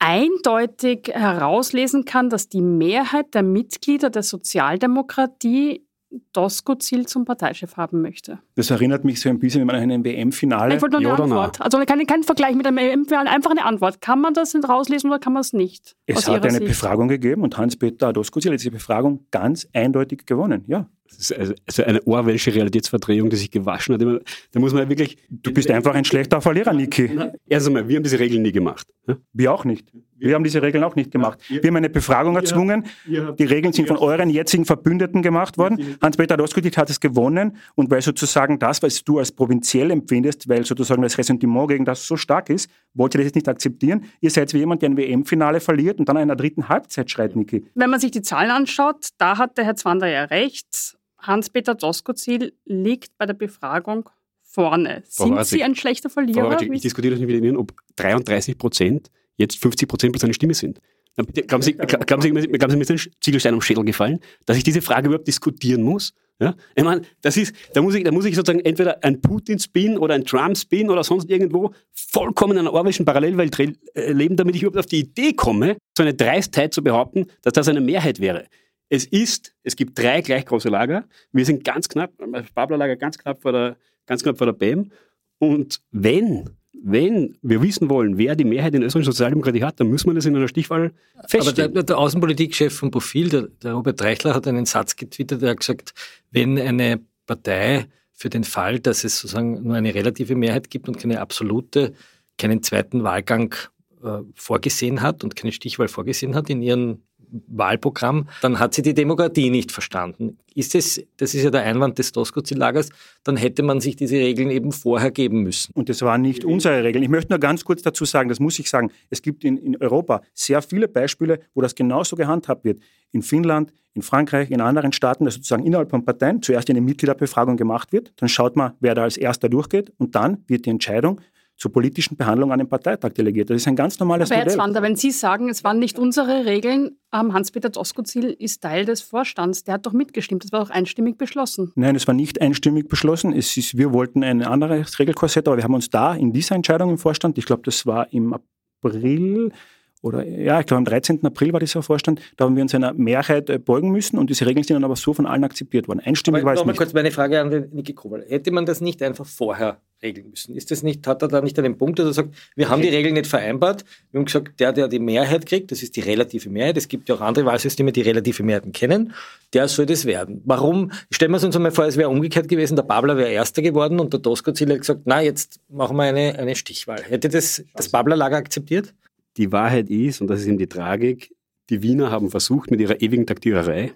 eindeutig 0.00 1.10
herauslesen 1.12 2.04
kann, 2.04 2.30
dass 2.30 2.48
die 2.48 2.62
Mehrheit 2.62 3.34
der 3.34 3.42
Mitglieder 3.42 4.10
der 4.10 4.24
Sozialdemokratie 4.24 5.86
Doskozil 6.32 7.06
zum 7.06 7.24
Parteichef 7.24 7.76
haben 7.76 8.02
möchte. 8.02 8.40
Das 8.56 8.70
erinnert 8.70 9.04
mich 9.04 9.20
so 9.20 9.28
ein 9.28 9.38
bisschen 9.38 9.68
an 9.70 9.76
einem 9.76 10.04
WM-Finale. 10.04 10.74
Ich 10.74 10.82
wollte 10.82 11.00
nur 11.00 11.12
eine 11.12 11.18
ja 11.18 11.24
Antwort. 11.24 11.60
Also 11.60 11.78
kein, 11.84 12.04
kein 12.06 12.24
Vergleich 12.24 12.56
mit 12.56 12.66
einem 12.66 12.78
WM-Finale, 12.78 13.30
einfach 13.30 13.52
eine 13.52 13.64
Antwort. 13.64 14.00
Kann 14.00 14.20
man 14.20 14.34
das 14.34 14.52
nicht 14.54 14.68
rauslesen 14.68 15.08
oder 15.10 15.20
kann 15.20 15.32
man 15.32 15.42
es 15.42 15.52
nicht? 15.52 15.96
Es 16.06 16.28
hat 16.28 16.42
eine 16.42 16.50
Sicht? 16.50 16.66
Befragung 16.66 17.06
gegeben 17.06 17.42
und 17.42 17.56
Hans-Peter 17.56 18.12
Doskozil 18.12 18.52
hat 18.52 18.58
diese 18.58 18.72
Befragung 18.72 19.26
ganz 19.30 19.68
eindeutig 19.72 20.26
gewonnen, 20.26 20.64
ja. 20.66 20.88
Das 21.16 21.30
ist 21.30 21.54
also, 21.66 21.84
eine 21.84 22.06
orwellsche 22.06 22.54
Realitätsverdrehung, 22.54 23.28
die 23.30 23.36
sich 23.36 23.50
gewaschen 23.50 23.94
hat. 23.94 24.22
Da 24.52 24.60
muss 24.60 24.72
man 24.72 24.88
wirklich. 24.88 25.18
Du 25.28 25.52
bist 25.52 25.70
einfach 25.70 25.94
ein 25.94 26.04
schlechter 26.04 26.40
Verlierer, 26.40 26.72
Niki. 26.72 27.10
Erst 27.46 27.66
einmal, 27.66 27.88
wir 27.88 27.96
haben 27.96 28.02
diese 28.02 28.18
Regeln 28.18 28.42
nie 28.42 28.52
gemacht. 28.52 28.86
Wir 29.32 29.52
auch 29.52 29.64
nicht. 29.64 29.92
Wir 30.16 30.34
haben 30.34 30.44
diese 30.44 30.60
Regeln 30.60 30.84
auch 30.84 30.96
nicht 30.96 31.10
gemacht. 31.10 31.38
Wir 31.48 31.62
haben 31.62 31.76
eine 31.76 31.88
Befragung 31.88 32.36
erzwungen. 32.36 32.84
Die 33.06 33.44
Regeln 33.44 33.72
sind 33.72 33.88
von 33.88 33.96
euren 33.96 34.28
jetzigen 34.28 34.66
Verbündeten 34.66 35.22
gemacht 35.22 35.56
worden. 35.56 35.96
Hans-Peter 36.02 36.36
Doskodit 36.36 36.76
hat 36.76 36.90
es 36.90 37.00
gewonnen 37.00 37.56
und 37.74 37.90
weil 37.90 38.02
sozusagen 38.02 38.58
das, 38.58 38.82
was 38.82 39.02
du 39.02 39.18
als 39.18 39.32
provinziell 39.32 39.90
empfindest, 39.90 40.48
weil 40.48 40.66
sozusagen 40.66 41.00
das 41.02 41.16
Ressentiment 41.16 41.68
gegen 41.70 41.86
das 41.86 42.06
so 42.06 42.16
stark 42.16 42.50
ist, 42.50 42.70
wollt 42.92 43.14
ihr 43.14 43.18
das 43.18 43.26
jetzt 43.26 43.34
nicht 43.34 43.48
akzeptieren. 43.48 44.04
Ihr 44.20 44.30
seid 44.30 44.52
wie 44.52 44.58
jemand, 44.58 44.82
der 44.82 44.90
ein 44.90 44.96
WM-Finale 44.98 45.60
verliert 45.60 45.98
und 45.98 46.08
dann 46.08 46.16
in 46.16 46.22
einer 46.22 46.36
dritten 46.36 46.68
Halbzeit 46.68 47.10
schreit, 47.10 47.34
Niki. 47.34 47.64
Wenn 47.74 47.88
man 47.88 47.98
sich 47.98 48.10
die 48.10 48.22
Zahlen 48.22 48.50
anschaut, 48.50 49.08
da 49.16 49.38
hat 49.38 49.56
der 49.56 49.64
Herr 49.64 49.76
Zwander 49.76 50.06
ja 50.06 50.24
recht. 50.24 50.98
Hans-Peter 51.20 51.74
Doskozil 51.74 52.52
liegt 52.64 53.16
bei 53.18 53.26
der 53.26 53.34
Befragung 53.34 54.08
vorne. 54.42 55.02
Sind 55.06 55.34
Frau 55.34 55.42
Sie 55.42 55.62
ein 55.62 55.74
schlechter 55.74 56.10
Verlierer? 56.10 56.58
Frau 56.58 56.72
ich 56.72 56.80
diskutiere 56.80 57.12
das 57.12 57.20
nicht 57.20 57.28
mit 57.28 57.44
Ihnen, 57.44 57.56
ob 57.56 57.72
33 57.96 58.58
Prozent 58.58 59.10
jetzt 59.36 59.58
50 59.58 59.88
Prozent 59.88 60.12
plus 60.12 60.22
seine 60.22 60.34
Stimme 60.34 60.54
sind. 60.54 60.80
Glauben 61.16 61.62
Sie, 61.62 61.74
glauben, 61.74 62.22
Sie, 62.22 62.30
glauben 62.30 62.70
Sie, 62.70 62.76
mir 62.76 62.82
ist 62.82 62.90
ein 62.90 63.12
Ziegelstein 63.20 63.54
am 63.54 63.60
Schädel 63.60 63.84
gefallen, 63.84 64.20
dass 64.46 64.56
ich 64.56 64.64
diese 64.64 64.80
Frage 64.80 65.08
überhaupt 65.08 65.26
diskutieren 65.26 65.82
muss? 65.82 66.14
Ja? 66.40 66.54
Ich 66.74 66.84
meine, 66.84 67.02
das 67.20 67.36
ist, 67.36 67.54
da 67.74 67.82
muss 67.82 67.94
ich, 67.94 68.04
da 68.04 68.10
muss 68.10 68.24
ich 68.24 68.34
sozusagen 68.34 68.64
entweder 68.64 69.02
ein 69.04 69.20
Putin-Spin 69.20 69.98
oder 69.98 70.14
ein 70.14 70.24
Trump-Spin 70.24 70.88
oder 70.88 71.04
sonst 71.04 71.28
irgendwo 71.28 71.72
vollkommen 71.92 72.52
in 72.52 72.58
einer 72.60 72.72
orwellischen 72.72 73.04
Parallelwelt 73.04 73.58
äh, 73.58 74.12
leben, 74.12 74.36
damit 74.36 74.56
ich 74.56 74.62
überhaupt 74.62 74.78
auf 74.78 74.86
die 74.86 75.00
Idee 75.00 75.32
komme, 75.34 75.76
so 75.96 76.02
eine 76.02 76.14
Dreistheit 76.14 76.72
zu 76.72 76.82
behaupten, 76.82 77.26
dass 77.42 77.52
das 77.52 77.68
eine 77.68 77.80
Mehrheit 77.80 78.20
wäre. 78.20 78.46
Es 78.90 79.06
ist, 79.06 79.54
es 79.62 79.76
gibt 79.76 79.98
drei 79.98 80.20
gleich 80.20 80.44
große 80.44 80.68
Lager. 80.68 81.04
Wir 81.32 81.46
sind 81.46 81.64
ganz 81.64 81.88
knapp, 81.88 82.12
das 82.32 82.50
Babler-Lager 82.52 82.96
ganz 82.96 83.16
knapp 83.16 83.40
vor 83.40 83.52
der, 83.52 83.76
ganz 84.04 84.22
knapp 84.22 84.36
vor 84.36 84.46
der 84.46 84.52
BEM. 84.52 84.90
Und 85.38 85.80
wenn 85.90 86.50
wenn 86.82 87.36
wir 87.42 87.60
wissen 87.62 87.90
wollen, 87.90 88.16
wer 88.16 88.34
die 88.34 88.44
Mehrheit 88.44 88.74
in 88.74 88.82
österreichischen 88.82 89.12
Sozialdemokratie 89.12 89.62
hat, 89.62 89.80
dann 89.80 89.88
müssen 89.88 90.08
wir 90.08 90.14
das 90.14 90.24
in 90.24 90.34
einer 90.34 90.48
Stichwahl 90.48 90.92
feststellen. 91.28 91.72
Aber 91.72 91.74
der, 91.74 91.82
der 91.82 91.98
Außenpolitikchef 91.98 92.74
von 92.74 92.90
Profil, 92.90 93.28
der, 93.28 93.42
der 93.62 93.74
Robert 93.74 94.00
Reichler, 94.00 94.34
hat 94.34 94.46
einen 94.46 94.64
Satz 94.64 94.96
getwittert, 94.96 95.42
der 95.42 95.50
hat 95.50 95.60
gesagt, 95.60 95.92
wenn 96.30 96.58
eine 96.58 97.00
Partei 97.26 97.86
für 98.12 98.30
den 98.30 98.44
Fall, 98.44 98.80
dass 98.80 99.04
es 99.04 99.18
sozusagen 99.18 99.62
nur 99.62 99.76
eine 99.76 99.94
relative 99.94 100.34
Mehrheit 100.36 100.70
gibt 100.70 100.88
und 100.88 100.98
keine 100.98 101.20
absolute, 101.20 101.92
keinen 102.38 102.62
zweiten 102.62 103.02
Wahlgang 103.02 103.54
äh, 104.02 104.20
vorgesehen 104.34 105.02
hat 105.02 105.22
und 105.22 105.36
keine 105.36 105.52
Stichwahl 105.52 105.88
vorgesehen 105.88 106.34
hat 106.34 106.48
in 106.48 106.62
ihren 106.62 107.02
Wahlprogramm, 107.48 108.28
dann 108.42 108.58
hat 108.58 108.74
sie 108.74 108.82
die 108.82 108.94
Demokratie 108.94 109.50
nicht 109.50 109.72
verstanden. 109.72 110.38
Ist 110.54 110.74
es, 110.74 111.02
das 111.16 111.34
ist 111.34 111.42
ja 111.44 111.50
der 111.50 111.62
Einwand 111.62 111.98
des 111.98 112.12
Doskozil-Lagers, 112.12 112.90
dann 113.24 113.36
hätte 113.36 113.62
man 113.62 113.80
sich 113.80 113.96
diese 113.96 114.16
Regeln 114.16 114.50
eben 114.50 114.72
vorher 114.72 115.10
geben 115.10 115.42
müssen. 115.42 115.72
Und 115.74 115.88
das 115.88 116.02
waren 116.02 116.22
nicht 116.22 116.44
unsere 116.44 116.82
Regeln. 116.82 117.02
Ich 117.02 117.08
möchte 117.08 117.32
nur 117.32 117.38
ganz 117.38 117.64
kurz 117.64 117.82
dazu 117.82 118.04
sagen, 118.04 118.28
das 118.28 118.40
muss 118.40 118.58
ich 118.58 118.68
sagen, 118.68 118.90
es 119.10 119.22
gibt 119.22 119.44
in, 119.44 119.56
in 119.56 119.76
Europa 119.80 120.22
sehr 120.34 120.62
viele 120.62 120.88
Beispiele, 120.88 121.40
wo 121.54 121.60
das 121.60 121.74
genauso 121.74 122.16
gehandhabt 122.16 122.64
wird. 122.64 122.80
In 123.12 123.22
Finnland, 123.22 123.72
in 123.94 124.02
Frankreich, 124.02 124.50
in 124.50 124.60
anderen 124.60 124.92
Staaten, 124.92 125.24
dass 125.24 125.34
sozusagen 125.34 125.64
innerhalb 125.64 125.90
von 125.90 126.04
Parteien 126.04 126.42
zuerst 126.42 126.70
eine 126.70 126.80
Mitgliederbefragung 126.80 127.56
gemacht 127.56 127.92
wird, 127.92 128.12
dann 128.16 128.28
schaut 128.28 128.56
man, 128.56 128.72
wer 128.80 128.94
da 128.94 129.02
als 129.02 129.16
erster 129.16 129.48
durchgeht 129.48 129.92
und 129.98 130.14
dann 130.14 130.44
wird 130.46 130.66
die 130.66 130.70
Entscheidung 130.70 131.20
zur 131.60 131.72
politischen 131.72 132.16
Behandlung 132.16 132.52
an 132.52 132.58
den 132.58 132.68
Parteitag 132.68 133.10
delegiert. 133.10 133.50
Das 133.50 133.58
ist 133.58 133.68
ein 133.68 133.76
ganz 133.76 134.00
normales 134.00 134.30
Aber 134.30 134.40
Modell. 134.40 134.54
Herr 134.54 134.58
Zwander, 134.58 134.82
wenn 134.82 134.96
Sie 134.96 135.10
sagen, 135.10 135.50
es 135.50 135.62
waren 135.62 135.78
nicht 135.78 135.98
unsere 135.98 136.46
Regeln, 136.46 136.96
ähm, 137.12 137.34
Hans-Peter 137.34 137.68
Doskozil 137.68 138.30
ist 138.30 138.62
Teil 138.62 138.86
des 138.86 139.02
Vorstands. 139.02 139.62
Der 139.64 139.74
hat 139.74 139.84
doch 139.84 139.92
mitgestimmt. 139.92 140.42
Das 140.42 140.52
war 140.52 140.64
doch 140.64 140.70
einstimmig 140.70 141.18
beschlossen. 141.18 141.70
Nein, 141.74 141.96
es 141.96 142.06
war 142.06 142.14
nicht 142.14 142.40
einstimmig 142.40 142.88
beschlossen. 142.88 143.34
Es 143.34 143.54
ist, 143.58 143.76
wir 143.76 143.92
wollten 143.92 144.24
ein 144.24 144.42
anderes 144.42 144.98
Regelkorsett, 144.98 145.46
aber 145.48 145.58
wir 145.58 145.64
haben 145.64 145.74
uns 145.74 145.90
da 145.90 146.14
in 146.14 146.32
dieser 146.32 146.54
Entscheidung 146.54 146.88
im 146.88 146.98
Vorstand, 146.98 147.36
ich 147.36 147.44
glaube, 147.44 147.62
das 147.66 147.84
war 147.84 148.10
im 148.10 148.34
April, 148.82 149.52
oder 150.00 150.26
ja, 150.26 150.60
ich 150.60 150.66
glaube 150.66 150.78
am 150.78 150.84
13. 150.86 151.22
April 151.26 151.52
war 151.52 151.60
dieser 151.60 151.82
Vorstand, 151.82 152.22
da 152.38 152.46
haben 152.46 152.56
wir 152.56 152.62
uns 152.62 152.74
einer 152.74 152.94
Mehrheit 152.94 153.50
äh, 153.50 153.58
beugen 153.58 153.90
müssen 153.90 154.18
und 154.18 154.30
diese 154.30 154.46
Regeln 154.46 154.64
sind 154.64 154.76
dann 154.76 154.84
aber 154.84 154.96
so 154.96 155.12
von 155.12 155.26
allen 155.26 155.44
akzeptiert 155.44 155.88
worden. 155.88 156.00
Einstimmig 156.00 156.40
aber 156.40 156.52
war 156.52 156.54
es 156.54 156.64
nicht. 156.64 156.78
kurz 156.78 156.94
meine 156.94 157.10
Frage 157.10 157.38
an 157.38 157.50
den 157.50 157.68
Niki 157.74 157.92
Kowal. 157.92 158.24
Hätte 158.26 158.50
man 158.50 158.64
das 158.64 158.80
nicht 158.80 159.02
einfach 159.02 159.26
vorher 159.26 159.82
regeln 160.02 160.30
müssen? 160.30 160.54
Ist 160.56 160.70
das 160.70 160.82
nicht, 160.82 161.06
hat 161.06 161.22
er 161.22 161.28
da 161.28 161.40
nicht 161.40 161.58
einen 161.58 161.76
Punkt, 161.76 161.98
dass 161.98 162.06
er 162.06 162.12
sagt, 162.12 162.34
wir 162.56 162.68
haben 162.68 162.82
die 162.82 162.88
Regeln 162.88 163.14
nicht 163.14 163.26
vereinbart, 163.26 163.84
wir 164.10 164.18
haben 164.18 164.24
gesagt, 164.24 164.60
der, 164.60 164.72
der 164.72 164.88
die 164.88 164.98
Mehrheit 164.98 165.46
kriegt, 165.46 165.70
das 165.70 165.82
ist 165.82 165.96
die 165.96 166.00
relative 166.00 166.48
Mehrheit, 166.48 166.76
es 166.76 166.88
gibt 166.88 167.08
ja 167.08 167.16
auch 167.16 167.20
andere 167.20 167.44
Wahlsysteme, 167.44 167.92
die 167.92 168.02
relative 168.02 168.42
Mehrheiten 168.42 168.72
kennen, 168.72 169.12
der 169.52 169.68
soll 169.68 169.86
das 169.86 170.04
werden. 170.04 170.42
Warum? 170.44 170.92
Stellen 171.10 171.32
wir 171.32 171.42
uns 171.42 171.56
einmal 171.56 171.72
vor, 171.72 171.84
es 171.86 171.96
wäre 171.96 172.08
umgekehrt 172.08 172.48
gewesen, 172.48 172.76
der 172.76 172.82
Babler 172.82 173.16
wäre 173.16 173.30
Erster 173.30 173.62
geworden 173.62 174.00
und 174.00 174.12
der 174.12 174.20
Doskozil 174.20 174.70
hat 174.70 174.80
gesagt, 174.80 175.02
na, 175.04 175.22
jetzt 175.22 175.60
machen 175.68 175.96
wir 175.96 176.04
eine, 176.04 176.38
eine 176.38 176.56
Stichwahl. 176.56 177.02
Hätte 177.02 177.28
das 177.28 177.62
das 177.74 177.88
Babler-Lager 177.88 178.36
akzeptiert? 178.36 178.94
Die 179.36 179.52
Wahrheit 179.52 179.88
ist, 179.90 180.20
und 180.20 180.28
das 180.28 180.40
ist 180.40 180.46
eben 180.46 180.58
die 180.58 180.66
Tragik, 180.66 181.34
die 181.68 181.82
Wiener 181.82 182.10
haben 182.10 182.30
versucht, 182.30 182.70
mit 182.70 182.80
ihrer 182.80 183.00
ewigen 183.00 183.26
Taktiererei 183.26 183.92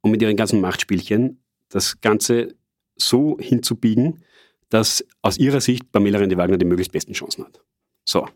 und 0.00 0.10
mit 0.12 0.22
ihren 0.22 0.36
ganzen 0.36 0.60
Machtspielchen 0.60 1.38
das 1.68 2.00
Ganze 2.00 2.54
so 2.96 3.36
hinzubiegen, 3.40 4.22
dass 4.68 5.04
aus 5.22 5.38
ihrer 5.38 5.60
Sicht 5.60 5.90
Pamela 5.92 6.18
Rendi-Wagner 6.18 6.56
die 6.56 6.64
möglichst 6.64 6.92
besten 6.92 7.12
Chancen 7.12 7.44
hat. 7.44 7.60
So. 8.04 8.28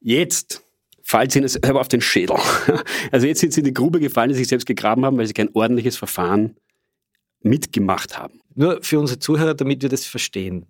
Jetzt 0.00 0.62
fällt 1.02 1.32
sie 1.32 1.46
selber 1.46 1.80
auf 1.80 1.88
den 1.88 2.00
Schädel. 2.00 2.36
Also 3.12 3.26
jetzt 3.26 3.40
sind 3.40 3.52
sie 3.52 3.60
in 3.60 3.66
die 3.66 3.74
Grube 3.74 4.00
gefallen, 4.00 4.30
die 4.30 4.34
sich 4.34 4.48
selbst 4.48 4.66
gegraben 4.66 5.04
haben, 5.04 5.16
weil 5.16 5.26
sie 5.26 5.32
kein 5.32 5.54
ordentliches 5.54 5.96
Verfahren 5.96 6.56
mitgemacht 7.40 8.18
haben. 8.18 8.40
Nur 8.54 8.82
für 8.82 8.98
unsere 8.98 9.18
Zuhörer, 9.18 9.54
damit 9.54 9.82
wir 9.82 9.88
das 9.88 10.04
verstehen 10.04 10.66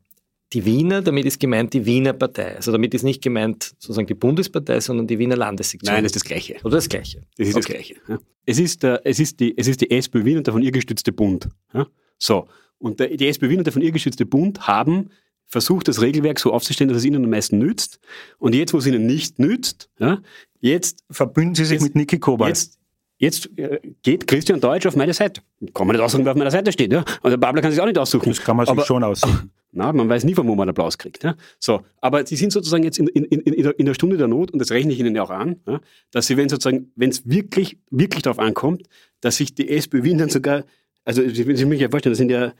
die 0.52 0.64
Wiener, 0.64 1.02
damit 1.02 1.26
ist 1.26 1.40
gemeint 1.40 1.74
die 1.74 1.84
Wiener 1.84 2.12
Partei. 2.12 2.56
Also 2.56 2.70
damit 2.70 2.94
ist 2.94 3.02
nicht 3.02 3.22
gemeint 3.22 3.74
sozusagen 3.78 4.06
die 4.06 4.14
Bundespartei, 4.14 4.80
sondern 4.80 5.06
die 5.06 5.18
Wiener 5.18 5.36
Landessektion. 5.36 5.92
Nein, 5.92 6.04
das 6.04 6.10
ist 6.10 6.16
das 6.16 6.24
Gleiche. 6.24 6.56
Oder 6.62 6.76
das 6.76 6.88
Gleiche. 6.88 7.22
Das 7.36 7.48
ist 7.48 7.56
okay. 7.56 7.60
das 7.60 7.66
Gleiche. 7.66 7.94
Ja. 8.08 8.18
Es, 8.44 8.58
ist 8.58 8.82
der, 8.82 9.00
es, 9.04 9.18
ist 9.18 9.40
die, 9.40 9.56
es 9.58 9.66
ist 9.66 9.80
die 9.80 9.90
SPÖ 9.90 10.24
Wien 10.24 10.38
und 10.38 10.46
der 10.46 10.52
von 10.52 10.62
ihr 10.62 10.70
gestützte 10.70 11.12
Bund. 11.12 11.48
Ja. 11.74 11.86
So. 12.18 12.46
Und 12.78 13.00
der, 13.00 13.08
die 13.08 13.40
Wien 13.42 13.58
und 13.58 13.64
der 13.64 13.72
von 13.72 13.82
ihr 13.82 13.92
gestützte 13.92 14.26
Bund 14.26 14.66
haben 14.66 15.10
versucht, 15.46 15.88
das 15.88 16.00
Regelwerk 16.00 16.38
so 16.40 16.52
aufzustellen, 16.52 16.88
dass 16.88 16.98
es 16.98 17.04
ihnen 17.04 17.24
am 17.24 17.30
meisten 17.30 17.58
nützt. 17.58 18.00
Und 18.38 18.54
jetzt, 18.54 18.74
wo 18.74 18.78
es 18.78 18.86
ihnen 18.86 19.06
nicht 19.06 19.38
nützt, 19.38 19.88
ja, 19.98 20.20
jetzt 20.60 21.04
verbünden 21.10 21.54
sie 21.54 21.64
sich 21.64 21.74
jetzt, 21.74 21.82
mit 21.82 21.94
Niki 21.94 22.18
Kobal. 22.18 22.48
Jetzt, 22.48 22.78
Jetzt 23.18 23.58
äh, 23.58 23.80
geht 24.02 24.26
Christian 24.26 24.60
Deutsch 24.60 24.84
auf 24.86 24.94
meine 24.94 25.14
Seite. 25.14 25.40
Kann 25.72 25.86
man 25.86 25.96
nicht 25.96 26.04
aussuchen, 26.04 26.24
wer 26.26 26.32
auf 26.32 26.38
meiner 26.38 26.50
Seite 26.50 26.70
steht. 26.70 26.92
Ja? 26.92 27.02
Und 27.22 27.30
der 27.30 27.38
Babler 27.38 27.62
kann 27.62 27.70
sich 27.70 27.80
auch 27.80 27.86
nicht 27.86 27.96
aussuchen. 27.96 28.28
Das 28.28 28.42
kann 28.42 28.56
man 28.56 28.66
sich 28.66 28.72
aber, 28.72 28.84
schon 28.84 29.02
aussuchen. 29.02 29.50
Na, 29.72 29.92
man 29.92 30.08
weiß 30.08 30.24
nie, 30.24 30.34
von 30.34 30.46
wo 30.46 30.54
man 30.54 30.68
Applaus 30.68 30.98
kriegt. 30.98 31.24
Ja? 31.24 31.34
So, 31.58 31.82
aber 32.00 32.26
sie 32.26 32.36
sind 32.36 32.52
sozusagen 32.52 32.84
jetzt 32.84 32.98
in, 32.98 33.08
in, 33.08 33.24
in, 33.24 33.54
in 33.54 33.86
der 33.86 33.94
Stunde 33.94 34.18
der 34.18 34.28
Not, 34.28 34.50
und 34.50 34.58
das 34.58 34.70
rechne 34.70 34.92
ich 34.92 35.00
Ihnen 35.00 35.16
ja 35.16 35.22
auch 35.22 35.30
an, 35.30 35.60
ja, 35.66 35.80
dass 36.10 36.26
sie, 36.26 36.36
wenn 36.36 36.48
sozusagen, 36.48 36.92
wenn 36.94 37.10
es 37.10 37.26
wirklich, 37.28 37.78
wirklich 37.90 38.22
darauf 38.22 38.38
ankommt, 38.38 38.82
dass 39.20 39.36
sich 39.36 39.54
die 39.54 39.68
SPÖ 39.70 40.02
Wien 40.02 40.18
dann 40.18 40.28
sogar, 40.28 40.64
also 41.06 41.26
Sie 41.28 41.44
müssen 41.44 41.70
sich 41.70 41.80
ja 41.80 41.88
vorstellen, 41.88 42.12
das 42.12 42.18
sind 42.18 42.30
ja 42.30 42.52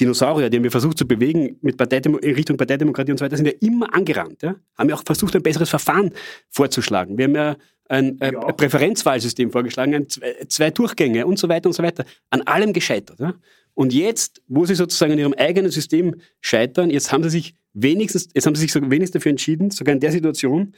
Dinosaurier, 0.00 0.50
die 0.50 0.56
haben 0.56 0.64
wir 0.64 0.70
versucht 0.70 0.98
zu 0.98 1.06
bewegen 1.06 1.56
mit 1.62 1.76
Parteidemo 1.76 2.18
in 2.18 2.34
Richtung 2.34 2.56
Parteidemokratie 2.56 3.12
und 3.12 3.18
so 3.18 3.24
weiter, 3.24 3.36
sind 3.36 3.46
ja 3.46 3.52
immer 3.60 3.94
angerannt. 3.94 4.42
Ja? 4.42 4.56
Haben 4.76 4.88
ja 4.88 4.96
auch 4.96 5.04
versucht, 5.04 5.36
ein 5.36 5.42
besseres 5.42 5.70
Verfahren 5.70 6.12
vorzuschlagen. 6.50 7.16
Wir 7.16 7.24
haben 7.26 7.34
ja 7.34 7.56
ein, 7.88 8.20
äh, 8.20 8.32
ja. 8.32 8.40
Präferenzwahlsystem 8.40 9.52
vorgeschlagen, 9.52 9.94
ein, 9.94 10.08
zwei, 10.08 10.34
zwei, 10.48 10.70
Durchgänge 10.70 11.26
und 11.26 11.38
so 11.38 11.48
weiter 11.48 11.68
und 11.68 11.74
so 11.74 11.82
weiter. 11.82 12.04
An 12.30 12.42
allem 12.42 12.72
gescheitert. 12.72 13.20
Ja? 13.20 13.34
Und 13.74 13.92
jetzt, 13.92 14.42
wo 14.48 14.66
sie 14.66 14.74
sozusagen 14.74 15.12
an 15.12 15.18
ihrem 15.18 15.34
eigenen 15.34 15.70
System 15.70 16.16
scheitern, 16.40 16.90
jetzt 16.90 17.12
haben 17.12 17.22
sie 17.22 17.30
sich 17.30 17.54
wenigstens, 17.72 18.28
jetzt 18.34 18.46
haben 18.46 18.54
sie 18.54 18.62
sich 18.62 18.72
so 18.72 18.80
wenigstens 18.80 19.12
dafür 19.12 19.30
entschieden, 19.30 19.70
sogar 19.70 19.94
in 19.94 20.00
der 20.00 20.12
Situation, 20.12 20.74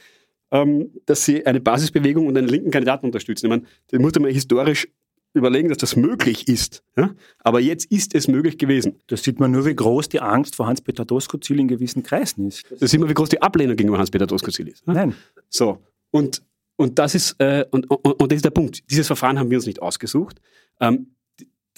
ähm, 0.51 0.91
dass 1.05 1.25
sie 1.25 1.45
eine 1.45 1.59
Basisbewegung 1.61 2.27
und 2.27 2.37
einen 2.37 2.47
linken 2.47 2.71
Kandidaten 2.71 3.07
unterstützen. 3.07 3.47
Ich 3.47 3.49
meine, 3.49 3.63
das 3.89 3.99
muss 3.99 4.13
man 4.19 4.31
historisch 4.31 4.87
überlegen, 5.35 5.69
dass 5.69 5.77
das 5.77 5.95
möglich 5.95 6.47
ist. 6.47 6.83
Ja? 6.97 7.11
Aber 7.39 7.59
jetzt 7.59 7.91
ist 7.91 8.15
es 8.15 8.27
möglich 8.27 8.57
gewesen. 8.57 8.99
Da 9.07 9.17
sieht 9.17 9.39
man 9.39 9.51
nur, 9.51 9.65
wie 9.65 9.75
groß 9.75 10.09
die 10.09 10.19
Angst 10.19 10.55
vor 10.55 10.67
Hans-Peter 10.67 11.05
Doskozil 11.05 11.59
in 11.59 11.67
gewissen 11.67 12.03
Kreisen 12.03 12.47
ist. 12.47 12.63
Da 12.79 12.87
sieht 12.87 12.99
man, 12.99 13.09
wie 13.09 13.13
groß 13.13 13.29
die 13.29 13.41
Ablehnung 13.41 13.75
gegenüber 13.75 13.99
Hans-Peter 13.99 14.27
Doskozil 14.27 14.67
ist. 14.67 14.83
Ja? 14.87 14.93
Nein. 14.93 15.15
So, 15.49 15.79
und, 16.11 16.41
und, 16.77 16.97
das 16.97 17.15
ist, 17.15 17.35
äh, 17.39 17.65
und, 17.71 17.89
und, 17.89 18.05
und 18.05 18.31
das 18.31 18.37
ist 18.37 18.45
der 18.45 18.51
Punkt. 18.51 18.89
Dieses 18.89 19.07
Verfahren 19.07 19.37
haben 19.37 19.49
wir 19.49 19.57
uns 19.57 19.65
nicht 19.65 19.81
ausgesucht. 19.81 20.41
Ähm, 20.79 21.07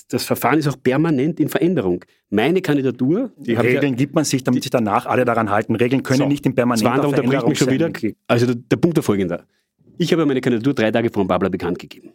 das 0.09 0.23
Verfahren 0.23 0.59
ist 0.59 0.67
auch 0.67 0.81
permanent 0.81 1.39
in 1.39 1.49
Veränderung. 1.49 2.05
Meine 2.29 2.61
Kandidatur, 2.61 3.31
die 3.37 3.53
Regeln 3.53 3.93
ja, 3.93 3.97
gibt 3.97 4.15
man 4.15 4.23
sich, 4.23 4.43
damit 4.43 4.59
die, 4.59 4.65
sich 4.65 4.71
danach 4.71 5.05
alle 5.05 5.25
daran 5.25 5.49
halten. 5.49 5.75
Regeln 5.75 6.03
können 6.03 6.19
so, 6.19 6.27
nicht 6.27 6.45
in 6.45 6.55
permanenter 6.55 7.09
Veränderung 7.09 7.49
mich 7.49 7.57
schon 7.57 7.71
wieder. 7.71 7.91
Also 8.27 8.45
der, 8.45 8.55
der 8.55 8.77
Punkt 8.77 8.97
der 8.97 9.03
folgende. 9.03 9.43
Ich 9.97 10.13
habe 10.13 10.25
meine 10.25 10.39
Kandidatur 10.39 10.73
drei 10.73 10.91
Tage 10.91 11.09
vor 11.11 11.23
dem 11.23 11.27
Babler 11.27 11.49
bekannt 11.49 11.79
gegeben. 11.79 12.13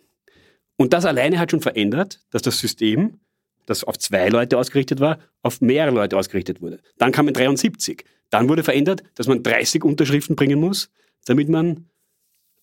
Und 0.76 0.92
das 0.92 1.04
alleine 1.04 1.38
hat 1.38 1.50
schon 1.50 1.60
verändert, 1.60 2.20
dass 2.30 2.42
das 2.42 2.58
System, 2.58 3.20
das 3.66 3.84
auf 3.84 3.98
zwei 3.98 4.28
Leute 4.28 4.58
ausgerichtet 4.58 5.00
war, 5.00 5.18
auf 5.42 5.60
mehrere 5.60 5.94
Leute 5.94 6.16
ausgerichtet 6.16 6.60
wurde. 6.60 6.80
Dann 6.98 7.12
kamen 7.12 7.32
73. 7.32 8.04
Dann 8.30 8.48
wurde 8.48 8.64
verändert, 8.64 9.02
dass 9.14 9.26
man 9.28 9.42
30 9.42 9.84
Unterschriften 9.84 10.36
bringen 10.36 10.58
muss, 10.58 10.90
damit 11.26 11.48
man 11.48 11.86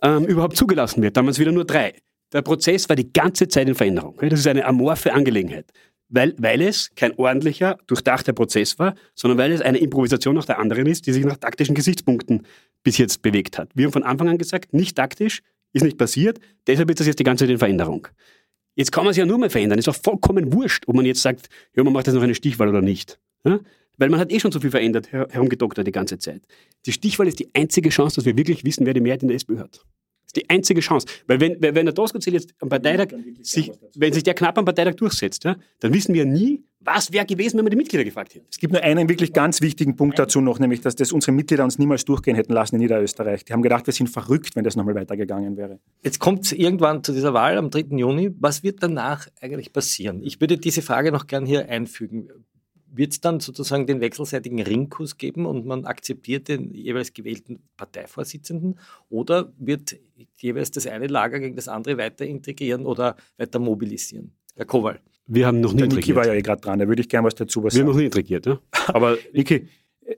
ähm, 0.02 0.26
überhaupt 0.26 0.58
zugelassen 0.58 1.02
wird. 1.02 1.18
Es 1.18 1.40
wieder 1.40 1.52
nur 1.52 1.66
drei. 1.66 1.94
Der 2.34 2.42
Prozess 2.42 2.88
war 2.90 2.96
die 2.96 3.12
ganze 3.12 3.48
Zeit 3.48 3.68
in 3.68 3.76
Veränderung. 3.76 4.18
Das 4.20 4.40
ist 4.40 4.48
eine 4.48 4.66
amorphe 4.66 5.14
Angelegenheit. 5.14 5.72
Weil, 6.12 6.34
weil 6.40 6.62
es 6.62 6.90
kein 6.96 7.18
ordentlicher, 7.18 7.78
durchdachter 7.86 8.34
Prozess 8.34 8.80
war, 8.80 8.96
sondern 9.14 9.38
weil 9.38 9.52
es 9.52 9.62
eine 9.62 9.78
Improvisation 9.78 10.36
nach 10.36 10.46
der 10.46 10.58
anderen 10.58 10.88
ist, 10.88 11.06
die 11.06 11.14
sich 11.14 11.24
nach 11.24 11.38
taktischen 11.38 11.76
Gesichtspunkten 11.76 12.48
bis 12.82 12.98
jetzt 12.98 13.22
bewegt 13.22 13.60
hat. 13.60 13.70
Wir 13.76 13.86
haben 13.86 13.94
von 13.94 14.04
Anfang 14.04 14.28
an 14.28 14.40
gesagt, 14.40 14.74
nicht 14.74 14.98
taktisch, 14.98 15.42
ist 15.74 15.84
nicht 15.84 15.98
passiert, 15.98 16.40
deshalb 16.68 16.90
ist 16.90 17.00
das 17.00 17.08
jetzt 17.08 17.20
die 17.20 17.24
ganze 17.24 17.44
Zeit 17.44 17.52
in 17.52 17.58
Veränderung. 17.58 18.08
Jetzt 18.76 18.92
kann 18.92 19.04
man 19.04 19.12
es 19.12 19.18
ja 19.18 19.26
nur 19.26 19.38
mehr 19.38 19.50
verändern. 19.50 19.78
Ist 19.78 19.90
auch 19.90 19.96
vollkommen 19.96 20.54
wurscht, 20.54 20.88
ob 20.88 20.96
man 20.96 21.06
jetzt 21.06 21.22
sagt, 21.22 21.50
ja, 21.76 21.84
man 21.84 21.94
macht 21.94 22.08
jetzt 22.08 22.16
noch 22.16 22.24
eine 22.24 22.36
Stichwahl 22.36 22.70
oder 22.70 22.82
nicht. 22.82 23.20
Ja? 23.44 23.60
Weil 23.98 24.10
man 24.10 24.20
hat 24.20 24.32
eh 24.32 24.40
schon 24.40 24.52
so 24.52 24.62
viel 24.62 24.72
verändert, 24.72 25.12
her 25.12 25.28
herumgedoktert 25.30 25.86
die 25.86 25.92
ganze 25.92 26.18
Zeit. 26.18 26.44
Die 26.86 26.94
Stichwahl 26.94 27.28
ist 27.28 27.40
die 27.40 27.54
einzige 27.54 27.90
Chance, 27.90 28.16
dass 28.16 28.26
wir 28.26 28.38
wirklich 28.38 28.64
wissen, 28.64 28.86
wer 28.86 28.94
die 28.94 29.02
Mehrheit 29.02 29.22
in 29.22 29.28
der 29.28 29.36
SPÖ 29.36 29.60
hat. 29.60 29.74
Das 29.74 30.28
ist 30.28 30.38
die 30.38 30.50
einzige 30.50 30.80
Chance. 30.80 31.08
Weil 31.28 31.42
wenn, 31.42 31.62
wenn 31.62 31.86
der 31.86 31.94
Doskozil 31.94 32.34
jetzt 32.34 32.54
am 32.62 32.70
Parteitag, 32.70 33.10
sich, 33.42 33.72
wenn 33.96 34.14
sich 34.14 34.24
der 34.24 34.36
knapp 34.36 34.58
am 34.58 34.64
Parteitag 34.64 34.96
durchsetzt, 34.96 35.44
ja, 35.44 35.58
dann 35.82 35.94
wissen 35.94 36.14
wir 36.14 36.24
nie, 36.26 36.64
was 36.82 37.12
wäre 37.12 37.26
gewesen, 37.26 37.58
wenn 37.58 37.66
man 37.66 37.72
die 37.72 37.78
Mitglieder 37.78 38.06
gefragt 38.06 38.36
hätte? 38.36 38.46
Es 38.50 38.58
gibt 38.58 38.72
nur 38.72 38.82
einen 38.82 39.10
wirklich 39.10 39.34
ganz 39.34 39.62
wichtigen 39.62 39.98
Punkt 39.98 40.18
dazu 40.18 40.40
noch, 40.40 40.60
nämlich, 40.60 40.80
dass 40.80 40.96
das 40.96 41.12
unsere 41.12 41.34
Mitglieder 41.34 41.66
uns 41.66 41.78
niemals 41.78 42.06
durchgehen 42.06 42.36
hätten 42.36 42.54
lassen 42.54 42.76
in 42.76 42.82
Niederösterreich. 42.82 43.44
Die 43.44 43.52
haben 43.52 43.62
gedacht, 43.62 43.86
wir 43.86 43.94
sind 43.94 44.10
verrückt, 44.10 44.56
wenn 44.56 44.64
das 44.64 44.78
nochmal 44.78 44.96
weitergegangen 44.96 45.58
wäre. 45.58 45.80
Jetzt 46.04 46.20
kommt 46.20 46.46
es 46.46 46.54
irgendwann 46.54 47.04
zu 47.04 47.12
dieser 47.12 47.34
Wahl 47.34 47.58
am 47.58 47.70
3. 47.70 47.98
Juni. 47.98 48.32
Was 48.40 48.64
wird 48.64 48.82
danach 48.82 49.28
eigentlich 49.42 49.74
passieren? 49.74 50.24
Ich 50.24 50.40
würde 50.40 50.58
diese 50.58 50.82
Frage 50.82 51.12
noch 51.12 51.28
gern 51.28 51.46
hier 51.46 51.68
einfügen. 51.68 52.30
Wird 52.92 53.12
es 53.12 53.22
dann 53.22 53.40
sozusagen 53.42 53.86
den 53.86 54.00
wechselseitigen 54.00 54.62
Ringkuss 54.62 55.18
geben 55.18 55.46
und 55.46 55.66
man 55.66 55.86
akzeptiert 55.86 56.48
den 56.48 56.74
jeweils 56.74 57.14
gewählten 57.14 57.60
Parteivorsitzenden? 57.76 58.80
Oder 59.10 59.52
wird 59.58 60.00
jeweils 60.38 60.72
das 60.72 60.88
eine 60.88 61.08
Lager 61.08 61.40
gegen 61.40 61.56
das 61.58 61.68
andere 61.68 61.98
weiter 61.98 62.26
integrieren 62.26 62.86
oder 62.86 63.18
weiter 63.38 63.60
mobilisieren? 63.60 64.32
Herr 64.56 64.66
Kowal. 64.66 65.02
Wir 65.32 65.46
haben 65.46 65.62
noch 65.62 65.74
nie 65.74 65.88
der 65.88 65.90
Niki 65.90 66.16
war 66.16 66.26
ja 66.26 66.34
eh 66.34 66.42
gerade 66.42 66.60
dran, 66.60 66.80
da 66.80 66.88
würde 66.88 67.02
ich 67.02 67.08
gerne 67.08 67.28
was 67.28 67.36
dazu 67.36 67.64
was 67.64 67.76
Wir 67.76 67.82
haben 67.82 67.90
noch 67.90 67.96
nie 67.96 68.06
intrigiert, 68.06 68.48
ja? 68.48 68.60
Aber 68.88 69.18
Niki, 69.32 69.68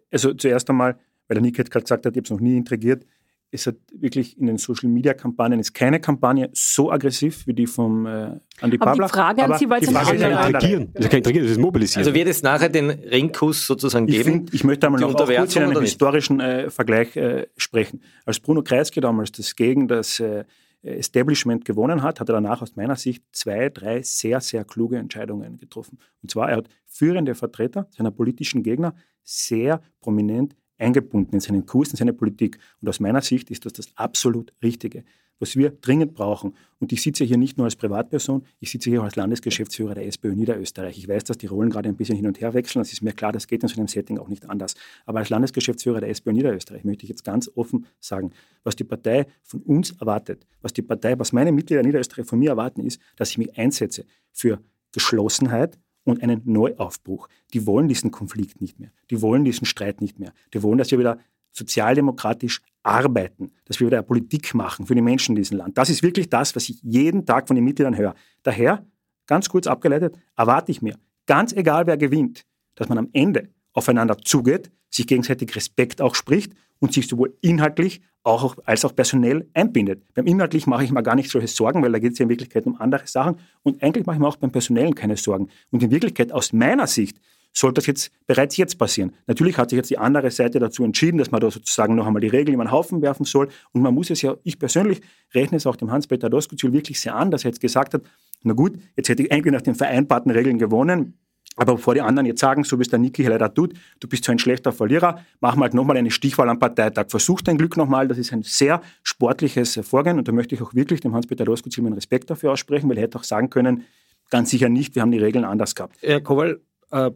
also 0.10 0.34
zuerst 0.34 0.70
einmal, 0.70 0.98
weil 1.28 1.36
der 1.36 1.42
Niki 1.42 1.58
hat 1.58 1.70
gerade 1.70 1.84
gesagt 1.84 2.06
hat, 2.06 2.14
ich 2.14 2.18
habe 2.18 2.26
es 2.26 2.32
noch 2.32 2.40
nie 2.40 2.56
intrigiert, 2.56 3.06
es 3.52 3.68
hat 3.68 3.76
wirklich 3.94 4.38
in 4.40 4.48
den 4.48 4.58
Social 4.58 4.90
Media 4.90 5.14
Kampagnen 5.14 5.60
ist 5.60 5.74
keine 5.74 6.00
Kampagne 6.00 6.50
so 6.54 6.90
aggressiv 6.90 7.46
wie 7.46 7.54
die 7.54 7.68
vom 7.68 8.06
äh, 8.06 8.40
Andi 8.62 8.78
Aber 8.80 8.92
Pabler. 8.92 9.08
die 9.08 9.12
Frage 9.12 9.44
an 9.44 9.58
Sie 9.60 9.70
war 9.70 9.82
jetzt 9.82 9.92
Frage 9.92 10.16
ist 10.16 10.24
intrigieren. 10.24 10.90
Das 10.94 11.06
ist 11.06 11.12
kein 11.12 11.18
Intrigieren, 11.18 11.46
das 11.46 11.52
ist 11.52 11.62
mobilisieren. 11.62 12.00
Also 12.00 12.14
wird 12.14 12.28
es 12.30 12.44
nachher 12.44 12.70
den 12.70 12.90
Ringkuss 12.90 13.68
sozusagen 13.68 14.08
geben? 14.08 14.20
Ich, 14.20 14.26
find, 14.26 14.54
ich 14.54 14.64
möchte 14.64 14.88
einmal 14.88 15.02
noch 15.02 15.14
kurz 15.14 15.56
in 15.58 15.64
einem 15.64 15.82
historischen 15.82 16.40
äh, 16.40 16.70
Vergleich 16.70 17.18
äh, 17.18 17.48
sprechen. 17.58 18.02
Als 18.26 18.40
Bruno 18.40 18.64
Kreisky 18.64 19.02
damals 19.02 19.34
das 19.34 19.58
gegen 19.58 19.90
das 19.90 20.22
äh, 20.22 20.46
Establishment 20.84 21.66
gewonnen 21.66 22.02
hat, 22.02 22.20
hat 22.20 22.30
er 22.30 22.34
danach 22.34 22.62
aus 22.62 22.76
meiner 22.76 22.96
Sicht 22.96 23.24
zwei, 23.32 23.70
drei 23.70 24.02
sehr, 24.02 24.42
sehr 24.42 24.66
kluge 24.66 24.98
Entscheidungen 24.98 25.58
getroffen. 25.58 26.00
Und 26.22 26.32
zwar, 26.32 26.50
er 26.50 26.58
hat 26.58 26.70
führende 26.88 27.36
Vertreter 27.36 27.88
seiner 27.92 28.12
politischen 28.12 28.64
Gegner 28.64 28.96
sehr 29.24 29.82
prominent 30.00 30.56
eingebunden 30.82 31.36
in 31.36 31.40
seinen 31.40 31.66
Kurs, 31.66 31.92
in 31.92 31.98
seine 31.98 32.14
Politik. 32.14 32.60
Und 32.82 32.90
aus 32.90 33.00
meiner 33.00 33.22
Sicht 33.22 33.52
ist 33.52 33.66
das 33.66 33.74
das 33.74 33.88
absolut 33.96 34.54
Richtige 34.62 35.04
was 35.42 35.56
wir 35.56 35.72
dringend 35.72 36.14
brauchen. 36.14 36.54
Und 36.80 36.94
ich 36.94 37.02
sitze 37.02 37.26
hier 37.26 37.38
nicht 37.38 37.58
nur 37.58 37.66
als 37.66 37.76
Privatperson, 37.76 38.46
ich 38.60 38.72
sitze 38.72 38.90
hier 38.90 39.02
auch 39.02 39.06
als 39.06 39.16
Landesgeschäftsführer 39.16 39.96
der 39.96 40.06
SPÖ 40.08 40.36
Niederösterreich. 40.36 40.98
Ich 40.98 41.08
weiß, 41.08 41.26
dass 41.26 41.38
die 41.38 41.48
Rollen 41.48 41.72
gerade 41.72 41.90
ein 41.90 41.98
bisschen 41.98 42.16
hin 42.16 42.28
und 42.28 42.40
her 42.40 42.54
wechseln. 42.54 42.82
Das 42.82 42.94
ist 42.94 43.02
mir 43.02 43.12
klar, 43.12 43.32
das 43.32 43.48
geht 43.48 43.64
in 43.64 43.68
so 43.68 43.78
einem 43.78 43.88
Setting 43.88 44.20
auch 44.20 44.30
nicht 44.30 44.50
anders. 44.50 44.76
Aber 45.06 45.20
als 45.20 45.30
Landesgeschäftsführer 45.30 46.00
der 46.00 46.10
SPÖ 46.10 46.32
Niederösterreich 46.32 46.86
möchte 46.86 47.04
ich 47.04 47.10
jetzt 47.10 47.24
ganz 47.24 47.52
offen 47.56 47.88
sagen, 48.00 48.32
was 48.64 48.76
die 48.76 48.84
Partei 48.84 49.26
von 49.44 49.62
uns 49.62 49.92
erwartet, 50.00 50.46
was 50.62 50.74
die 50.74 50.84
Partei, 50.84 51.18
was 51.18 51.34
meine 51.34 51.52
Mitglieder 51.52 51.82
Niederösterreich 51.82 52.28
von 52.28 52.40
mir 52.40 52.52
erwarten, 52.52 52.82
ist, 52.82 53.02
dass 53.16 53.32
ich 53.32 53.40
mich 53.40 53.58
einsetze 53.58 54.06
für 54.32 54.62
Geschlossenheit, 54.92 55.80
und 56.04 56.24
einen 56.24 56.42
Neuaufbruch. 56.46 57.28
Die 57.54 57.66
wollen 57.66 57.88
diesen 57.88 58.12
Konflikt 58.12 58.62
nicht 58.62 58.80
mehr. 58.80 58.92
Die 59.10 59.22
wollen 59.22 59.44
diesen 59.46 59.66
Streit 59.66 60.02
nicht 60.02 60.20
mehr. 60.20 60.34
Die 60.54 60.64
wollen, 60.64 60.78
dass 60.78 60.92
wir 60.92 61.00
wieder 61.00 61.20
sozialdemokratisch 61.52 62.62
arbeiten, 62.84 63.52
dass 63.66 63.80
wir 63.80 63.88
wieder 63.88 64.02
Politik 64.02 64.54
machen 64.54 64.88
für 64.88 64.96
die 64.96 65.02
Menschen 65.02 65.34
in 65.34 65.42
diesem 65.42 65.58
Land. 65.58 65.78
Das 65.78 65.90
ist 65.90 66.02
wirklich 66.02 66.30
das, 66.30 66.56
was 66.56 66.70
ich 66.70 66.82
jeden 66.82 67.26
Tag 67.26 67.48
von 67.48 67.56
den 67.56 67.66
Mitgliedern 67.66 67.98
höre. 67.98 68.16
Daher, 68.44 68.86
ganz 69.28 69.50
kurz 69.50 69.68
abgeleitet, 69.68 70.18
erwarte 70.36 70.72
ich 70.72 70.82
mir, 70.82 70.98
ganz 71.28 71.54
egal 71.54 71.88
wer 71.88 71.98
gewinnt, 71.98 72.46
dass 72.76 72.90
man 72.90 72.98
am 72.98 73.10
Ende 73.14 73.50
aufeinander 73.74 74.18
zugeht, 74.18 74.72
sich 74.90 75.08
gegenseitig 75.08 75.56
Respekt 75.56 76.02
auch 76.02 76.16
spricht 76.16 76.54
und 76.80 76.94
sich 76.94 77.08
sowohl 77.08 77.38
inhaltlich 77.42 78.02
auch, 78.24 78.58
als 78.66 78.86
auch 78.86 78.96
personell 78.96 79.48
einbindet. 79.54 80.04
Beim 80.14 80.28
Inhaltlich 80.28 80.68
mache 80.68 80.84
ich 80.84 80.92
mir 80.92 81.02
gar 81.02 81.16
nicht 81.16 81.32
solche 81.32 81.48
Sorgen, 81.48 81.82
weil 81.82 81.92
da 81.92 82.00
geht 82.00 82.14
es 82.14 82.20
ja 82.20 82.24
in 82.24 82.30
Wirklichkeit 82.30 82.66
um 82.66 82.80
andere 82.80 83.08
Sachen. 83.08 83.38
Und 83.64 83.82
eigentlich 83.82 84.06
mache 84.06 84.18
ich 84.18 84.22
mir 84.22 84.28
auch 84.28 84.36
beim 84.36 84.52
Personellen 84.52 84.94
keine 84.94 85.18
Sorgen. 85.18 85.50
Und 85.72 85.82
in 85.82 85.92
Wirklichkeit 85.92 86.32
aus 86.32 86.54
meiner 86.54 86.88
Sicht 86.88 87.18
soll 87.54 87.74
das 87.74 87.86
jetzt 87.86 88.12
bereits 88.28 88.58
jetzt 88.58 88.78
passieren. 88.78 89.14
Natürlich 89.28 89.58
hat 89.58 89.72
sich 89.72 89.78
jetzt 89.78 89.90
die 89.90 89.98
andere 89.98 90.32
Seite 90.32 90.60
dazu 90.60 90.84
entschieden, 90.84 91.18
dass 91.18 91.32
man 91.32 91.42
da 91.42 91.52
sozusagen 91.52 91.96
noch 91.96 92.08
einmal 92.08 92.22
die 92.22 92.28
Regeln 92.28 92.56
über 92.56 92.64
den 92.64 92.72
Haufen 92.72 93.02
werfen 93.02 93.26
soll. 93.26 93.50
Und 93.74 93.82
man 93.82 93.94
muss 93.94 94.10
es 94.10 94.22
ja, 94.22 94.36
ich 94.44 94.58
persönlich 94.58 95.02
rechne 95.34 95.58
es 95.58 95.66
auch 95.66 95.76
dem 95.76 95.92
Hans-Peter 95.92 96.30
Doskozil 96.30 96.72
wirklich 96.74 97.00
sehr 97.00 97.16
an, 97.16 97.32
dass 97.32 97.44
er 97.44 97.50
jetzt 97.50 97.60
gesagt 97.60 97.94
hat, 97.94 98.04
na 98.44 98.54
gut, 98.54 98.74
jetzt 98.96 99.10
hätte 99.10 99.24
ich 99.24 99.32
eigentlich 99.32 99.54
nach 99.54 99.62
den 99.62 99.76
vereinbarten 99.76 100.32
Regeln 100.32 100.58
gewonnen. 100.58 101.18
Aber 101.58 101.76
bevor 101.76 101.94
die 101.94 102.02
anderen 102.02 102.26
jetzt 102.26 102.40
sagen, 102.40 102.64
so 102.64 102.78
wie 102.80 102.84
es 102.84 102.90
der 102.90 103.00
Niki 103.00 103.24
leider 103.24 103.54
tut, 103.54 103.74
du 104.00 104.08
bist 104.08 104.24
so 104.24 104.32
ein 104.32 104.40
schlechter 104.40 104.72
Verlierer, 104.72 105.20
machen 105.42 105.60
wir 105.60 105.64
halt 105.64 105.74
nochmal 105.74 105.98
eine 105.98 106.10
Stichwahl 106.10 106.48
am 106.50 106.60
Parteitag. 106.60 107.08
Versuch 107.10 107.42
dein 107.42 107.58
Glück 107.58 107.76
nochmal. 107.78 108.08
Das 108.08 108.18
ist 108.18 108.32
ein 108.32 108.44
sehr 108.44 108.82
sportliches 109.04 109.80
Vorgehen. 109.84 110.18
Und 110.18 110.28
da 110.28 110.32
möchte 110.32 110.56
ich 110.56 110.62
auch 110.62 110.74
wirklich 110.74 111.02
dem 111.02 111.14
Hans-Peter 111.14 111.44
Doskozil 111.44 111.84
meinen 111.84 111.94
Respekt 111.94 112.30
dafür 112.30 112.52
aussprechen, 112.54 112.90
weil 112.90 112.98
er 112.98 113.04
hätte 113.04 113.18
auch 113.18 113.24
sagen 113.24 113.50
können, 113.50 113.84
ganz 114.30 114.50
sicher 114.50 114.70
nicht, 114.70 114.96
wir 114.96 115.02
haben 115.02 115.12
die 115.12 115.20
Regeln 115.20 115.46
anders 115.46 115.76
gehabt. 115.76 115.98
Herr 116.02 116.22
Kowal, 116.22 116.62
äh, 116.92 117.12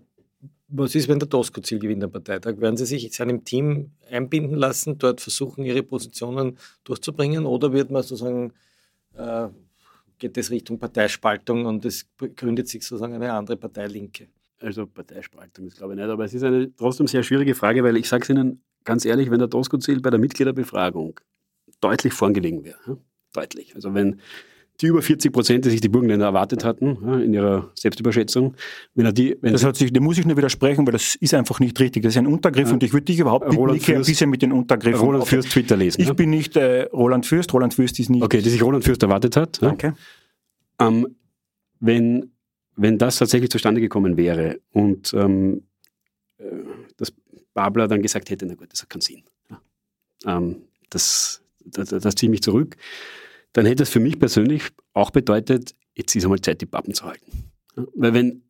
was 0.67 0.95
ist, 0.95 1.08
wenn 1.08 1.19
der 1.19 1.30
Tosco-Ziel 1.30 1.80
gewinnt 1.80 2.04
am 2.04 2.12
Parteitag? 2.12 2.60
Werden 2.60 2.76
Sie 2.78 2.86
sich 2.86 3.13
seinem 3.13 3.43
Team 3.45 3.91
einbinden 4.10 4.58
lassen, 4.58 4.98
dort 4.98 5.21
versuchen, 5.21 5.63
Ihre 5.63 5.84
Positionen 5.84 6.58
durchzubringen? 6.84 7.45
Oder 7.45 7.71
wird 7.71 7.91
man 7.91 8.04
sozusagen, 8.04 8.52
äh, 9.15 9.48
geht 10.17 10.38
es 10.38 10.49
Richtung 10.51 10.80
Parteispaltung 10.80 11.65
und 11.65 11.86
es 11.86 12.08
gründet 12.36 12.67
sich 12.67 12.84
sozusagen 12.84 13.13
eine 13.13 13.34
andere 13.34 13.58
Partei 13.58 13.88
Linke? 13.88 14.28
Also 14.60 14.88
Parteispaltung, 14.88 15.65
das 15.65 15.75
glaube 15.75 15.93
ich 15.93 15.99
nicht. 15.99 16.10
Aber 16.10 16.25
es 16.25 16.34
ist 16.34 16.43
eine 16.43 16.73
trotzdem 16.75 17.08
sehr 17.08 17.23
schwierige 17.23 17.56
Frage, 17.56 17.84
weil 17.84 17.97
ich 17.97 18.08
sage 18.08 18.23
es 18.23 18.30
Ihnen 18.30 18.63
ganz 18.84 19.06
ehrlich, 19.06 19.30
wenn 19.32 19.39
der 19.39 19.49
Tosco-Ziel 19.49 20.01
bei 20.01 20.10
der 20.10 20.19
Mitgliederbefragung 20.19 21.19
deutlich 21.82 22.13
vorgelegen 22.13 22.63
wäre, 22.63 22.97
deutlich. 23.34 23.75
Also 23.75 23.93
wenn 23.93 24.21
die 24.82 24.88
über 24.88 25.02
40 25.02 25.32
Prozent, 25.32 25.66
die 25.66 25.70
sich 25.70 25.82
die 25.82 25.90
Burgenländer 25.90 26.26
erwartet 26.26 26.64
hatten 26.64 26.98
ja, 27.06 27.20
in 27.20 27.34
ihrer 27.34 27.72
Selbstüberschätzung. 27.76 28.56
Wenn 28.94 29.06
er 29.06 29.14
die, 29.14 29.38
wenn 29.42 29.54
das 29.54 29.64
hat 29.64 29.78
sich, 29.78 29.92
dem 29.94 30.04
muss 30.04 30.18
ich 30.18 30.26
nur 30.26 30.36
widersprechen, 30.36 30.86
weil 30.86 30.92
das 30.92 31.16
ist 31.16 31.34
einfach 31.34 31.60
nicht 31.60 31.80
richtig. 31.80 32.04
Das 32.04 32.14
ist 32.14 32.18
ein 32.18 32.28
Untergriff 32.28 32.68
ja. 32.68 32.74
und 32.74 32.84
ich 32.84 32.92
würde 32.92 33.06
dich 33.06 33.20
überhaupt 33.20 33.48
nicht 33.48 33.58
Roland 33.58 33.82
Fürst, 33.82 33.98
ein 33.98 34.06
bisschen 34.06 34.30
mit 34.30 34.42
den 34.42 34.52
Untergriffen. 34.52 35.00
Roland 35.00 35.28
Fürst 35.28 35.52
Twitter 35.52 35.78
lesen. 35.78 36.02
Ich 36.02 36.08
ja? 36.08 36.14
bin 36.14 36.30
nicht 36.30 36.56
äh, 36.58 36.84
Roland 36.94 37.26
Fürst, 37.26 37.54
Roland 37.54 37.74
Fürst 37.74 38.00
ist 38.00 38.10
nicht. 38.10 38.24
Okay, 38.24 38.42
die 38.42 38.50
sich 38.50 38.62
Roland 38.62 38.84
Fürst 38.84 39.02
erwartet 39.02 39.38
hat. 39.38 39.62
Danke. 39.62 39.96
Ähm, 40.80 41.08
wenn, 41.80 42.32
wenn 42.76 42.98
das 42.98 43.18
tatsächlich 43.18 43.50
zustande 43.50 43.80
gekommen 43.80 44.18
wäre 44.18 44.60
und 44.72 45.14
ähm, 45.14 45.64
äh, 46.38 46.46
das 46.98 47.14
Babler 47.54 47.88
dann 47.88 48.02
gesagt 48.02 48.30
hätte, 48.30 48.46
na 48.46 48.56
gut, 48.56 48.72
das 48.72 48.82
hat 48.82 48.89
keinen 48.89 49.02
Sinn. 49.02 49.24
Ähm, 50.26 50.64
das, 50.89 51.41
das, 51.64 51.89
das 51.89 52.16
ziehe 52.16 52.28
ich 52.28 52.32
mich 52.32 52.41
zurück 52.41 52.76
dann 53.56 53.66
hätte 53.66 53.84
es 53.84 53.89
für 53.89 54.01
mich 54.01 54.20
persönlich 54.20 54.64
auch 54.93 55.12
bedeutet, 55.12 55.74
jetzt 55.95 56.14
ist 56.14 56.26
einmal 56.26 56.41
Zeit, 56.41 56.60
die 56.60 56.66
Pappen 56.66 56.93
zu 56.93 57.06
halten. 57.06 57.51
Weil 57.95 58.14
wenn, 58.14 58.43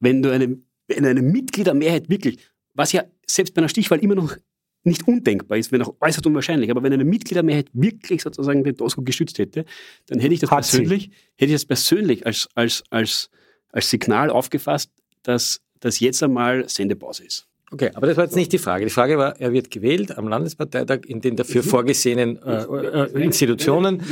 wenn 0.00 0.22
du 0.22 0.32
eine, 0.32 0.58
wenn 0.88 1.04
eine 1.04 1.20
Mitgliedermehrheit 1.20 2.08
wirklich, 2.08 2.38
was 2.72 2.92
ja 2.92 3.04
selbst 3.26 3.52
bei 3.54 3.60
einer 3.60 3.68
Stichwahl 3.68 3.98
immer 3.98 4.14
noch 4.14 4.34
nicht 4.82 5.06
undenkbar 5.06 5.58
ist, 5.58 5.72
wenn 5.72 5.82
auch 5.82 5.94
äußerst 6.00 6.26
unwahrscheinlich, 6.26 6.70
aber 6.70 6.82
wenn 6.82 6.92
eine 6.94 7.04
Mitgliedermehrheit 7.04 7.68
wirklich 7.74 8.22
sozusagen 8.22 8.64
den 8.64 8.76
DOSCO 8.76 9.02
gestützt 9.02 9.38
hätte, 9.38 9.66
dann 10.06 10.20
hätte 10.20 10.32
ich 10.32 10.40
das 10.40 10.50
Hat 10.50 10.60
persönlich, 10.60 11.02
sie. 11.02 11.10
hätte 11.36 11.52
ich 11.52 11.52
das 11.52 11.66
persönlich 11.66 12.24
als, 12.24 12.48
als, 12.54 12.82
als, 12.88 13.30
als 13.68 13.90
Signal 13.90 14.30
aufgefasst, 14.30 14.90
dass 15.22 15.60
das 15.80 16.00
jetzt 16.00 16.22
einmal 16.22 16.66
Sendepause 16.66 17.24
ist. 17.24 17.46
Okay, 17.72 17.90
aber 17.94 18.08
das 18.08 18.16
war 18.16 18.24
jetzt 18.24 18.34
nicht 18.34 18.52
die 18.52 18.58
Frage. 18.58 18.84
Die 18.84 18.90
Frage 18.90 19.16
war, 19.16 19.40
er 19.40 19.52
wird 19.52 19.70
gewählt 19.70 20.18
am 20.18 20.26
Landesparteitag 20.26 21.00
in 21.06 21.20
den 21.20 21.36
dafür 21.36 21.62
vorgesehenen 21.62 22.42
äh, 22.42 22.64
äh, 22.64 23.22
Institutionen. 23.22 24.02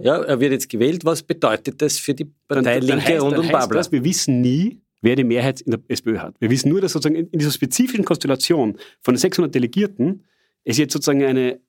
Ja, 0.00 0.22
er 0.22 0.40
wird 0.40 0.52
jetzt 0.52 0.70
gewählt. 0.70 1.04
Was 1.04 1.22
bedeutet 1.22 1.82
das 1.82 1.98
für 1.98 2.14
die 2.14 2.24
Partei 2.24 2.80
dann, 2.80 2.88
dann 2.88 2.98
Linke 2.98 3.12
heißt, 3.14 3.22
und 3.22 3.38
um 3.38 3.48
Babler? 3.48 3.76
Das, 3.76 3.92
wir 3.92 4.02
wissen 4.04 4.40
nie, 4.40 4.80
wer 5.02 5.16
die 5.16 5.24
Mehrheit 5.24 5.60
in 5.60 5.72
der 5.72 5.80
SPÖ 5.88 6.18
hat. 6.18 6.34
Wir 6.40 6.48
wissen 6.48 6.70
nur, 6.70 6.80
dass 6.80 6.92
sozusagen 6.92 7.16
in 7.16 7.38
dieser 7.38 7.50
spezifischen 7.50 8.06
Konstellation 8.06 8.78
von 9.02 9.14
den 9.14 9.18
600 9.18 9.54
Delegierten 9.54 10.24
es 10.64 10.78
jetzt 10.78 10.94
sozusagen 10.94 11.22
eine 11.22 11.60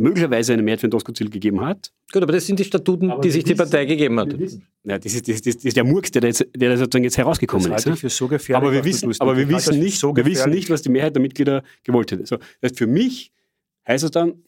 möglicherweise 0.00 0.52
eine 0.52 0.62
Mehrheit 0.62 0.80
für 0.80 0.88
ein 0.88 0.90
Doskozil 0.90 1.30
gegeben 1.30 1.60
hat. 1.60 1.92
Gut, 2.12 2.22
aber 2.22 2.32
das 2.32 2.46
sind 2.46 2.58
die 2.58 2.64
Statuten, 2.64 3.10
aber 3.10 3.20
die 3.20 3.30
sich 3.30 3.44
die 3.44 3.54
Partei 3.54 3.84
gegeben 3.84 4.18
hat. 4.18 4.34
Ja, 4.84 4.98
das 4.98 5.14
ist, 5.14 5.28
das, 5.28 5.42
das 5.42 5.56
ist 5.56 5.76
der 5.76 5.84
Murks, 5.84 6.10
der, 6.10 6.22
jetzt, 6.22 6.46
der 6.56 6.76
sozusagen 6.78 7.04
jetzt 7.04 7.18
herausgekommen 7.18 7.70
das 7.70 7.86
ist. 7.86 8.00
Für 8.00 8.08
so 8.08 8.30
aber 8.54 8.72
wir 8.72 8.84
wissen, 8.84 9.12
aber 9.18 9.36
wir 9.36 9.48
wissen, 9.48 9.78
nicht, 9.78 9.98
so 9.98 10.16
wir 10.16 10.24
wissen 10.24 10.50
nicht, 10.50 10.70
was 10.70 10.82
die 10.82 10.88
Mehrheit 10.88 11.14
der 11.14 11.22
Mitglieder 11.22 11.62
gewollt 11.84 12.10
hätte. 12.12 12.26
So, 12.26 12.36
das 12.36 12.70
heißt, 12.70 12.78
für 12.78 12.86
mich 12.86 13.32
heißt 13.86 14.04
es 14.04 14.10
dann, 14.10 14.42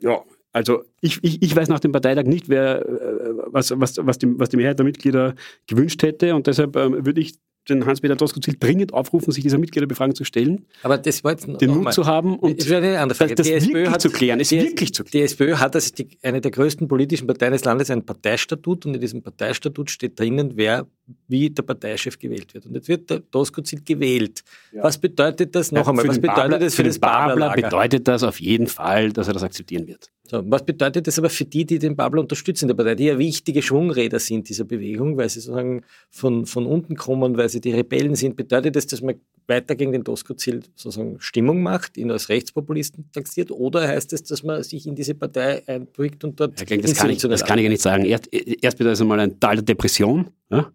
ja, 0.00 0.22
also 0.52 0.84
ich, 1.00 1.18
ich, 1.22 1.42
ich 1.42 1.54
weiß 1.54 1.68
nach 1.68 1.80
dem 1.80 1.92
Parteitag 1.92 2.24
nicht, 2.24 2.48
wer, 2.48 2.86
äh, 2.86 3.34
was, 3.46 3.78
was, 3.78 3.98
was, 3.98 4.18
die, 4.18 4.38
was 4.38 4.48
die 4.48 4.56
Mehrheit 4.56 4.78
der 4.78 4.86
Mitglieder 4.86 5.34
gewünscht 5.66 6.02
hätte 6.02 6.34
und 6.34 6.46
deshalb 6.46 6.76
ähm, 6.76 7.04
würde 7.04 7.20
ich 7.20 7.34
den 7.68 7.86
Hans-Peter 7.86 8.16
Doskozil 8.16 8.56
dringend 8.58 8.92
aufrufen, 8.92 9.32
sich 9.32 9.42
dieser 9.42 9.58
Mitgliederbefragung 9.58 10.14
zu 10.14 10.24
stellen. 10.24 10.66
Aber 10.82 10.98
das 10.98 11.24
war 11.24 11.32
jetzt 11.32 11.48
den 11.60 11.70
Mut 11.70 11.92
zu 11.92 12.06
haben 12.06 12.38
und 12.38 12.60
das, 12.60 13.18
das, 13.18 13.46
wirklich 13.46 13.88
hat, 13.88 14.00
zu 14.00 14.10
klären. 14.10 14.40
Es 14.40 14.48
die, 14.48 14.60
wirklich 14.60 14.92
zu 14.92 15.04
klären. 15.04 15.26
Die 15.26 15.32
SPÖ 15.32 15.54
hat 15.56 15.74
als 15.74 15.92
die, 15.92 16.08
eine 16.22 16.40
der 16.40 16.50
größten 16.50 16.88
politischen 16.88 17.26
Parteien 17.26 17.52
des 17.52 17.64
Landes 17.64 17.90
ein 17.90 18.04
Parteistatut 18.04 18.86
und 18.86 18.94
in 18.94 19.00
diesem 19.00 19.22
Parteistatut 19.22 19.90
steht 19.90 20.18
drinnen, 20.18 20.52
wer 20.56 20.86
wie 21.28 21.50
der 21.50 21.62
Parteichef 21.62 22.18
gewählt 22.18 22.54
wird. 22.54 22.66
Und 22.66 22.74
jetzt 22.74 22.88
wird 22.88 23.10
der 23.10 23.20
Doskozil 23.20 23.82
gewählt. 23.84 24.42
Ja. 24.72 24.82
Was 24.82 24.98
bedeutet 24.98 25.54
das 25.54 25.72
noch 25.72 25.84
ja, 25.84 25.90
einmal? 25.90 26.08
Was 26.08 26.18
bedeutet 26.18 26.36
Babler, 26.36 26.58
das 26.58 26.74
für, 26.74 26.82
für 26.82 26.88
das 26.88 26.98
Babler? 26.98 27.52
bedeutet 27.54 28.08
das 28.08 28.22
auf 28.22 28.40
jeden 28.40 28.66
Fall, 28.66 29.12
dass 29.12 29.28
er 29.28 29.34
das 29.34 29.42
akzeptieren 29.42 29.86
wird. 29.86 30.10
So, 30.26 30.42
was 30.46 30.64
bedeutet 30.64 31.06
das 31.06 31.18
aber 31.18 31.28
für 31.28 31.44
die, 31.44 31.66
die 31.66 31.78
den 31.78 31.96
Babler 31.96 32.22
unterstützen 32.22 32.64
in 32.64 32.68
der 32.68 32.74
Partei, 32.74 32.94
die 32.94 33.04
ja 33.04 33.18
wichtige 33.18 33.60
Schwungräder 33.60 34.18
sind 34.18 34.48
dieser 34.48 34.64
Bewegung, 34.64 35.18
weil 35.18 35.28
sie 35.28 35.40
sozusagen 35.40 35.82
von, 36.08 36.46
von 36.46 36.64
unten 36.64 36.96
kommen, 36.96 37.36
weil 37.36 37.50
sie 37.50 37.53
die 37.60 37.72
Rebellen 37.72 38.14
sind? 38.14 38.36
Bedeutet 38.36 38.76
das, 38.76 38.86
dass 38.86 39.02
man 39.02 39.16
weiter 39.46 39.74
gegen 39.74 39.92
den 39.92 40.04
Doskozil 40.04 40.62
sozusagen 40.74 41.20
Stimmung 41.20 41.62
macht, 41.62 41.96
ihn 41.96 42.10
als 42.10 42.28
Rechtspopulisten 42.28 43.10
taxiert, 43.12 43.50
oder 43.50 43.86
heißt 43.86 44.12
es, 44.12 44.22
das, 44.22 44.28
dass 44.28 44.42
man 44.42 44.62
sich 44.62 44.86
in 44.86 44.94
diese 44.94 45.14
Partei 45.14 45.62
einbringt 45.66 46.24
und 46.24 46.38
dort... 46.38 46.58
Ja, 46.58 46.76
das, 46.76 46.94
kann 46.94 47.10
ich, 47.10 47.18
das 47.18 47.44
kann 47.44 47.58
ich 47.58 47.64
ja 47.64 47.70
nicht 47.70 47.82
sagen. 47.82 48.04
Erst, 48.04 48.32
erst 48.32 48.78
bedeutet 48.78 48.94
es 48.94 49.00
einmal 49.00 49.20
ein 49.20 49.38
Teil 49.38 49.56
der 49.56 49.64
Depression, 49.64 50.28
ja? 50.50 50.70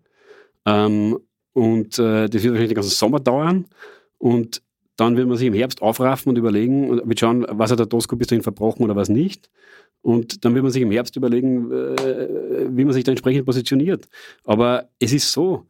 ähm, 0.65 1.17
und 1.53 1.97
äh, 1.99 2.29
das 2.29 2.43
wird 2.43 2.53
wahrscheinlich 2.53 2.69
den 2.69 2.75
ganzen 2.75 2.91
Sommer 2.91 3.19
dauern 3.19 3.65
und 4.17 4.61
dann 4.99 5.15
wird 5.15 5.27
man 5.27 5.37
sich 5.37 5.47
im 5.47 5.53
Herbst 5.53 5.81
aufraffen 5.81 6.29
und 6.29 6.37
überlegen 6.37 6.89
und 6.89 7.07
wird 7.07 7.19
schauen, 7.19 7.45
was 7.49 7.71
hat 7.71 7.79
der 7.79 7.87
Tosco 7.87 8.15
bis 8.15 8.27
dahin 8.27 8.43
verbrochen 8.43 8.83
oder 8.83 8.95
was 8.95 9.09
nicht. 9.09 9.49
Und 10.01 10.43
dann 10.43 10.53
wird 10.53 10.63
man 10.63 10.71
sich 10.71 10.81
im 10.81 10.91
Herbst 10.91 11.15
überlegen, 11.15 11.71
äh, 11.71 12.67
wie 12.69 12.85
man 12.85 12.93
sich 12.93 13.03
da 13.03 13.11
entsprechend 13.11 13.45
positioniert. 13.45 14.07
Aber 14.43 14.89
es 14.99 15.13
ist 15.13 15.31
so, 15.31 15.65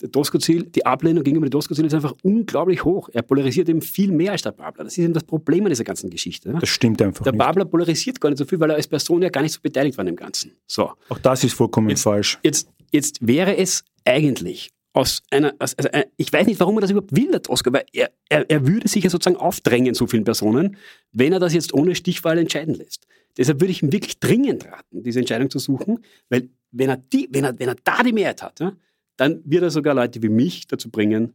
der 0.00 0.10
Tosco-Ziel, 0.10 0.64
die 0.64 0.86
Ablehnung 0.86 1.22
gegenüber 1.24 1.46
dem 1.46 1.50
Tosco-Ziel 1.50 1.84
ist 1.84 1.94
einfach 1.94 2.14
unglaublich 2.22 2.84
hoch. 2.84 3.08
Er 3.12 3.22
polarisiert 3.22 3.68
eben 3.68 3.82
viel 3.82 4.12
mehr 4.12 4.32
als 4.32 4.42
der 4.42 4.52
Babler. 4.52 4.84
Das 4.84 4.96
ist 4.96 5.04
eben 5.04 5.12
das 5.12 5.24
Problem 5.24 5.64
an 5.64 5.70
dieser 5.70 5.84
ganzen 5.84 6.10
Geschichte. 6.10 6.54
Das 6.58 6.68
stimmt 6.68 7.02
einfach 7.02 7.24
Der 7.24 7.32
nicht. 7.32 7.38
Babler 7.38 7.64
polarisiert 7.64 8.20
gar 8.20 8.30
nicht 8.30 8.38
so 8.38 8.44
viel, 8.44 8.58
weil 8.60 8.70
er 8.70 8.76
als 8.76 8.86
Person 8.88 9.22
ja 9.22 9.28
gar 9.28 9.42
nicht 9.42 9.52
so 9.52 9.60
beteiligt 9.60 9.96
war 9.96 10.02
an 10.02 10.06
dem 10.06 10.16
Ganzen. 10.16 10.52
So. 10.66 10.92
Auch 11.08 11.18
das 11.18 11.44
ist 11.44 11.54
vollkommen 11.54 11.90
jetzt, 11.90 12.02
falsch. 12.02 12.38
Jetzt, 12.42 12.68
jetzt 12.90 13.26
wäre 13.26 13.56
es 13.56 13.84
eigentlich 14.04 14.70
aus 14.92 15.22
einer, 15.30 15.54
aus, 15.58 15.74
also 15.76 15.88
äh, 15.90 16.06
ich 16.16 16.32
weiß 16.32 16.46
nicht, 16.46 16.58
warum 16.58 16.78
er 16.78 16.80
das 16.80 16.90
überhaupt 16.90 17.14
will, 17.14 17.30
der 17.30 17.42
Tosca, 17.42 17.72
weil 17.72 17.84
er, 17.92 18.10
er, 18.28 18.48
er 18.50 18.66
würde 18.66 18.88
sich 18.88 19.04
ja 19.04 19.10
sozusagen 19.10 19.36
aufdrängen, 19.36 19.94
so 19.94 20.06
vielen 20.06 20.24
Personen, 20.24 20.76
wenn 21.12 21.32
er 21.32 21.38
das 21.38 21.54
jetzt 21.54 21.72
ohne 21.74 21.94
Stichwahl 21.94 22.38
entscheiden 22.38 22.74
lässt. 22.74 23.06
Deshalb 23.36 23.60
würde 23.60 23.70
ich 23.70 23.82
ihm 23.82 23.92
wirklich 23.92 24.18
dringend 24.18 24.66
raten, 24.66 25.02
diese 25.02 25.20
Entscheidung 25.20 25.50
zu 25.50 25.58
suchen, 25.58 26.00
weil 26.28 26.48
wenn 26.72 26.88
er, 26.88 26.96
die, 26.96 27.28
wenn 27.30 27.44
er, 27.44 27.58
wenn 27.58 27.68
er 27.68 27.76
da 27.84 28.02
die 28.02 28.12
Mehrheit 28.12 28.42
hat, 28.42 28.60
ja, 28.60 28.72
dann 29.20 29.42
wird 29.44 29.62
er 29.62 29.70
sogar 29.70 29.94
Leute 29.94 30.22
wie 30.22 30.30
mich 30.30 30.66
dazu 30.66 30.90
bringen, 30.90 31.34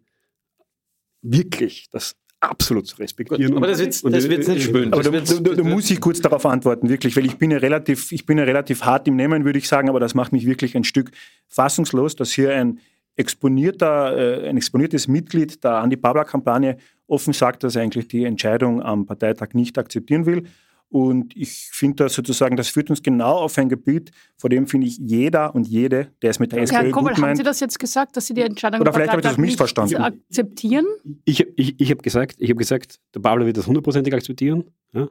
wirklich 1.21 1.87
das 1.91 2.15
absolut 2.39 2.87
zu 2.87 2.97
respektieren. 2.97 3.51
Gut, 3.51 3.57
aber 3.57 3.67
das 3.67 3.79
wird 3.79 4.15
das 4.15 4.27
wird's 4.29 4.47
nicht 4.47 4.63
spüren. 4.63 4.91
Aber 4.91 5.03
da, 5.03 5.11
da, 5.11 5.39
da, 5.53 5.63
muss 5.63 5.91
ich 5.91 6.01
kurz 6.01 6.19
darauf 6.19 6.47
antworten, 6.47 6.89
wirklich, 6.89 7.15
weil 7.15 7.25
ich 7.25 7.37
bin 7.37 7.51
ja 7.51 7.57
relativ, 7.57 8.11
ich 8.11 8.25
bin 8.25 8.39
ja 8.39 8.43
relativ 8.43 8.83
hart 8.83 9.07
im 9.07 9.15
Nehmen, 9.15 9.45
würde 9.45 9.59
ich 9.59 9.67
sagen, 9.67 9.87
aber 9.89 9.99
das 9.99 10.15
macht 10.15 10.31
mich 10.31 10.47
wirklich 10.47 10.75
ein 10.75 10.83
Stück 10.83 11.11
fassungslos, 11.47 12.15
dass 12.15 12.31
hier 12.31 12.55
ein 12.55 12.79
exponierter, 13.17 14.43
äh, 14.43 14.49
ein 14.49 14.57
exponiertes 14.57 15.07
Mitglied 15.07 15.63
der 15.63 15.75
Anti-Babler-Kampagne 15.75 16.77
offen 17.05 17.33
sagt, 17.33 17.63
dass 17.63 17.75
er 17.75 17.83
eigentlich 17.83 18.07
die 18.07 18.25
Entscheidung 18.25 18.81
am 18.81 19.05
Parteitag 19.05 19.53
nicht 19.53 19.77
akzeptieren 19.77 20.25
will. 20.25 20.43
Und 20.89 21.35
ich 21.35 21.69
finde 21.71 22.05
das 22.05 22.13
sozusagen, 22.13 22.55
das 22.55 22.69
führt 22.69 22.89
uns 22.89 23.01
genau 23.01 23.37
auf 23.39 23.57
ein 23.57 23.69
Gebiet, 23.69 24.11
vor 24.37 24.49
dem 24.49 24.67
finde 24.67 24.87
ich 24.87 24.97
jeder 24.97 25.53
und 25.53 25.67
jede, 25.67 26.11
der 26.21 26.29
es 26.29 26.39
mit 26.39 26.51
der 26.51 26.61
SPÖ 26.61 26.75
Herr 26.75 26.91
Kommel, 26.91 27.13
gut 27.13 27.21
meint. 27.21 27.31
Haben 27.31 27.37
Sie 27.37 27.43
das 27.43 27.59
jetzt 27.59 27.79
gesagt, 27.79 28.15
dass 28.15 28.27
Sie 28.27 28.33
die 28.33 28.41
Entscheidung 28.41 28.81
Oder 28.81 28.93
vielleicht 28.93 29.11
habe 29.11 29.21
ich 29.21 29.27
das 29.27 29.37
missverstanden. 29.37 29.97
akzeptieren? 29.97 30.85
Ich, 31.25 31.45
ich, 31.57 31.79
ich 31.79 31.91
habe 31.91 32.01
gesagt, 32.01 32.37
hab 32.41 32.57
gesagt, 32.57 32.99
der 33.13 33.19
Babler 33.19 33.45
wird 33.45 33.57
das 33.57 33.67
hundertprozentig 33.67 34.13
akzeptieren. 34.13 34.65
Ja. 34.93 35.09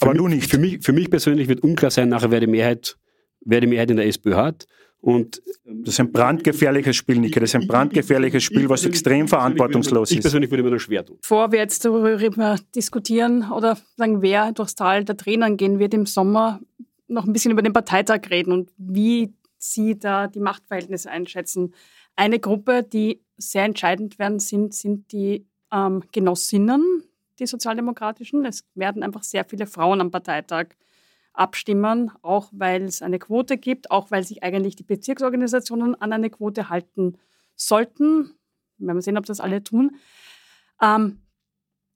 Aber 0.00 0.12
mich, 0.12 0.20
du 0.20 0.28
nicht. 0.28 0.50
Für 0.50 0.58
mich, 0.58 0.78
für 0.82 0.92
mich 0.92 1.10
persönlich 1.10 1.48
wird 1.48 1.62
unklar 1.62 1.90
sein, 1.90 2.08
nachher 2.08 2.30
wer 2.30 2.40
die 2.40 2.46
Mehrheit, 2.46 2.96
wer 3.40 3.60
die 3.60 3.66
Mehrheit 3.66 3.90
in 3.90 3.96
der 3.96 4.06
SPÖ 4.06 4.34
hat. 4.34 4.66
Und 5.00 5.40
das 5.64 5.94
ist 5.94 6.00
ein 6.00 6.10
brandgefährliches 6.10 6.96
Spiel, 6.96 7.18
Nike. 7.18 7.38
Das 7.38 7.50
ist 7.50 7.54
ein 7.54 7.68
brandgefährliches 7.68 8.42
Spiel, 8.42 8.68
was 8.68 8.84
extrem 8.84 9.28
verantwortungslos 9.28 10.10
ist. 10.10 10.16
Ich 10.16 10.22
persönlich 10.22 10.50
würde 10.50 10.62
mir 10.64 10.70
nur 10.70 10.80
schwer 10.80 11.04
tun. 11.04 11.18
Bevor 11.20 11.52
wir 11.52 11.60
jetzt 11.60 11.84
darüber 11.84 12.56
diskutieren 12.74 13.50
oder 13.52 13.78
sagen, 13.96 14.22
wer 14.22 14.52
durchs 14.52 14.74
Tal 14.74 15.04
der 15.04 15.16
Tränen 15.16 15.56
gehen 15.56 15.78
wird 15.78 15.94
im 15.94 16.06
Sommer, 16.06 16.60
noch 17.08 17.24
ein 17.24 17.32
bisschen 17.32 17.52
über 17.52 17.62
den 17.62 17.72
Parteitag 17.72 18.22
reden 18.30 18.52
und 18.52 18.72
wie 18.78 19.32
Sie 19.58 19.98
da 19.98 20.26
die 20.26 20.40
Machtverhältnisse 20.40 21.10
einschätzen. 21.10 21.74
Eine 22.14 22.38
Gruppe, 22.40 22.82
die 22.82 23.22
sehr 23.36 23.64
entscheidend 23.64 24.18
werden, 24.18 24.38
sind, 24.38 24.74
sind 24.74 25.12
die 25.12 25.46
ähm, 25.72 26.02
Genossinnen, 26.12 27.02
die 27.38 27.46
sozialdemokratischen. 27.46 28.44
Es 28.44 28.64
werden 28.74 29.02
einfach 29.02 29.22
sehr 29.22 29.44
viele 29.44 29.66
Frauen 29.66 30.00
am 30.00 30.10
Parteitag 30.10 30.68
abstimmen, 31.36 32.10
auch 32.22 32.48
weil 32.52 32.82
es 32.84 33.02
eine 33.02 33.18
Quote 33.18 33.56
gibt, 33.56 33.90
auch 33.90 34.10
weil 34.10 34.24
sich 34.24 34.42
eigentlich 34.42 34.76
die 34.76 34.82
Bezirksorganisationen 34.82 36.00
an 36.00 36.12
eine 36.12 36.30
Quote 36.30 36.68
halten 36.68 37.18
sollten. 37.54 38.32
Wir 38.78 38.88
werden 38.88 39.00
sehen, 39.00 39.18
ob 39.18 39.26
das 39.26 39.40
alle 39.40 39.62
tun. 39.62 39.96
Ähm, 40.82 41.20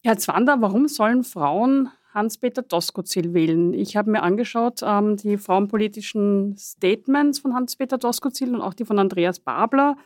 Herr 0.03 0.17
Zwander, 0.17 0.61
warum 0.61 0.89
sollen 0.89 1.25
Frauen 1.25 1.91
Hans-Peter 2.15 2.63
Doskozil 2.63 3.35
wählen? 3.35 3.75
Ich 3.75 3.97
habe 3.97 4.11
mir 4.11 4.23
angeschaut, 4.23 4.81
ähm, 4.83 5.17
die 5.17 5.37
frauenpolitischen 5.37 6.57
Statements 6.57 7.39
von 7.39 7.55
Hans-Peter 7.55 7.99
Doskozil 7.99 8.55
und 8.55 8.63
auch 8.63 8.75
die 8.75 8.85
von 8.85 8.99
Andreas 8.99 9.41
Babler. 9.41 9.97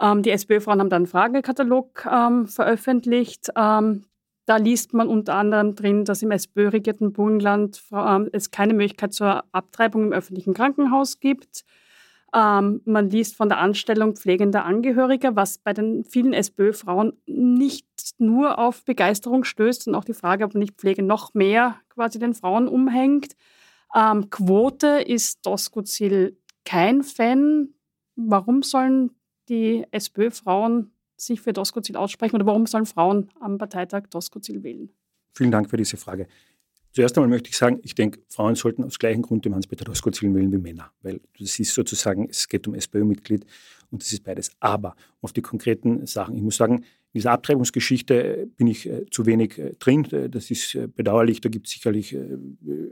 Ähm, 0.00 0.22
die 0.22 0.30
SPÖ-Frauen 0.30 0.80
haben 0.80 0.90
da 0.90 0.96
einen 0.96 1.06
Fragekatalog 1.06 2.06
ähm, 2.10 2.46
veröffentlicht. 2.48 3.50
Da 4.44 4.56
liest 4.56 4.92
man 4.92 5.08
unter 5.08 5.34
anderem 5.34 5.74
drin, 5.74 6.04
dass 6.04 6.22
im 6.22 6.32
SPÖ-regierten 6.32 7.12
Burgenland 7.12 7.82
es 8.32 8.50
keine 8.50 8.74
Möglichkeit 8.74 9.12
zur 9.12 9.44
Abtreibung 9.52 10.04
im 10.04 10.12
öffentlichen 10.12 10.54
Krankenhaus 10.54 11.20
gibt. 11.20 11.64
Ähm, 12.34 12.80
man 12.86 13.10
liest 13.10 13.36
von 13.36 13.48
der 13.48 13.58
Anstellung 13.58 14.16
pflegender 14.16 14.64
Angehöriger, 14.64 15.36
was 15.36 15.58
bei 15.58 15.74
den 15.74 16.04
vielen 16.04 16.32
SPÖ-Frauen 16.32 17.12
nicht 17.26 17.86
nur 18.18 18.58
auf 18.58 18.84
Begeisterung 18.84 19.44
stößt 19.44 19.86
und 19.88 19.94
auch 19.94 20.04
die 20.04 20.14
Frage, 20.14 20.44
ob 20.44 20.54
nicht 20.54 20.78
Pflege 20.78 21.02
noch 21.02 21.34
mehr 21.34 21.76
quasi 21.90 22.18
den 22.18 22.32
Frauen 22.32 22.68
umhängt. 22.68 23.34
Ähm, 23.94 24.30
Quote 24.30 25.02
ist 25.06 25.44
Doskozil 25.44 26.38
kein 26.64 27.02
Fan. 27.02 27.74
Warum 28.16 28.62
sollen 28.62 29.10
die 29.50 29.84
SPÖ-Frauen 29.90 30.92
sich 31.24 31.40
für 31.40 31.52
Doskozil 31.52 31.96
aussprechen 31.96 32.36
oder 32.36 32.46
warum 32.46 32.66
sollen 32.66 32.86
Frauen 32.86 33.30
am 33.40 33.58
Parteitag 33.58 34.08
Doskozil 34.10 34.62
wählen? 34.62 34.90
Vielen 35.34 35.50
Dank 35.50 35.70
für 35.70 35.76
diese 35.76 35.96
Frage. 35.96 36.26
Zuerst 36.92 37.16
einmal 37.16 37.30
möchte 37.30 37.48
ich 37.48 37.56
sagen, 37.56 37.80
ich 37.82 37.94
denke, 37.94 38.20
Frauen 38.28 38.54
sollten 38.54 38.84
aus 38.84 38.98
gleichem 38.98 39.22
Grund 39.22 39.46
dem 39.46 39.54
Hans-Peter 39.54 39.84
Doskozil 39.84 40.34
wählen 40.34 40.52
wie 40.52 40.58
Männer, 40.58 40.92
weil 41.00 41.22
das 41.38 41.58
ist 41.58 41.72
sozusagen, 41.72 42.28
es 42.28 42.48
geht 42.48 42.68
um 42.68 42.74
SPÖ-Mitglied 42.74 43.46
und 43.90 44.02
das 44.02 44.12
ist 44.12 44.22
beides. 44.24 44.50
Aber 44.60 44.94
auf 45.22 45.32
die 45.32 45.40
konkreten 45.40 46.06
Sachen, 46.06 46.36
ich 46.36 46.42
muss 46.42 46.56
sagen, 46.56 46.84
in 47.14 47.18
dieser 47.18 47.32
Abtreibungsgeschichte 47.32 48.48
bin 48.56 48.66
ich 48.66 48.88
äh, 48.88 49.04
zu 49.10 49.24
wenig 49.26 49.58
äh, 49.58 49.74
drin. 49.78 50.04
Äh, 50.12 50.28
das 50.28 50.50
ist 50.50 50.74
äh, 50.74 50.86
bedauerlich, 50.86 51.40
da 51.40 51.48
gibt 51.48 51.66
es 51.66 51.72
sicherlich 51.72 52.14
äh, 52.14 52.38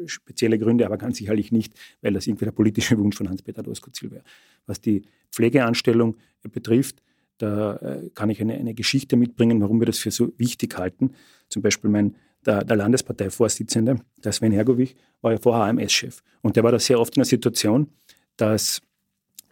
spezielle 0.07 0.59
Gründe, 0.59 0.87
aber 0.87 0.97
ganz 0.97 1.19
sicherlich 1.19 1.53
nicht, 1.53 1.75
weil 2.01 2.15
das 2.15 2.27
irgendwie 2.27 2.45
der 2.47 2.53
politische 2.53 2.99
Wunsch 2.99 3.17
von 3.17 3.29
Hans-Peter 3.29 3.63
Doskozil 3.63 4.11
wäre. 4.11 4.25
Was 4.67 4.81
die 4.81 5.03
Pflegeanstellung 5.31 6.17
äh, 6.43 6.49
betrifft, 6.49 7.03
da 7.41 7.77
äh, 7.77 8.11
kann 8.15 8.31
ich 8.31 8.41
eine, 8.41 8.55
eine 8.55 8.75
Geschichte 8.75 9.17
mitbringen, 9.17 9.61
warum 9.61 9.81
wir 9.81 9.87
das 9.87 9.99
für 9.99 10.11
so 10.11 10.33
wichtig 10.37 10.77
halten. 10.79 11.13
Zum 11.49 11.63
Beispiel 11.63 11.91
mein 11.91 12.15
der, 12.47 12.65
der 12.65 12.77
Landesparteivorsitzende, 12.77 13.97
der 14.25 14.33
Sven 14.33 14.53
Hergovich, 14.53 14.97
war 15.21 15.33
ja 15.33 15.39
vorher 15.39 15.65
AMS-Chef. 15.65 16.23
Und 16.43 16.57
der 16.57 16.65
war 16.65 16.73
da 16.73 16.79
sehr 16.79 16.99
oft 16.99 17.17
in 17.17 17.21
der 17.21 17.27
Situation, 17.27 17.89
dass 18.37 18.81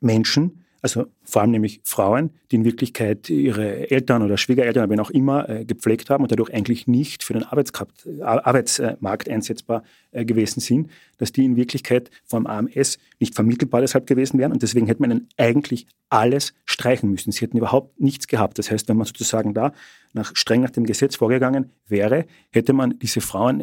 Menschen, 0.00 0.64
also 0.80 1.06
vor 1.24 1.42
allem 1.42 1.50
nämlich 1.50 1.80
Frauen, 1.84 2.30
die 2.50 2.56
in 2.56 2.64
Wirklichkeit 2.64 3.28
ihre 3.28 3.90
Eltern 3.90 4.22
oder 4.22 4.36
Schwiegereltern, 4.36 4.84
aber 4.84 5.02
auch 5.02 5.10
immer, 5.10 5.48
äh, 5.48 5.64
gepflegt 5.64 6.08
haben 6.08 6.22
und 6.22 6.30
dadurch 6.30 6.54
eigentlich 6.54 6.86
nicht 6.86 7.24
für 7.24 7.32
den 7.32 7.42
äh, 7.42 8.22
Arbeitsmarkt 8.22 9.28
einsetzbar 9.28 9.82
äh, 10.12 10.24
gewesen 10.24 10.60
sind, 10.60 10.90
dass 11.18 11.32
die 11.32 11.44
in 11.44 11.56
Wirklichkeit 11.56 12.10
vom 12.24 12.46
AMS 12.46 12.98
nicht 13.18 13.34
vermittelbar 13.34 13.80
deshalb 13.80 14.06
gewesen 14.06 14.38
wären 14.38 14.52
und 14.52 14.62
deswegen 14.62 14.86
hätte 14.86 15.02
man 15.02 15.10
ihnen 15.10 15.28
eigentlich 15.36 15.86
alles 16.08 16.54
streichen 16.64 17.10
müssen. 17.10 17.32
Sie 17.32 17.40
hätten 17.40 17.58
überhaupt 17.58 18.00
nichts 18.00 18.28
gehabt. 18.28 18.58
Das 18.58 18.70
heißt, 18.70 18.88
wenn 18.88 18.96
man 18.96 19.06
sozusagen 19.06 19.54
da 19.54 19.72
nach, 20.12 20.34
streng 20.34 20.62
nach 20.62 20.70
dem 20.70 20.84
Gesetz 20.84 21.16
vorgegangen 21.16 21.72
wäre, 21.86 22.26
hätte 22.50 22.72
man 22.72 22.98
diese 22.98 23.20
Frauen 23.20 23.60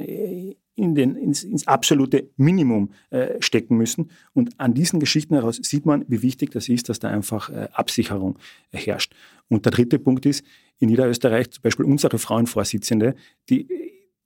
in 0.76 0.95
den, 0.95 1.15
ins, 1.15 1.43
ins 1.43 1.67
absolute 1.67 2.30
Minimum 2.38 2.91
äh, 3.09 3.41
stecken 3.41 3.78
müssen. 3.78 4.11
Und 4.34 4.59
an 4.59 4.73
diesen 4.73 4.99
Geschichten 4.99 5.34
heraus 5.34 5.59
sieht 5.61 5.86
man, 5.86 6.05
wie 6.07 6.21
wichtig 6.21 6.51
das 6.51 6.69
ist, 6.69 6.89
dass 6.89 6.99
da 6.99 7.09
einfach 7.09 7.49
äh, 7.49 7.69
Absicherung 7.71 8.38
herrscht. 8.71 9.15
Und 9.47 9.65
der 9.65 9.71
dritte 9.71 9.99
Punkt 9.99 10.26
ist, 10.26 10.43
in 10.80 10.89
Niederösterreich 10.89 11.51
zum 11.51 11.61
Beispiel 11.61 11.86
unsere 11.86 12.19
Frauenvorsitzende, 12.19 13.15
die, 13.49 13.67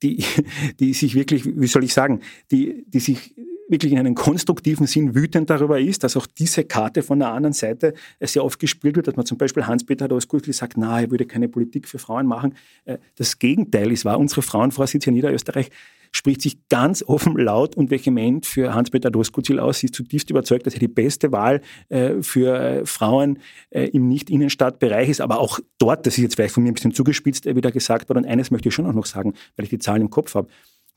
die, 0.02 0.24
die 0.80 0.92
sich 0.92 1.14
wirklich, 1.14 1.44
wie 1.46 1.66
soll 1.66 1.84
ich 1.84 1.94
sagen, 1.94 2.20
die, 2.50 2.84
die 2.88 3.00
sich 3.00 3.34
wirklich 3.70 3.92
in 3.92 3.98
einem 3.98 4.14
konstruktiven 4.14 4.86
Sinn 4.86 5.14
wütend 5.14 5.48
darüber 5.48 5.80
ist, 5.80 6.04
dass 6.04 6.16
auch 6.16 6.26
diese 6.26 6.64
Karte 6.64 7.02
von 7.02 7.18
der 7.18 7.32
anderen 7.32 7.52
Seite 7.52 7.94
sehr 8.20 8.44
oft 8.44 8.58
gespielt 8.58 8.96
wird, 8.96 9.06
dass 9.06 9.16
man 9.16 9.26
zum 9.26 9.38
Beispiel 9.38 9.66
Hans-Peter 9.66 10.08
Doskurtli 10.08 10.52
sagt, 10.52 10.76
na, 10.76 11.00
er 11.00 11.10
würde 11.10 11.26
keine 11.26 11.48
Politik 11.48 11.88
für 11.88 11.98
Frauen 11.98 12.26
machen. 12.26 12.54
Äh, 12.84 12.98
das 13.16 13.38
Gegenteil 13.38 13.90
ist 13.92 14.04
wahr. 14.04 14.18
Unsere 14.18 14.42
Frauenvorsitzende 14.42 15.10
in 15.10 15.14
Niederösterreich 15.14 15.70
spricht 16.12 16.42
sich 16.42 16.68
ganz 16.68 17.02
offen, 17.02 17.36
laut 17.36 17.76
und 17.76 17.90
vehement 17.90 18.44
für 18.46 18.74
Hans-Peter 18.74 19.10
Doskozil 19.10 19.60
aus. 19.60 19.78
Sie 19.78 19.86
ist 19.86 19.94
zutiefst 19.94 20.30
überzeugt, 20.30 20.66
dass 20.66 20.74
er 20.74 20.80
die 20.80 20.88
beste 20.88 21.32
Wahl 21.32 21.60
äh, 21.88 22.22
für 22.22 22.58
äh, 22.58 22.86
Frauen 22.86 23.38
äh, 23.70 23.84
im 23.84 24.08
Nicht-Innenstadtbereich 24.08 25.08
ist. 25.08 25.20
Aber 25.20 25.38
auch 25.38 25.60
dort, 25.78 26.06
das 26.06 26.18
ist 26.18 26.22
jetzt 26.22 26.34
vielleicht 26.34 26.54
von 26.54 26.62
mir 26.62 26.70
ein 26.70 26.74
bisschen 26.74 26.92
zugespitzt 26.92 27.46
äh, 27.46 27.54
wieder 27.54 27.70
gesagt 27.70 28.08
worden, 28.08 28.24
und 28.24 28.30
eines 28.30 28.50
möchte 28.50 28.68
ich 28.68 28.74
schon 28.74 28.86
auch 28.86 28.92
noch 28.92 29.06
sagen, 29.06 29.34
weil 29.56 29.64
ich 29.64 29.70
die 29.70 29.78
Zahlen 29.78 30.02
im 30.02 30.10
Kopf 30.10 30.34
habe. 30.34 30.48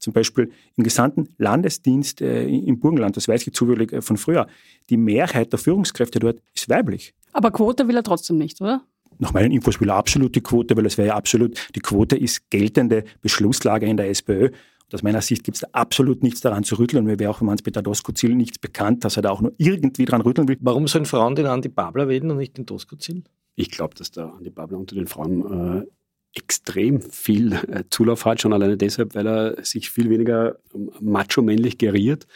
Zum 0.04 0.12
Beispiel 0.12 0.52
im 0.76 0.84
gesamten 0.84 1.30
Landesdienst 1.38 2.20
äh, 2.20 2.46
im 2.46 2.78
Burgenland, 2.78 3.16
das 3.16 3.30
weiß 3.30 3.48
ich 3.48 3.54
zufällig 3.54 3.94
äh, 3.94 4.02
von 4.02 4.18
früher, 4.18 4.48
die 4.90 4.98
Mehrheit 4.98 5.54
der 5.54 5.60
Führungskräfte 5.60 6.20
dort 6.20 6.42
ist 6.54 6.68
weiblich. 6.68 7.14
Aber 7.32 7.52
Quote 7.52 7.88
will 7.88 7.96
er 7.96 8.04
trotzdem 8.04 8.38
nicht, 8.38 8.60
oder? 8.60 8.84
Nach 9.20 9.32
meinen 9.32 9.52
Infos 9.52 9.80
will 9.80 9.88
er 9.88 9.96
absolut 9.96 10.36
die 10.36 10.42
Quote, 10.42 10.76
weil 10.76 10.86
es 10.86 10.98
wäre 10.98 11.08
ja 11.08 11.16
absolut, 11.16 11.58
die 11.74 11.80
Quote 11.80 12.18
ist 12.18 12.50
geltende 12.50 13.06
Beschlusslage 13.22 13.86
in 13.86 13.96
der 13.96 14.10
SPÖ. 14.10 14.48
Und 14.48 14.94
aus 14.94 15.04
meiner 15.04 15.22
Sicht 15.22 15.46
gibt 15.46 15.56
es 15.56 15.62
da 15.62 15.68
absolut 15.72 16.22
nichts 16.22 16.42
daran 16.42 16.66
zu 16.66 16.78
rütteln. 16.78 17.00
Und 17.00 17.06
mir 17.06 17.18
wäre 17.18 17.32
auch 17.32 17.38
von 17.38 17.50
Hans-Peter 17.50 17.82
Doskozil 17.82 18.36
nichts 18.36 18.60
bekannt, 18.60 19.06
dass 19.06 19.16
er 19.16 19.22
da 19.22 19.30
auch 19.30 19.40
nur 19.40 19.54
irgendwie 19.58 20.04
dran 20.04 20.20
rütteln 20.20 20.50
will. 20.50 20.58
Warum 20.60 20.90
sollen 20.90 21.06
Frauen 21.06 21.36
den 21.36 21.46
Andi 21.46 21.70
Babler 21.70 22.10
wählen 22.10 22.30
und 22.30 22.38
nicht 22.38 22.58
den 22.58 22.66
Doskozil? 22.66 23.24
Ich 23.56 23.72
glaube, 23.72 23.96
dass 23.96 24.12
der 24.12 24.34
Andi 24.34 24.50
Babler 24.50 24.80
unter 24.80 24.96
den 24.96 25.08
Frauen 25.08 25.80
äh, 25.80 25.86
extrem 26.34 27.02
viel 27.02 27.54
äh, 27.54 27.84
Zulauf 27.90 28.26
hat, 28.26 28.42
schon 28.42 28.54
alleine 28.54 28.78
deshalb, 28.78 29.16
weil 29.16 29.28
er 29.28 29.64
sich 29.64 29.90
viel 29.90 30.10
weniger 30.10 30.58
ähm, 30.74 30.92
macho-männlich 31.00 31.78
geriert, 31.78 32.28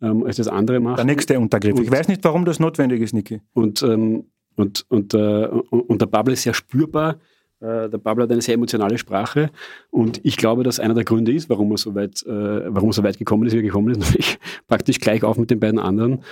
ähm, 0.00 0.24
als 0.24 0.36
das 0.36 0.48
andere 0.48 0.80
macht. 0.80 0.98
Der 0.98 1.04
nächste 1.04 1.38
Untergriff. 1.38 1.78
Und, 1.78 1.84
ich 1.84 1.90
weiß 1.90 2.08
nicht, 2.08 2.24
warum 2.24 2.44
das 2.44 2.60
notwendig 2.60 3.02
ist, 3.02 3.12
Niki. 3.12 3.40
Und, 3.52 3.82
ähm, 3.82 4.24
und, 4.56 4.86
und, 4.88 5.14
äh, 5.14 5.46
und 5.46 6.00
der 6.00 6.06
Babler 6.06 6.34
ist 6.34 6.42
sehr 6.42 6.54
spürbar 6.54 7.18
äh, 7.62 7.88
der 7.88 7.98
Pablo 7.98 8.24
hat 8.24 8.32
eine 8.32 8.42
sehr 8.42 8.54
emotionale 8.54 8.98
Sprache 8.98 9.50
und 9.90 10.20
ich 10.24 10.36
glaube, 10.36 10.64
dass 10.64 10.80
einer 10.80 10.94
der 10.94 11.04
Gründe 11.04 11.32
ist, 11.32 11.48
warum 11.48 11.70
er 11.70 11.78
so 11.78 11.94
weit, 11.94 12.22
äh, 12.26 12.74
warum 12.74 12.90
er 12.90 12.92
so 12.92 13.04
weit 13.04 13.18
gekommen 13.18 13.46
ist, 13.46 13.52
wie 13.52 13.58
er 13.58 13.62
gekommen 13.62 13.90
ist, 13.90 14.00
nämlich 14.00 14.38
praktisch 14.66 14.98
gleich 14.98 15.22
auf 15.22 15.38
mit 15.38 15.50
den 15.50 15.60
beiden 15.60 15.78
anderen. 15.78 16.24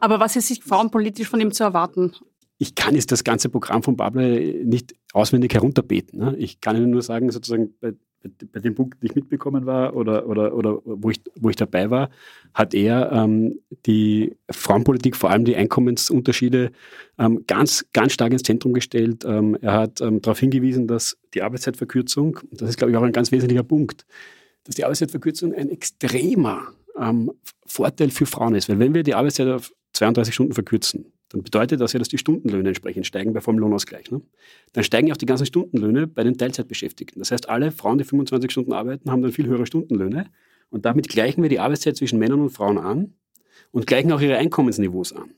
Aber 0.00 0.20
was 0.20 0.36
ist 0.36 0.48
sich 0.48 0.62
frauenpolitisch 0.64 1.28
von 1.28 1.40
ihm 1.40 1.52
zu 1.52 1.64
erwarten? 1.64 2.12
Ich 2.60 2.74
kann 2.74 2.94
jetzt 2.94 3.10
das 3.10 3.24
ganze 3.24 3.48
Programm 3.48 3.82
von 3.82 3.96
Pablo 3.96 4.20
nicht 4.20 4.94
auswendig 5.14 5.54
herunterbeten. 5.54 6.18
Ne? 6.18 6.36
Ich 6.36 6.60
kann 6.60 6.76
Ihnen 6.76 6.90
nur 6.90 7.00
sagen, 7.00 7.30
sozusagen 7.30 7.74
bei 7.80 7.94
bei 8.52 8.60
dem 8.60 8.74
Punkt, 8.74 9.02
den 9.02 9.06
ich 9.06 9.14
mitbekommen 9.14 9.66
war 9.66 9.96
oder, 9.96 10.26
oder, 10.26 10.54
oder 10.54 10.78
wo, 10.84 11.10
ich, 11.10 11.22
wo 11.36 11.48
ich 11.48 11.56
dabei 11.56 11.90
war, 11.90 12.10
hat 12.52 12.74
er 12.74 13.10
ähm, 13.12 13.60
die 13.86 14.36
Frauenpolitik, 14.50 15.16
vor 15.16 15.30
allem 15.30 15.44
die 15.44 15.56
Einkommensunterschiede, 15.56 16.70
ähm, 17.18 17.44
ganz, 17.46 17.86
ganz 17.92 18.12
stark 18.12 18.32
ins 18.32 18.42
Zentrum 18.42 18.74
gestellt. 18.74 19.24
Ähm, 19.24 19.56
er 19.60 19.72
hat 19.72 20.00
ähm, 20.00 20.20
darauf 20.20 20.38
hingewiesen, 20.38 20.86
dass 20.86 21.16
die 21.32 21.42
Arbeitszeitverkürzung, 21.42 22.40
das 22.52 22.68
ist, 22.68 22.76
glaube 22.76 22.90
ich, 22.90 22.96
auch 22.96 23.02
ein 23.02 23.12
ganz 23.12 23.32
wesentlicher 23.32 23.62
Punkt, 23.62 24.04
dass 24.64 24.74
die 24.74 24.84
Arbeitszeitverkürzung 24.84 25.54
ein 25.54 25.70
extremer 25.70 26.68
ähm, 26.98 27.32
Vorteil 27.64 28.10
für 28.10 28.26
Frauen 28.26 28.54
ist. 28.54 28.68
Weil 28.68 28.78
wenn 28.78 28.94
wir 28.94 29.02
die 29.02 29.14
Arbeitszeit 29.14 29.48
auf 29.48 29.72
32 29.94 30.34
Stunden 30.34 30.52
verkürzen, 30.52 31.12
dann 31.30 31.42
bedeutet 31.42 31.80
das 31.80 31.92
ja, 31.92 31.98
dass 31.98 32.08
die 32.08 32.18
Stundenlöhne 32.18 32.68
entsprechend 32.68 33.06
steigen 33.06 33.32
bei 33.32 33.40
vollem 33.40 33.60
Lohnausgleich. 33.60 34.10
Ne? 34.10 34.20
Dann 34.72 34.84
steigen 34.84 35.12
auch 35.12 35.16
die 35.16 35.26
ganzen 35.26 35.46
Stundenlöhne 35.46 36.06
bei 36.06 36.24
den 36.24 36.36
Teilzeitbeschäftigten. 36.36 37.20
Das 37.20 37.30
heißt, 37.30 37.48
alle 37.48 37.70
Frauen, 37.70 37.98
die 37.98 38.04
25 38.04 38.50
Stunden 38.50 38.72
arbeiten, 38.72 39.10
haben 39.10 39.22
dann 39.22 39.32
viel 39.32 39.46
höhere 39.46 39.64
Stundenlöhne. 39.64 40.26
Und 40.70 40.84
damit 40.84 41.08
gleichen 41.08 41.42
wir 41.42 41.48
die 41.48 41.60
Arbeitszeit 41.60 41.96
zwischen 41.96 42.18
Männern 42.18 42.40
und 42.40 42.50
Frauen 42.50 42.78
an 42.78 43.14
und 43.70 43.86
gleichen 43.86 44.10
auch 44.12 44.20
ihre 44.20 44.36
Einkommensniveaus 44.36 45.12
an. 45.12 45.30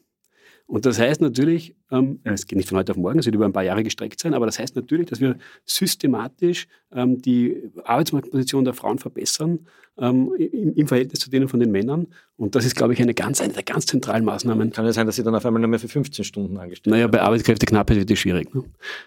Und 0.66 0.86
das 0.86 0.98
heißt 0.98 1.20
natürlich, 1.20 1.76
ähm, 1.90 2.20
es 2.24 2.46
geht 2.46 2.56
nicht 2.56 2.68
von 2.68 2.78
heute 2.78 2.92
auf 2.92 2.98
morgen, 2.98 3.18
es 3.18 3.26
wird 3.26 3.34
über 3.34 3.44
ein 3.44 3.52
paar 3.52 3.62
Jahre 3.62 3.82
gestreckt 3.82 4.18
sein, 4.20 4.32
aber 4.32 4.46
das 4.46 4.58
heißt 4.58 4.74
natürlich, 4.76 5.06
dass 5.06 5.20
wir 5.20 5.36
systematisch 5.64 6.66
ähm, 6.92 7.20
die 7.20 7.70
Arbeitsmarktposition 7.84 8.64
der 8.64 8.72
Frauen 8.72 8.98
verbessern 8.98 9.60
ähm, 9.98 10.32
im, 10.38 10.74
im, 10.74 10.88
Verhältnis 10.88 11.20
zu 11.20 11.30
denen 11.30 11.48
von 11.48 11.60
den 11.60 11.70
Männern. 11.70 12.06
Und 12.36 12.54
das 12.54 12.64
ist, 12.64 12.74
glaube 12.74 12.94
ich, 12.94 13.02
eine, 13.02 13.12
ganz, 13.12 13.40
eine 13.40 13.52
der 13.52 13.62
ganz 13.62 13.86
zentralen 13.86 14.24
Maßnahmen. 14.24 14.70
Kann 14.70 14.86
ja 14.86 14.92
sein, 14.92 15.06
dass 15.06 15.16
sie 15.16 15.22
dann 15.22 15.34
auf 15.34 15.44
einmal 15.44 15.60
nur 15.60 15.68
mehr 15.68 15.78
für 15.78 15.88
15 15.88 16.24
Stunden 16.24 16.56
angestellt 16.56 16.92
Naja, 16.92 17.06
bei 17.06 17.20
Arbeitskräfteknappheit 17.20 17.98
wird 17.98 18.10
es 18.10 18.18
schwierig. 18.18 18.54
Ne? 18.54 18.64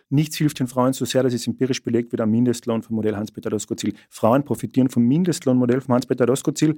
Nichts 0.09 0.37
hilft 0.37 0.59
den 0.59 0.67
Frauen 0.67 0.93
so 0.93 1.05
sehr, 1.05 1.23
dass 1.23 1.33
es 1.33 1.47
empirisch 1.47 1.81
belegt 1.81 2.11
wird 2.11 2.21
am 2.21 2.29
Mindestlohn 2.29 2.83
vom 2.83 2.95
Modell 2.95 3.15
Hans-Peter 3.15 3.49
Doskozil. 3.49 3.93
Frauen 4.09 4.43
profitieren 4.43 4.89
vom 4.89 5.03
Mindestlohnmodell 5.03 5.81
von 5.81 5.95
Hans-Peter 5.95 6.25
Doskozil, 6.25 6.77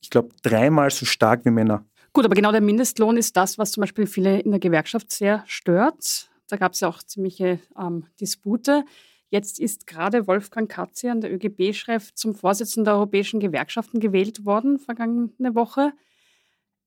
ich 0.00 0.10
glaube, 0.10 0.28
dreimal 0.42 0.90
so 0.90 1.06
stark 1.06 1.44
wie 1.44 1.50
Männer. 1.50 1.84
Gut, 2.16 2.24
aber 2.24 2.34
genau 2.34 2.50
der 2.50 2.62
Mindestlohn 2.62 3.18
ist 3.18 3.36
das, 3.36 3.58
was 3.58 3.72
zum 3.72 3.82
Beispiel 3.82 4.06
viele 4.06 4.40
in 4.40 4.50
der 4.50 4.58
Gewerkschaft 4.58 5.12
sehr 5.12 5.44
stört. 5.46 6.30
Da 6.48 6.56
gab 6.56 6.72
es 6.72 6.80
ja 6.80 6.88
auch 6.88 7.02
ziemliche 7.02 7.58
ähm, 7.78 8.06
Dispute. 8.18 8.86
Jetzt 9.28 9.60
ist 9.60 9.86
gerade 9.86 10.26
Wolfgang 10.26 10.66
Katzian, 10.66 11.20
der 11.20 11.30
ÖGB-Chef, 11.30 12.14
zum 12.14 12.34
Vorsitzenden 12.34 12.86
der 12.86 12.94
Europäischen 12.94 13.38
Gewerkschaften 13.38 14.00
gewählt 14.00 14.46
worden, 14.46 14.78
vergangene 14.78 15.54
Woche. 15.54 15.92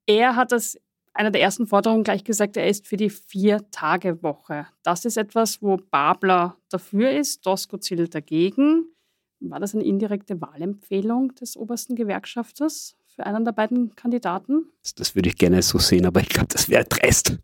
Er 0.08 0.36
hat 0.36 0.52
das 0.52 0.80
einer 1.14 1.30
der 1.30 1.44
ersten 1.44 1.68
Forderungen 1.68 2.04
gleich 2.04 2.24
gesagt, 2.24 2.58
er 2.58 2.68
ist 2.68 2.88
für 2.88 2.98
die 2.98 3.12
Vier-Tage-Woche. 3.12 4.66
Das 4.82 5.06
ist 5.06 5.18
etwas, 5.18 5.62
wo 5.62 5.78
Babler 5.78 6.58
dafür 6.70 7.12
ist, 7.12 7.46
Doskozil 7.46 8.08
dagegen. 8.08 8.96
War 9.42 9.60
das 9.60 9.76
eine 9.76 9.84
indirekte 9.84 10.42
Wahlempfehlung 10.42 11.36
des 11.36 11.56
obersten 11.56 11.96
Gewerkschafters? 11.96 12.96
Für 13.20 13.26
einen 13.26 13.44
der 13.44 13.52
beiden 13.52 13.94
Kandidaten? 13.96 14.70
Das 14.96 15.14
würde 15.14 15.28
ich 15.28 15.38
gerne 15.38 15.62
so 15.62 15.78
sehen, 15.78 16.06
aber 16.06 16.22
ich 16.22 16.30
glaube, 16.30 16.48
das 16.50 16.70
wäre 16.70 16.86
dreist. 16.86 17.38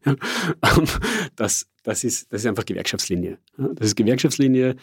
Das, 1.35 1.67
das, 1.83 2.03
ist, 2.05 2.31
das 2.31 2.41
ist 2.41 2.47
einfach 2.47 2.65
Gewerkschaftslinie. 2.65 3.37
Das 3.57 3.87
ist 3.87 3.95
Gewerkschaftslinie. 3.95 4.77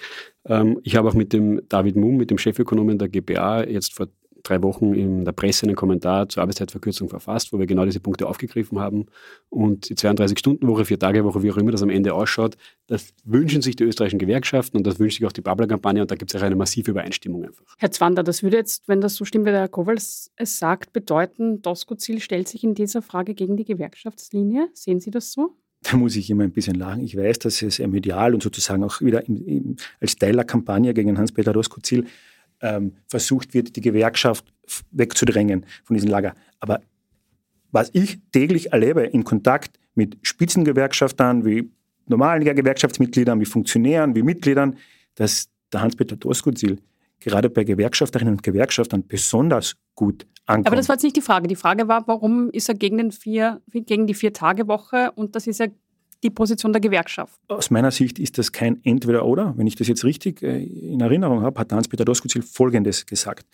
Ähm, 0.45 0.79
ich 0.83 0.97
habe 0.97 1.09
auch 1.09 1.15
mit 1.15 1.33
dem 1.33 1.63
David 1.69 1.97
Mumm, 1.97 2.17
mit 2.19 2.31
dem 2.31 2.37
Chefökonomen 2.37 2.99
der 2.99 3.09
GBA, 3.09 3.65
jetzt 3.65 3.95
vor 3.95 4.09
drei 4.43 4.63
Wochen 4.63 4.95
in 4.95 5.25
der 5.25 5.33
Presse 5.33 5.67
einen 5.67 5.77
Kommentar 5.77 6.29
zur 6.29 6.43
Arbeitszeitverkürzung 6.43 7.09
verfasst, 7.09 7.53
wo 7.53 7.59
wir 7.59 7.67
genau 7.67 7.85
diese 7.85 8.01
Punkte 8.01 8.27
aufgegriffen 8.27 8.79
haben. 8.79 9.07
Und 9.49 9.89
die 9.89 9.95
32-Stunden-Woche, 9.95 10.85
Vier-Tage-Woche, 10.85 11.43
wie 11.43 11.51
auch 11.51 11.57
immer 11.57 11.71
das 11.71 11.83
am 11.83 11.91
Ende 11.91 12.15
ausschaut, 12.15 12.57
das 12.87 13.13
wünschen 13.25 13.63
sich 13.63 13.77
die 13.77 13.85
österreichischen 13.85 14.19
Gewerkschaften 14.19 14.77
und 14.77 14.87
das 14.87 14.99
wünscht 14.99 15.19
sich 15.19 15.27
auch 15.27 15.33
die 15.33 15.41
Babler-Kampagne 15.41 16.03
und 16.03 16.11
da 16.11 16.15
gibt 16.15 16.35
es 16.35 16.41
auch 16.41 16.45
eine 16.45 16.57
massive 16.57 16.91
Übereinstimmung 16.91 17.45
einfach. 17.45 17.65
Herr 17.79 17.91
Zwander, 17.91 18.23
das 18.23 18.43
würde 18.43 18.57
jetzt, 18.57 18.89
wenn 18.89 19.01
das 19.01 19.15
so 19.15 19.25
stimmt, 19.25 19.47
wie 19.47 19.51
der 19.51 19.61
Herr 19.61 19.69
Kowal 19.69 19.97
es 19.97 20.31
sagt, 20.37 20.93
bedeuten, 20.93 21.63
Doskozil 21.63 22.21
stellt 22.21 22.49
sich 22.49 22.65
in 22.65 22.75
dieser 22.75 23.03
Frage 23.03 23.35
gegen 23.35 23.57
die 23.57 23.65
Gewerkschaftslinie. 23.65 24.69
Sehen 24.73 25.01
Sie 25.01 25.11
das 25.11 25.33
so? 25.33 25.57
da 25.83 25.97
muss 25.97 26.17
ich 26.17 26.31
immer 26.31 26.45
ein 26.45 26.53
bisschen 26.53 26.77
lachen. 26.77 27.03
Ich 27.03 27.17
weiß, 27.17 27.41
dass 27.41 27.61
es 27.63 27.79
medial 27.81 28.35
und 28.35 28.43
sozusagen 28.43 28.85
auch 28.85 29.01
wieder 29.01 29.27
im, 29.27 29.47
im, 29.47 29.77
als 30.01 30.17
Teil 30.17 30.35
der 30.35 30.45
Kampagne 30.45 30.95
gegen 30.95 31.19
Hans-Peter 31.19 31.53
Doskozil 31.53 32.07
ähm, 32.63 32.97
versucht 33.07 33.55
wird, 33.55 33.77
die 33.77 33.81
Gewerkschaft 33.81 34.53
wegzudrängen 34.91 35.67
von 35.85 35.95
diesem 35.95 36.11
Lager. 36.11 36.35
Aber 36.61 36.81
was 37.71 37.91
ich 37.93 38.21
täglich 38.33 38.73
erlebe 38.73 39.03
in 39.03 39.25
Kontakt 39.25 39.79
mit 39.95 40.17
Spitzengewerkschaftern, 40.23 41.45
wie 41.45 41.71
normalen 42.07 42.45
Gewerkschaftsmitgliedern, 42.45 43.41
wie 43.41 43.45
Funktionären, 43.45 44.15
wie 44.15 44.23
Mitgliedern, 44.23 44.77
dass 45.15 45.49
der 45.73 45.81
Hans-Peter 45.81 46.17
Doskozil 46.17 46.79
gerade 47.21 47.49
bei 47.51 47.65
Gewerkschafterinnen 47.65 48.35
und 48.35 48.43
Gewerkschaftern 48.43 49.07
besonders 49.07 49.77
gut 49.95 50.27
ankommt. 50.47 50.67
Aber 50.67 50.77
das 50.77 50.89
war 50.89 50.97
jetzt 50.97 51.05
nicht 51.05 51.17
die 51.17 51.23
Frage. 51.23 51.47
Die 51.47 51.57
Frage 51.57 51.89
war, 51.89 52.07
warum 52.07 52.51
ist 52.51 52.69
er 52.69 52.75
gegen, 52.75 52.99
den 52.99 53.13
vier, 53.13 53.61
gegen 53.73 54.07
die 54.07 54.15
Vier-Tage-Woche 54.15 55.13
und 55.13 55.37
das 55.37 55.47
ist 55.47 55.61
ja 55.61 55.67
die 56.23 56.31
Position 56.31 56.73
der 56.73 56.81
Gewerkschaft? 56.81 57.39
Aus 57.49 57.71
meiner 57.71 57.91
Sicht 57.91 58.19
ist 58.19 58.39
das 58.39 58.53
kein 58.53 58.83
Entweder-Oder. 58.85 59.55
Wenn 59.57 59.67
ich 59.67 59.77
das 59.77 59.89
jetzt 59.89 60.05
richtig 60.05 60.43
äh, 60.43 60.63
in 60.63 61.01
Erinnerung 61.01 61.43
habe, 61.43 61.59
hat 61.61 61.73
Hans-Peter 61.73 62.05
Doskozil 62.05 62.43
Folgendes 62.43 63.07
gesagt. 63.07 63.47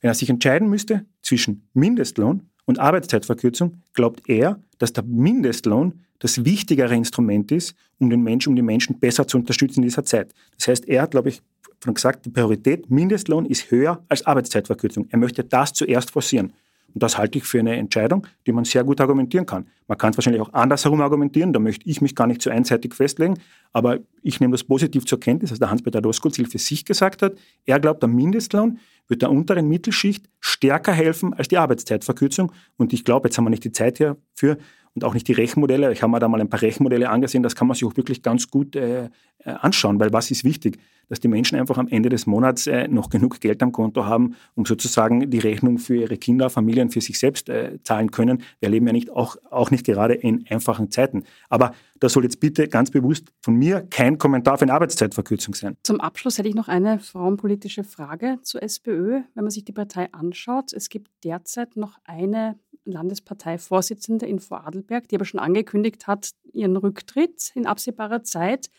Wenn 0.00 0.10
er 0.10 0.14
sich 0.14 0.30
entscheiden 0.30 0.68
müsste 0.68 1.04
zwischen 1.22 1.68
Mindestlohn 1.72 2.48
und 2.66 2.78
Arbeitszeitverkürzung, 2.78 3.82
glaubt 3.92 4.28
er, 4.28 4.60
dass 4.78 4.92
der 4.92 5.04
Mindestlohn 5.04 6.00
das 6.18 6.44
wichtigere 6.44 6.94
Instrument 6.94 7.52
ist, 7.52 7.74
um 7.98 8.10
den 8.10 8.22
Menschen, 8.22 8.50
um 8.50 8.56
die 8.56 8.62
Menschen 8.62 8.98
besser 8.98 9.26
zu 9.26 9.36
unterstützen 9.36 9.80
in 9.80 9.88
dieser 9.88 10.04
Zeit. 10.04 10.32
Das 10.56 10.68
heißt, 10.68 10.88
er 10.88 11.02
hat, 11.02 11.10
glaube 11.10 11.28
ich, 11.28 11.42
gesagt, 11.80 12.24
die 12.24 12.30
Priorität 12.30 12.90
Mindestlohn 12.90 13.44
ist 13.44 13.70
höher 13.70 14.02
als 14.08 14.24
Arbeitszeitverkürzung. 14.24 15.06
Er 15.10 15.18
möchte 15.18 15.44
das 15.44 15.74
zuerst 15.74 16.10
forcieren. 16.10 16.54
Und 16.94 17.02
das 17.02 17.18
halte 17.18 17.38
ich 17.38 17.44
für 17.44 17.58
eine 17.58 17.76
Entscheidung, 17.76 18.26
die 18.46 18.52
man 18.52 18.64
sehr 18.64 18.84
gut 18.84 19.00
argumentieren 19.00 19.46
kann. 19.46 19.66
Man 19.88 19.98
kann 19.98 20.10
es 20.10 20.16
wahrscheinlich 20.16 20.40
auch 20.40 20.52
andersherum 20.52 21.00
argumentieren, 21.00 21.52
da 21.52 21.58
möchte 21.58 21.88
ich 21.88 22.00
mich 22.00 22.14
gar 22.14 22.26
nicht 22.26 22.40
zu 22.40 22.50
einseitig 22.50 22.94
festlegen, 22.94 23.38
aber 23.72 23.98
ich 24.22 24.40
nehme 24.40 24.52
das 24.52 24.64
positiv 24.64 25.04
zur 25.04 25.20
Kenntnis, 25.20 25.50
was 25.50 25.58
der 25.58 25.70
Hans-Peter 25.70 26.00
Doskozil 26.00 26.46
für 26.46 26.58
sich 26.58 26.84
gesagt 26.84 27.22
hat. 27.22 27.34
Er 27.66 27.80
glaubt, 27.80 28.02
der 28.02 28.08
Mindestlohn 28.08 28.78
wird 29.08 29.22
der 29.22 29.30
unteren 29.30 29.68
Mittelschicht 29.68 30.30
stärker 30.40 30.92
helfen 30.92 31.34
als 31.34 31.48
die 31.48 31.58
Arbeitszeitverkürzung. 31.58 32.52
Und 32.76 32.92
ich 32.92 33.04
glaube, 33.04 33.28
jetzt 33.28 33.36
haben 33.36 33.44
wir 33.44 33.50
nicht 33.50 33.64
die 33.64 33.72
Zeit 33.72 33.98
hierfür, 33.98 34.56
und 34.94 35.04
auch 35.04 35.14
nicht 35.14 35.28
die 35.28 35.32
Rechenmodelle. 35.32 35.92
Ich 35.92 36.02
habe 36.02 36.10
mir 36.10 36.20
da 36.20 36.28
mal 36.28 36.40
ein 36.40 36.48
paar 36.48 36.62
Rechenmodelle 36.62 37.10
angesehen, 37.10 37.42
das 37.42 37.56
kann 37.56 37.66
man 37.66 37.74
sich 37.74 37.84
auch 37.84 37.96
wirklich 37.96 38.22
ganz 38.22 38.48
gut 38.48 38.76
äh, 38.76 39.08
äh, 39.38 39.50
anschauen, 39.50 39.98
weil 40.00 40.12
was 40.12 40.30
ist 40.30 40.44
wichtig? 40.44 40.78
Dass 41.08 41.20
die 41.20 41.28
Menschen 41.28 41.58
einfach 41.58 41.76
am 41.76 41.88
Ende 41.88 42.08
des 42.08 42.26
Monats 42.26 42.66
äh, 42.66 42.88
noch 42.88 43.10
genug 43.10 43.40
Geld 43.40 43.62
am 43.62 43.72
Konto 43.72 44.06
haben, 44.06 44.36
um 44.54 44.64
sozusagen 44.64 45.30
die 45.30 45.38
Rechnung 45.38 45.78
für 45.78 45.96
ihre 45.96 46.16
Kinder, 46.16 46.48
Familien, 46.48 46.90
für 46.90 47.00
sich 47.00 47.18
selbst 47.18 47.48
äh, 47.48 47.78
zahlen 47.82 48.10
können. 48.10 48.42
Wir 48.60 48.70
leben 48.70 48.86
ja 48.86 48.92
nicht 48.92 49.10
auch, 49.10 49.36
auch 49.50 49.70
nicht 49.70 49.84
gerade 49.84 50.14
in 50.14 50.46
einfachen 50.48 50.90
Zeiten. 50.90 51.24
Aber 51.50 51.74
das 52.00 52.12
soll 52.12 52.22
jetzt 52.22 52.40
bitte 52.40 52.68
ganz 52.68 52.90
bewusst 52.90 53.32
von 53.42 53.54
mir 53.56 53.86
kein 53.90 54.16
Kommentar 54.16 54.56
für 54.58 54.62
eine 54.62 54.72
Arbeitszeitverkürzung 54.72 55.54
sein. 55.54 55.76
Zum 55.82 56.00
Abschluss 56.00 56.38
hätte 56.38 56.48
ich 56.48 56.54
noch 56.54 56.68
eine 56.68 56.98
frauenpolitische 57.00 57.84
Frage 57.84 58.38
zur 58.42 58.62
SPÖ. 58.62 59.22
Wenn 59.34 59.44
man 59.44 59.50
sich 59.50 59.64
die 59.64 59.72
Partei 59.72 60.08
anschaut, 60.12 60.72
es 60.72 60.88
gibt 60.88 61.10
derzeit 61.22 61.76
noch 61.76 61.98
eine 62.04 62.56
Landesparteivorsitzende 62.84 64.26
in 64.26 64.38
Vorarlberg, 64.38 65.08
die 65.08 65.16
aber 65.16 65.24
schon 65.24 65.40
angekündigt 65.40 66.06
hat, 66.06 66.30
ihren 66.52 66.76
Rücktritt 66.76 67.52
in 67.54 67.66
absehbarer 67.66 68.22
Zeit. 68.22 68.70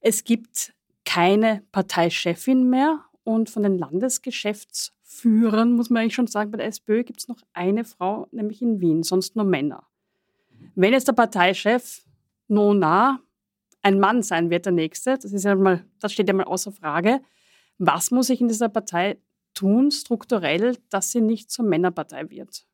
Es 0.00 0.24
gibt 0.24 0.74
keine 1.04 1.62
Parteichefin 1.72 2.68
mehr 2.68 3.04
und 3.24 3.50
von 3.50 3.62
den 3.62 3.78
Landesgeschäftsführern, 3.78 5.72
muss 5.72 5.90
man 5.90 6.02
eigentlich 6.02 6.14
schon 6.14 6.26
sagen, 6.26 6.50
bei 6.50 6.58
der 6.58 6.66
SPÖ 6.66 7.04
gibt 7.04 7.20
es 7.20 7.28
noch 7.28 7.42
eine 7.52 7.84
Frau, 7.84 8.26
nämlich 8.30 8.62
in 8.62 8.80
Wien, 8.80 9.02
sonst 9.02 9.36
nur 9.36 9.44
Männer. 9.44 9.86
Wenn 10.74 10.92
jetzt 10.92 11.08
der 11.08 11.12
Parteichef 11.12 12.02
Nona 12.48 13.20
ein 13.82 14.00
Mann 14.00 14.22
sein 14.22 14.50
wird, 14.50 14.66
der 14.66 14.72
nächste, 14.72 15.16
das, 15.18 15.32
ist 15.32 15.44
ja 15.44 15.54
mal, 15.54 15.84
das 16.00 16.12
steht 16.12 16.28
ja 16.28 16.34
mal 16.34 16.44
außer 16.44 16.72
Frage, 16.72 17.20
was 17.78 18.10
muss 18.10 18.30
ich 18.30 18.40
in 18.40 18.48
dieser 18.48 18.68
Partei 18.68 19.18
tun, 19.54 19.90
strukturell, 19.90 20.76
dass 20.90 21.10
sie 21.10 21.20
nicht 21.20 21.50
zur 21.50 21.64
Männerpartei 21.64 22.28
wird? 22.30 22.66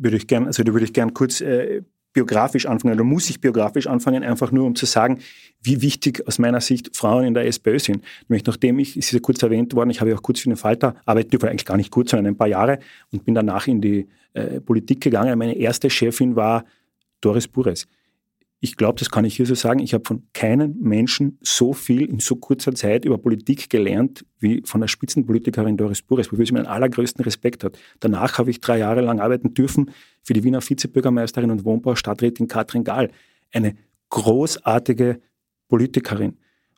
Würde 0.00 0.16
ich 0.16 0.26
gern, 0.26 0.46
also 0.46 0.62
da 0.62 0.72
würde 0.72 0.84
ich 0.84 0.92
gern 0.92 1.14
kurz 1.14 1.40
äh, 1.40 1.82
biografisch 2.12 2.66
anfangen, 2.66 2.94
oder 2.94 3.04
muss 3.04 3.30
ich 3.30 3.40
biografisch 3.40 3.86
anfangen, 3.86 4.24
einfach 4.24 4.50
nur 4.50 4.66
um 4.66 4.74
zu 4.74 4.86
sagen, 4.86 5.20
wie 5.62 5.80
wichtig 5.80 6.26
aus 6.26 6.38
meiner 6.38 6.60
Sicht 6.60 6.96
Frauen 6.96 7.24
in 7.24 7.34
der 7.34 7.46
SPÖ 7.46 7.78
sind. 7.78 8.02
Nämlich 8.28 8.46
nachdem 8.46 8.78
ich, 8.78 8.96
es 8.96 9.06
ist 9.06 9.12
ja 9.12 9.20
kurz 9.20 9.42
erwähnt 9.42 9.74
worden, 9.74 9.90
ich 9.90 10.00
habe 10.00 10.10
ja 10.10 10.16
auch 10.16 10.22
kurz 10.22 10.40
für 10.40 10.48
den 10.48 10.56
Falter 10.56 10.96
arbeitet, 11.04 11.32
dürfen 11.32 11.48
eigentlich 11.48 11.66
gar 11.66 11.76
nicht 11.76 11.90
kurz, 11.92 12.10
sondern 12.10 12.34
ein 12.34 12.36
paar 12.36 12.48
Jahre 12.48 12.80
und 13.12 13.24
bin 13.24 13.34
danach 13.34 13.68
in 13.68 13.80
die 13.80 14.08
äh, 14.32 14.60
Politik 14.60 15.00
gegangen. 15.00 15.38
Meine 15.38 15.56
erste 15.56 15.88
Chefin 15.88 16.34
war 16.34 16.64
Doris 17.20 17.46
Bures 17.46 17.86
ich 18.62 18.76
glaube, 18.76 18.98
das 18.98 19.10
kann 19.10 19.24
ich 19.24 19.36
hier 19.36 19.46
so 19.46 19.54
sagen, 19.54 19.80
ich 19.80 19.94
habe 19.94 20.04
von 20.06 20.22
keinem 20.34 20.76
Menschen 20.78 21.38
so 21.40 21.72
viel 21.72 22.04
in 22.04 22.20
so 22.20 22.36
kurzer 22.36 22.74
Zeit 22.74 23.06
über 23.06 23.16
Politik 23.16 23.70
gelernt 23.70 24.26
wie 24.38 24.62
von 24.66 24.82
der 24.82 24.88
Spitzenpolitikerin 24.88 25.78
Doris 25.78 26.02
Bures, 26.02 26.30
wofür 26.30 26.44
sie 26.44 26.52
meinen 26.52 26.66
allergrößten 26.66 27.24
Respekt 27.24 27.64
hat. 27.64 27.78
Danach 28.00 28.36
habe 28.36 28.50
ich 28.50 28.60
drei 28.60 28.78
Jahre 28.78 29.00
lang 29.00 29.18
arbeiten 29.18 29.54
dürfen 29.54 29.90
für 30.22 30.34
die 30.34 30.44
Wiener 30.44 30.60
Vizebürgermeisterin 30.60 31.50
und 31.50 31.64
Wohnbau-Stadträtin 31.64 32.48
Katrin 32.48 32.84
Gahl. 32.84 33.10
Eine 33.50 33.76
großartige 34.10 35.20
Politikerin. 35.68 36.36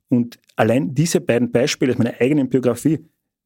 Und 0.08 0.38
allein 0.54 0.94
diese 0.94 1.20
beiden 1.20 1.50
Beispiele 1.50 1.92
aus 1.92 1.98
meiner 1.98 2.14
eigenen 2.20 2.48
Biografie 2.48 3.00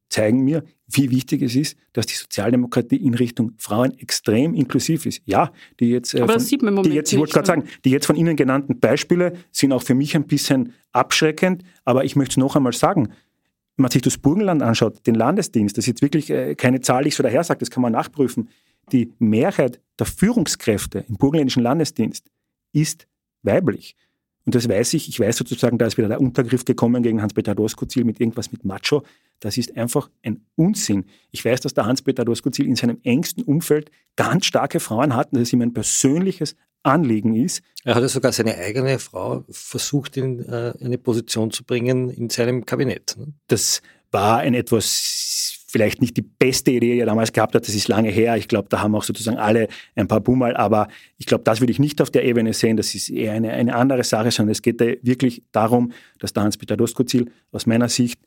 zeigen 0.09 0.45
mir, 0.45 0.65
wie 0.89 1.11
wichtig 1.11 1.43
es 1.43 1.57
ist, 1.57 1.77
dass 1.93 2.07
die 2.07 2.15
Sozialdemokratie 2.15 2.97
in 2.97 3.15
Richtung 3.15 3.53
Frauen 3.59 3.99
extrem 3.99 4.55
inklusiv 4.55 5.07
ist. 5.07 5.21
Ja, 5.25 5.53
die 5.81 5.91
jetzt, 5.91 6.15
äh, 6.15 6.27
von, 6.27 6.39
sieht 6.39 6.63
man 6.63 6.69
im 6.69 6.75
Moment 6.77 6.93
die 6.93 6.97
jetzt, 6.97 7.13
ich 7.13 7.19
wollte 7.19 7.33
gerade 7.33 7.47
sagen, 7.47 7.65
die 7.85 7.91
jetzt 7.91 8.07
von 8.07 8.17
Ihnen 8.17 8.37
genannten 8.37 8.79
Beispiele 8.79 9.33
sind 9.51 9.73
auch 9.73 9.83
für 9.83 9.95
mich 9.95 10.15
ein 10.15 10.27
bisschen 10.27 10.73
abschreckend, 10.93 11.65
aber 11.85 12.05
ich 12.05 12.15
möchte 12.15 12.35
es 12.35 12.37
noch 12.37 12.57
einmal 12.57 12.73
sagen, 12.73 13.09
wenn 13.77 13.83
man 13.83 13.91
sich 13.91 14.03
das 14.03 14.17
Burgenland 14.19 14.63
anschaut, 14.63 15.07
den 15.07 15.15
Landesdienst, 15.15 15.77
das 15.77 15.85
ist 15.85 15.89
jetzt 15.89 16.03
wirklich 16.03 16.31
äh, 16.31 16.55
keine 16.55 16.81
Zahl, 16.81 17.03
die 17.03 17.09
ich 17.09 17.17
so 17.17 17.23
daher 17.23 17.45
sage, 17.45 17.59
das 17.59 17.71
kann 17.71 17.83
man 17.83 17.93
nachprüfen, 17.93 18.49
die 18.93 19.13
Mehrheit 19.19 19.81
der 19.99 20.07
Führungskräfte 20.07 21.05
im 21.09 21.17
burgenländischen 21.17 21.63
Landesdienst 21.63 22.31
ist 22.73 23.07
weiblich. 23.43 23.97
Und 24.47 24.55
das 24.55 24.69
weiß 24.69 24.95
ich. 24.95 25.09
Ich 25.09 25.19
weiß 25.19 25.37
sozusagen, 25.37 25.77
da 25.77 25.87
ist 25.87 25.99
wieder 25.99 26.09
der 26.09 26.21
Untergriff 26.21 26.65
gekommen 26.65 27.03
gegen 27.03 27.21
Hans-Peter 27.21 27.55
Doskozil 27.55 28.05
mit 28.05 28.21
irgendwas 28.21 28.53
mit 28.53 28.65
Macho. 28.65 29.03
Das 29.41 29.59
ist 29.59 29.77
einfach 29.77 30.09
ein 30.23 30.41
Unsinn. 30.55 31.05
Ich 31.33 31.45
weiß, 31.45 31.61
dass 31.61 31.75
der 31.75 31.85
Hans-Peter 31.85 32.25
Doskozil 32.25 32.67
in 32.67 32.77
seinem 32.77 32.99
engsten 33.03 33.43
Umfeld 33.43 33.91
ganz 34.15 34.47
starke 34.47 34.79
Frauen 34.79 35.15
hat 35.15 35.33
und 35.33 35.41
dass 35.41 35.49
es 35.49 35.53
ihm 35.53 35.63
ein 35.63 35.75
persönliches 35.75 36.55
Anliegen 36.85 37.35
ist. 37.35 37.63
Er 37.83 37.97
hatte 37.97 38.09
sogar 38.09 38.31
seine 38.31 38.57
eigene 38.57 39.01
Frau 39.01 39.45
versucht, 39.51 40.17
in 40.17 40.45
äh, 40.45 40.73
eine 40.81 40.99
Position 40.99 41.51
zu 41.51 41.65
bringen 41.65 42.09
in 42.09 42.31
seinem 42.31 42.65
Kabinett. 42.65 43.17
Ne? 43.19 43.33
Das 43.49 43.83
war 44.13 44.39
ein 44.39 44.55
etwas 44.55 45.46
vielleicht 45.77 46.01
nicht 46.01 46.17
die 46.17 46.23
beste 46.23 46.71
Idee, 46.71 46.95
die 46.95 47.01
er 47.01 47.07
damals 47.07 47.35
gehabt 47.35 47.55
hat. 47.55 47.69
Das 47.69 47.75
ist 47.75 47.87
lange 47.87 48.09
her. 48.09 48.35
Ich 48.39 48.49
glaube, 48.49 48.71
da 48.71 48.81
haben 48.81 48.95
auch 48.95 49.03
sozusagen 49.03 49.37
alle 49.37 49.69
ein 49.95 50.09
paar 50.09 50.21
Bummal. 50.21 50.57
Aber 50.57 50.89
ich 51.19 51.27
glaube, 51.27 51.45
das 51.45 51.61
würde 51.61 51.71
ich 51.71 51.79
nicht 51.79 52.01
auf 52.01 52.11
der 52.11 52.25
Ebene 52.25 52.55
sehen. 52.55 52.79
Das 52.79 52.95
ist 52.95 53.11
eher 53.11 53.35
eine, 53.35 53.53
eine 53.53 53.75
andere 53.75 54.03
Sache, 54.03 54.31
sondern 54.31 54.53
es 54.53 54.63
geht 54.63 54.81
da 54.81 54.87
wirklich 55.03 55.43
darum, 55.53 55.93
dass 56.19 56.33
der 56.33 56.45
Hans-Peter 56.45 56.79
Doskozil 56.79 57.31
aus 57.53 57.67
meiner 57.67 57.91
Sicht 57.91 58.19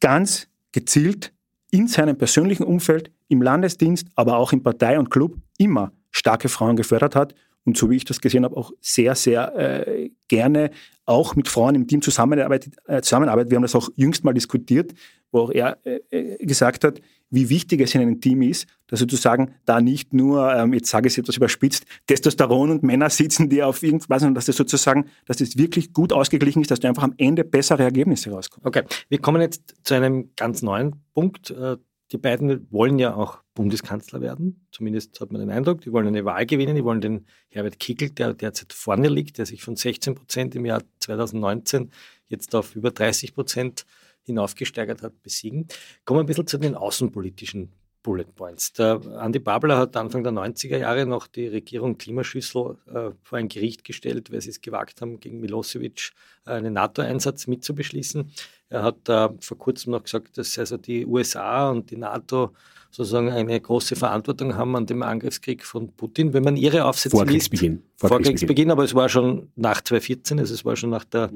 ganz 0.00 0.48
gezielt 0.72 1.32
in 1.70 1.86
seinem 1.86 2.18
persönlichen 2.18 2.64
Umfeld, 2.64 3.12
im 3.28 3.40
Landesdienst, 3.40 4.08
aber 4.16 4.36
auch 4.36 4.52
im 4.52 4.64
Partei 4.64 4.98
und 4.98 5.10
Club 5.10 5.36
immer 5.56 5.92
starke 6.10 6.48
Frauen 6.48 6.74
gefördert 6.74 7.14
hat 7.14 7.36
und 7.64 7.76
so 7.76 7.90
wie 7.90 7.96
ich 7.96 8.04
das 8.04 8.20
gesehen 8.20 8.44
habe, 8.44 8.56
auch 8.56 8.72
sehr, 8.80 9.14
sehr 9.14 9.56
äh, 9.56 10.10
gerne 10.28 10.70
auch 11.06 11.34
mit 11.34 11.48
Frauen 11.48 11.74
im 11.74 11.86
Team 11.86 12.02
zusammenarbeitet, 12.02 12.74
äh, 12.86 13.00
zusammenarbeitet. 13.02 13.50
Wir 13.50 13.56
haben 13.56 13.62
das 13.62 13.74
auch 13.74 13.88
jüngst 13.96 14.24
mal 14.24 14.34
diskutiert, 14.34 14.92
wo 15.34 15.40
auch 15.40 15.50
er 15.50 15.78
äh, 15.84 16.00
äh, 16.10 16.46
gesagt 16.46 16.84
hat, 16.84 17.00
wie 17.28 17.48
wichtig 17.48 17.80
es 17.80 17.94
in 17.94 18.00
einem 18.00 18.20
Team 18.20 18.42
ist, 18.42 18.66
dass 18.86 19.00
sozusagen 19.00 19.54
da 19.64 19.80
nicht 19.80 20.14
nur, 20.14 20.54
ähm, 20.54 20.72
jetzt 20.72 20.88
sage 20.88 21.08
ich 21.08 21.14
es 21.14 21.18
etwas 21.18 21.36
überspitzt, 21.36 21.84
Testosteron 22.06 22.70
und 22.70 22.82
Männer 22.84 23.10
sitzen, 23.10 23.50
die 23.50 23.62
auf 23.62 23.82
irgendwas, 23.82 24.20
sondern 24.20 24.36
dass 24.36 24.46
das 24.46 24.56
sozusagen, 24.56 25.10
dass 25.26 25.38
das 25.38 25.58
wirklich 25.58 25.92
gut 25.92 26.12
ausgeglichen 26.12 26.62
ist, 26.62 26.70
dass 26.70 26.80
du 26.80 26.88
einfach 26.88 27.02
am 27.02 27.14
Ende 27.18 27.44
bessere 27.44 27.82
Ergebnisse 27.82 28.30
rauskommst. 28.30 28.64
Okay, 28.64 28.84
wir 29.08 29.18
kommen 29.18 29.42
jetzt 29.42 29.74
zu 29.82 29.94
einem 29.94 30.30
ganz 30.36 30.62
neuen 30.62 31.02
Punkt. 31.12 31.50
Äh, 31.50 31.76
die 32.12 32.18
beiden 32.18 32.70
wollen 32.70 33.00
ja 33.00 33.16
auch 33.16 33.38
Bundeskanzler 33.54 34.20
werden, 34.20 34.66
zumindest 34.70 35.20
hat 35.20 35.32
man 35.32 35.40
den 35.40 35.50
Eindruck. 35.50 35.80
Die 35.80 35.92
wollen 35.92 36.06
eine 36.06 36.24
Wahl 36.24 36.46
gewinnen, 36.46 36.76
die 36.76 36.84
wollen 36.84 37.00
den 37.00 37.26
Herbert 37.48 37.80
Kickl, 37.80 38.10
der 38.10 38.34
derzeit 38.34 38.72
vorne 38.72 39.08
liegt, 39.08 39.38
der 39.38 39.46
sich 39.46 39.64
von 39.64 39.74
16 39.74 40.14
Prozent 40.14 40.54
im 40.54 40.64
Jahr 40.66 40.82
2019 41.00 41.90
jetzt 42.28 42.54
auf 42.54 42.76
über 42.76 42.92
30 42.92 43.34
Prozent 43.34 43.86
hinaufgesteigert 44.24 45.02
hat, 45.02 45.22
besiegen. 45.22 45.68
Kommen 46.04 46.18
wir 46.18 46.24
ein 46.24 46.26
bisschen 46.26 46.46
zu 46.46 46.58
den 46.58 46.74
außenpolitischen 46.74 47.72
Bullet 48.04 48.26
Points. 48.36 48.72
Der 48.74 49.00
Andi 49.18 49.38
Babler 49.40 49.78
hat 49.78 49.96
Anfang 49.96 50.22
der 50.22 50.32
90er 50.32 50.76
Jahre 50.76 51.06
noch 51.06 51.26
die 51.26 51.48
Regierung 51.48 51.98
Klimaschüssel 51.98 52.76
äh, 52.86 53.10
vor 53.22 53.38
ein 53.38 53.48
Gericht 53.48 53.82
gestellt, 53.82 54.30
weil 54.30 54.42
sie 54.42 54.50
es 54.50 54.60
gewagt 54.60 55.00
haben, 55.00 55.18
gegen 55.18 55.40
Milosevic 55.40 56.12
äh, 56.46 56.52
einen 56.52 56.74
NATO-Einsatz 56.74 57.46
mitzubeschließen. 57.46 58.30
Er 58.68 58.82
hat 58.82 59.08
äh, 59.08 59.30
vor 59.40 59.58
kurzem 59.58 59.92
noch 59.92 60.04
gesagt, 60.04 60.36
dass 60.38 60.58
also 60.58 60.76
die 60.76 61.06
USA 61.06 61.70
und 61.70 61.90
die 61.90 61.96
NATO 61.96 62.52
sozusagen 62.90 63.30
eine 63.30 63.60
große 63.60 63.96
Verantwortung 63.96 64.54
haben 64.56 64.76
an 64.76 64.86
dem 64.86 65.02
Angriffskrieg 65.02 65.64
von 65.64 65.90
Putin. 65.96 66.32
Wenn 66.32 66.44
man 66.44 66.56
ihre 66.56 66.84
Aufsätze 66.84 67.16
Vorkriegsbeginn. 67.16 67.72
liest, 67.72 67.84
Vorkriegsbeginn. 67.96 68.24
Vorkriegsbeginn, 68.24 68.70
aber 68.70 68.84
es 68.84 68.94
war 68.94 69.08
schon 69.08 69.50
nach 69.56 69.80
2014, 69.80 70.38
also 70.38 70.54
es 70.54 70.64
war 70.64 70.76
schon 70.76 70.90
nach 70.90 71.04
der 71.04 71.30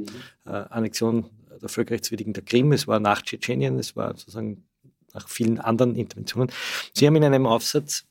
äh, 0.45 0.51
Annexion 0.51 1.31
der 1.59 1.69
völkerrechtswidrigen 1.69 2.33
der 2.33 2.45
Krim, 2.45 2.73
es 2.73 2.87
war 2.87 3.01
nach 3.01 3.23
Tschetschenien, 3.23 3.79
es 3.79 3.97
war 3.97 4.17
sozusagen 4.17 4.65
nach 5.15 5.29
vielen 5.29 5.59
anderen 5.59 5.97
Interventionen. 5.97 6.51
Sie 6.95 7.07
haben 7.07 7.17
in 7.17 7.25
einem 7.25 7.47
Aufsatz 7.47 8.05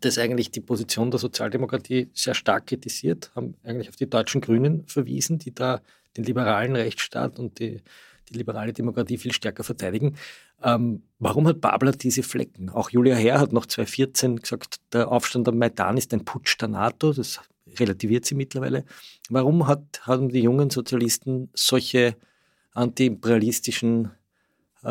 das 0.00 0.18
eigentlich 0.18 0.50
die 0.50 0.60
Position 0.60 1.10
der 1.10 1.20
Sozialdemokratie 1.20 2.10
sehr 2.12 2.34
stark 2.34 2.66
kritisiert, 2.66 3.30
haben 3.34 3.54
eigentlich 3.62 3.88
auf 3.88 3.96
die 3.96 4.08
deutschen 4.08 4.40
Grünen 4.40 4.84
verwiesen, 4.86 5.38
die 5.38 5.54
da 5.54 5.80
den 6.16 6.24
liberalen 6.24 6.76
Rechtsstaat 6.76 7.38
und 7.38 7.58
die, 7.58 7.82
die 8.28 8.34
liberale 8.34 8.72
Demokratie 8.72 9.18
viel 9.18 9.32
stärker 9.32 9.64
verteidigen. 9.64 10.16
Ähm, 10.62 11.02
warum 11.18 11.46
hat 11.48 11.60
Babler 11.60 11.92
diese 11.92 12.22
Flecken? 12.22 12.68
Auch 12.68 12.90
Julia 12.90 13.14
Herr 13.14 13.40
hat 13.40 13.52
noch 13.52 13.66
2014 13.66 14.36
gesagt, 14.36 14.80
der 14.92 15.10
Aufstand 15.10 15.48
am 15.48 15.58
Maidan 15.58 15.96
ist 15.96 16.12
ein 16.12 16.24
Putsch 16.24 16.60
der 16.60 16.68
NATO. 16.68 17.12
Das 17.12 17.40
relativiert 17.78 18.24
sie 18.24 18.34
mittlerweile. 18.34 18.84
Warum 19.30 19.66
hat, 19.66 20.02
haben 20.02 20.28
die 20.28 20.40
jungen 20.40 20.70
Sozialisten 20.70 21.50
solche 21.54 22.16
antiimperialistischen 22.72 24.10
äh, 24.84 24.88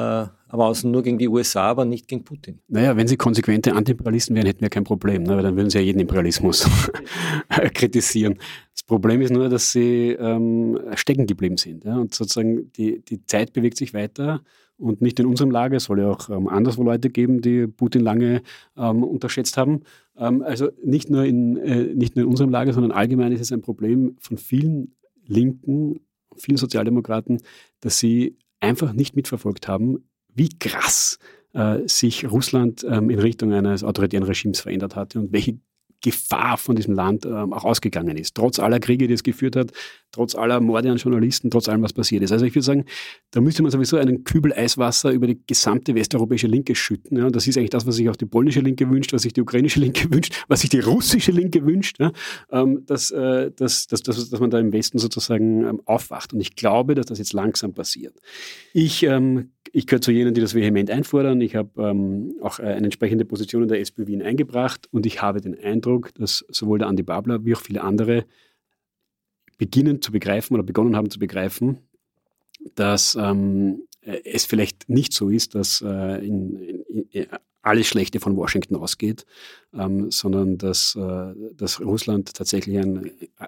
aber 0.47 0.65
außen 0.65 0.89
nur 0.89 1.03
gegen 1.03 1.17
die 1.17 1.27
USA, 1.27 1.63
aber 1.63 1.85
nicht 1.85 2.07
gegen 2.07 2.23
Putin. 2.23 2.59
Naja, 2.67 2.95
wenn 2.95 3.07
sie 3.07 3.17
konsequente 3.17 3.73
Antiimperialisten 3.73 4.35
wären, 4.35 4.45
hätten 4.45 4.61
wir 4.61 4.69
kein 4.69 4.83
Problem, 4.83 5.23
ne? 5.23 5.35
weil 5.35 5.43
dann 5.43 5.55
würden 5.55 5.69
sie 5.69 5.79
ja 5.79 5.83
jeden 5.83 5.99
Imperialismus 5.99 6.69
kritisieren. 7.73 8.37
Das 8.73 8.83
Problem 8.83 9.21
ist 9.21 9.31
nur, 9.31 9.49
dass 9.49 9.71
sie 9.71 10.11
ähm, 10.11 10.79
stecken 10.95 11.27
geblieben 11.27 11.57
sind. 11.57 11.83
Ja? 11.83 11.97
Und 11.97 12.13
sozusagen 12.13 12.71
die, 12.73 13.03
die 13.03 13.25
Zeit 13.25 13.53
bewegt 13.53 13.77
sich 13.77 13.93
weiter 13.93 14.41
und 14.77 15.01
nicht 15.01 15.19
in 15.19 15.25
unserem 15.25 15.51
Lager. 15.51 15.77
Es 15.77 15.85
soll 15.85 15.99
ja 15.99 16.09
auch 16.09 16.29
ähm, 16.29 16.47
anderswo 16.47 16.83
Leute 16.83 17.09
geben, 17.09 17.41
die 17.41 17.67
Putin 17.67 18.01
lange 18.01 18.41
ähm, 18.77 19.03
unterschätzt 19.03 19.57
haben. 19.57 19.81
Ähm, 20.17 20.41
also 20.41 20.69
nicht 20.83 21.09
nur, 21.09 21.25
in, 21.25 21.57
äh, 21.57 21.93
nicht 21.93 22.15
nur 22.15 22.23
in 22.23 22.29
unserem 22.29 22.49
Lager, 22.49 22.73
sondern 22.73 22.91
allgemein 22.91 23.31
ist 23.31 23.41
es 23.41 23.51
ein 23.51 23.61
Problem 23.61 24.15
von 24.19 24.37
vielen 24.37 24.95
Linken, 25.25 25.99
vielen 26.37 26.57
Sozialdemokraten, 26.57 27.41
dass 27.79 27.99
sie 27.99 28.37
einfach 28.59 28.93
nicht 28.93 29.15
mitverfolgt 29.15 29.67
haben, 29.67 30.09
wie 30.33 30.49
krass 30.49 31.19
äh, 31.53 31.79
sich 31.87 32.29
Russland 32.29 32.85
ähm, 32.87 33.09
in 33.09 33.19
Richtung 33.19 33.53
eines 33.53 33.83
autoritären 33.83 34.23
Regimes 34.23 34.61
verändert 34.61 34.95
hatte 34.95 35.19
und 35.19 35.33
welche 35.33 35.59
Gefahr 36.01 36.57
von 36.57 36.75
diesem 36.75 36.93
Land 36.93 37.25
ähm, 37.25 37.53
auch 37.53 37.63
ausgegangen 37.63 38.17
ist. 38.17 38.35
Trotz 38.35 38.59
aller 38.59 38.79
Kriege, 38.79 39.07
die 39.07 39.13
es 39.13 39.23
geführt 39.23 39.55
hat, 39.55 39.71
trotz 40.11 40.35
aller 40.35 40.59
Morde 40.59 40.91
an 40.91 40.97
Journalisten, 40.97 41.49
trotz 41.49 41.69
allem, 41.69 41.81
was 41.81 41.93
passiert 41.93 42.23
ist. 42.23 42.31
Also 42.31 42.45
ich 42.45 42.53
würde 42.53 42.65
sagen, 42.65 42.85
da 43.31 43.41
müsste 43.41 43.63
man 43.63 43.71
sowieso 43.71 43.97
einen 43.97 44.23
Kübel 44.23 44.53
Eiswasser 44.53 45.11
über 45.11 45.27
die 45.27 45.39
gesamte 45.47 45.95
westeuropäische 45.95 46.47
Linke 46.47 46.75
schütten. 46.75 47.17
Ja. 47.17 47.25
Und 47.25 47.35
das 47.35 47.47
ist 47.47 47.57
eigentlich 47.57 47.69
das, 47.69 47.85
was 47.87 47.95
sich 47.95 48.09
auch 48.09 48.15
die 48.15 48.25
polnische 48.25 48.59
Linke 48.59 48.89
wünscht, 48.89 49.13
was 49.13 49.21
sich 49.21 49.33
die 49.33 49.41
ukrainische 49.41 49.79
Linke 49.79 50.11
wünscht, 50.13 50.45
was 50.47 50.61
sich 50.61 50.69
die 50.69 50.79
russische 50.79 51.31
Linke 51.31 51.65
wünscht, 51.65 51.99
ja. 51.99 52.11
ähm, 52.51 52.83
dass, 52.85 53.11
äh, 53.11 53.51
dass, 53.51 53.87
dass, 53.87 54.01
dass, 54.01 54.29
dass 54.29 54.39
man 54.39 54.49
da 54.49 54.59
im 54.59 54.73
Westen 54.73 54.97
sozusagen 54.97 55.63
ähm, 55.65 55.81
aufwacht. 55.85 56.33
Und 56.33 56.41
ich 56.41 56.55
glaube, 56.55 56.95
dass 56.95 57.05
das 57.05 57.19
jetzt 57.19 57.33
langsam 57.33 57.73
passiert. 57.73 58.15
Ich, 58.73 59.03
ähm, 59.03 59.51
ich 59.71 59.87
gehöre 59.87 60.01
zu 60.01 60.11
jenen, 60.11 60.33
die 60.33 60.41
das 60.41 60.55
vehement 60.55 60.89
einfordern. 60.89 61.39
Ich 61.41 61.55
habe 61.55 61.69
ähm, 61.81 62.33
auch 62.41 62.59
äh, 62.59 62.63
eine 62.63 62.85
entsprechende 62.85 63.25
Position 63.25 63.63
in 63.63 63.69
der 63.69 63.79
SPÖ 63.79 64.07
Wien 64.07 64.21
eingebracht 64.21 64.87
und 64.91 65.05
ich 65.05 65.21
habe 65.21 65.39
den 65.39 65.57
Eindruck, 65.57 65.90
dass 65.99 66.45
sowohl 66.49 66.79
der 66.79 66.87
Andi 66.87 67.03
Babler 67.03 67.45
wie 67.45 67.55
auch 67.55 67.61
viele 67.61 67.81
andere 67.81 68.25
beginnen 69.57 70.01
zu 70.01 70.11
begreifen 70.11 70.55
oder 70.55 70.63
begonnen 70.63 70.95
haben 70.95 71.09
zu 71.09 71.19
begreifen, 71.19 71.77
dass 72.75 73.15
ähm, 73.15 73.83
es 74.01 74.45
vielleicht 74.45 74.89
nicht 74.89 75.13
so 75.13 75.29
ist, 75.29 75.55
dass 75.55 75.81
äh, 75.81 76.25
in, 76.25 76.57
in, 76.57 77.05
in 77.11 77.27
alles 77.61 77.87
Schlechte 77.87 78.19
von 78.19 78.35
Washington 78.35 78.75
ausgeht, 78.75 79.25
ähm, 79.73 80.09
sondern 80.11 80.57
dass, 80.57 80.95
äh, 80.95 81.33
dass 81.53 81.79
Russland 81.79 82.33
tatsächlich 82.33 82.77
ein 82.77 83.05
äh, 83.05 83.47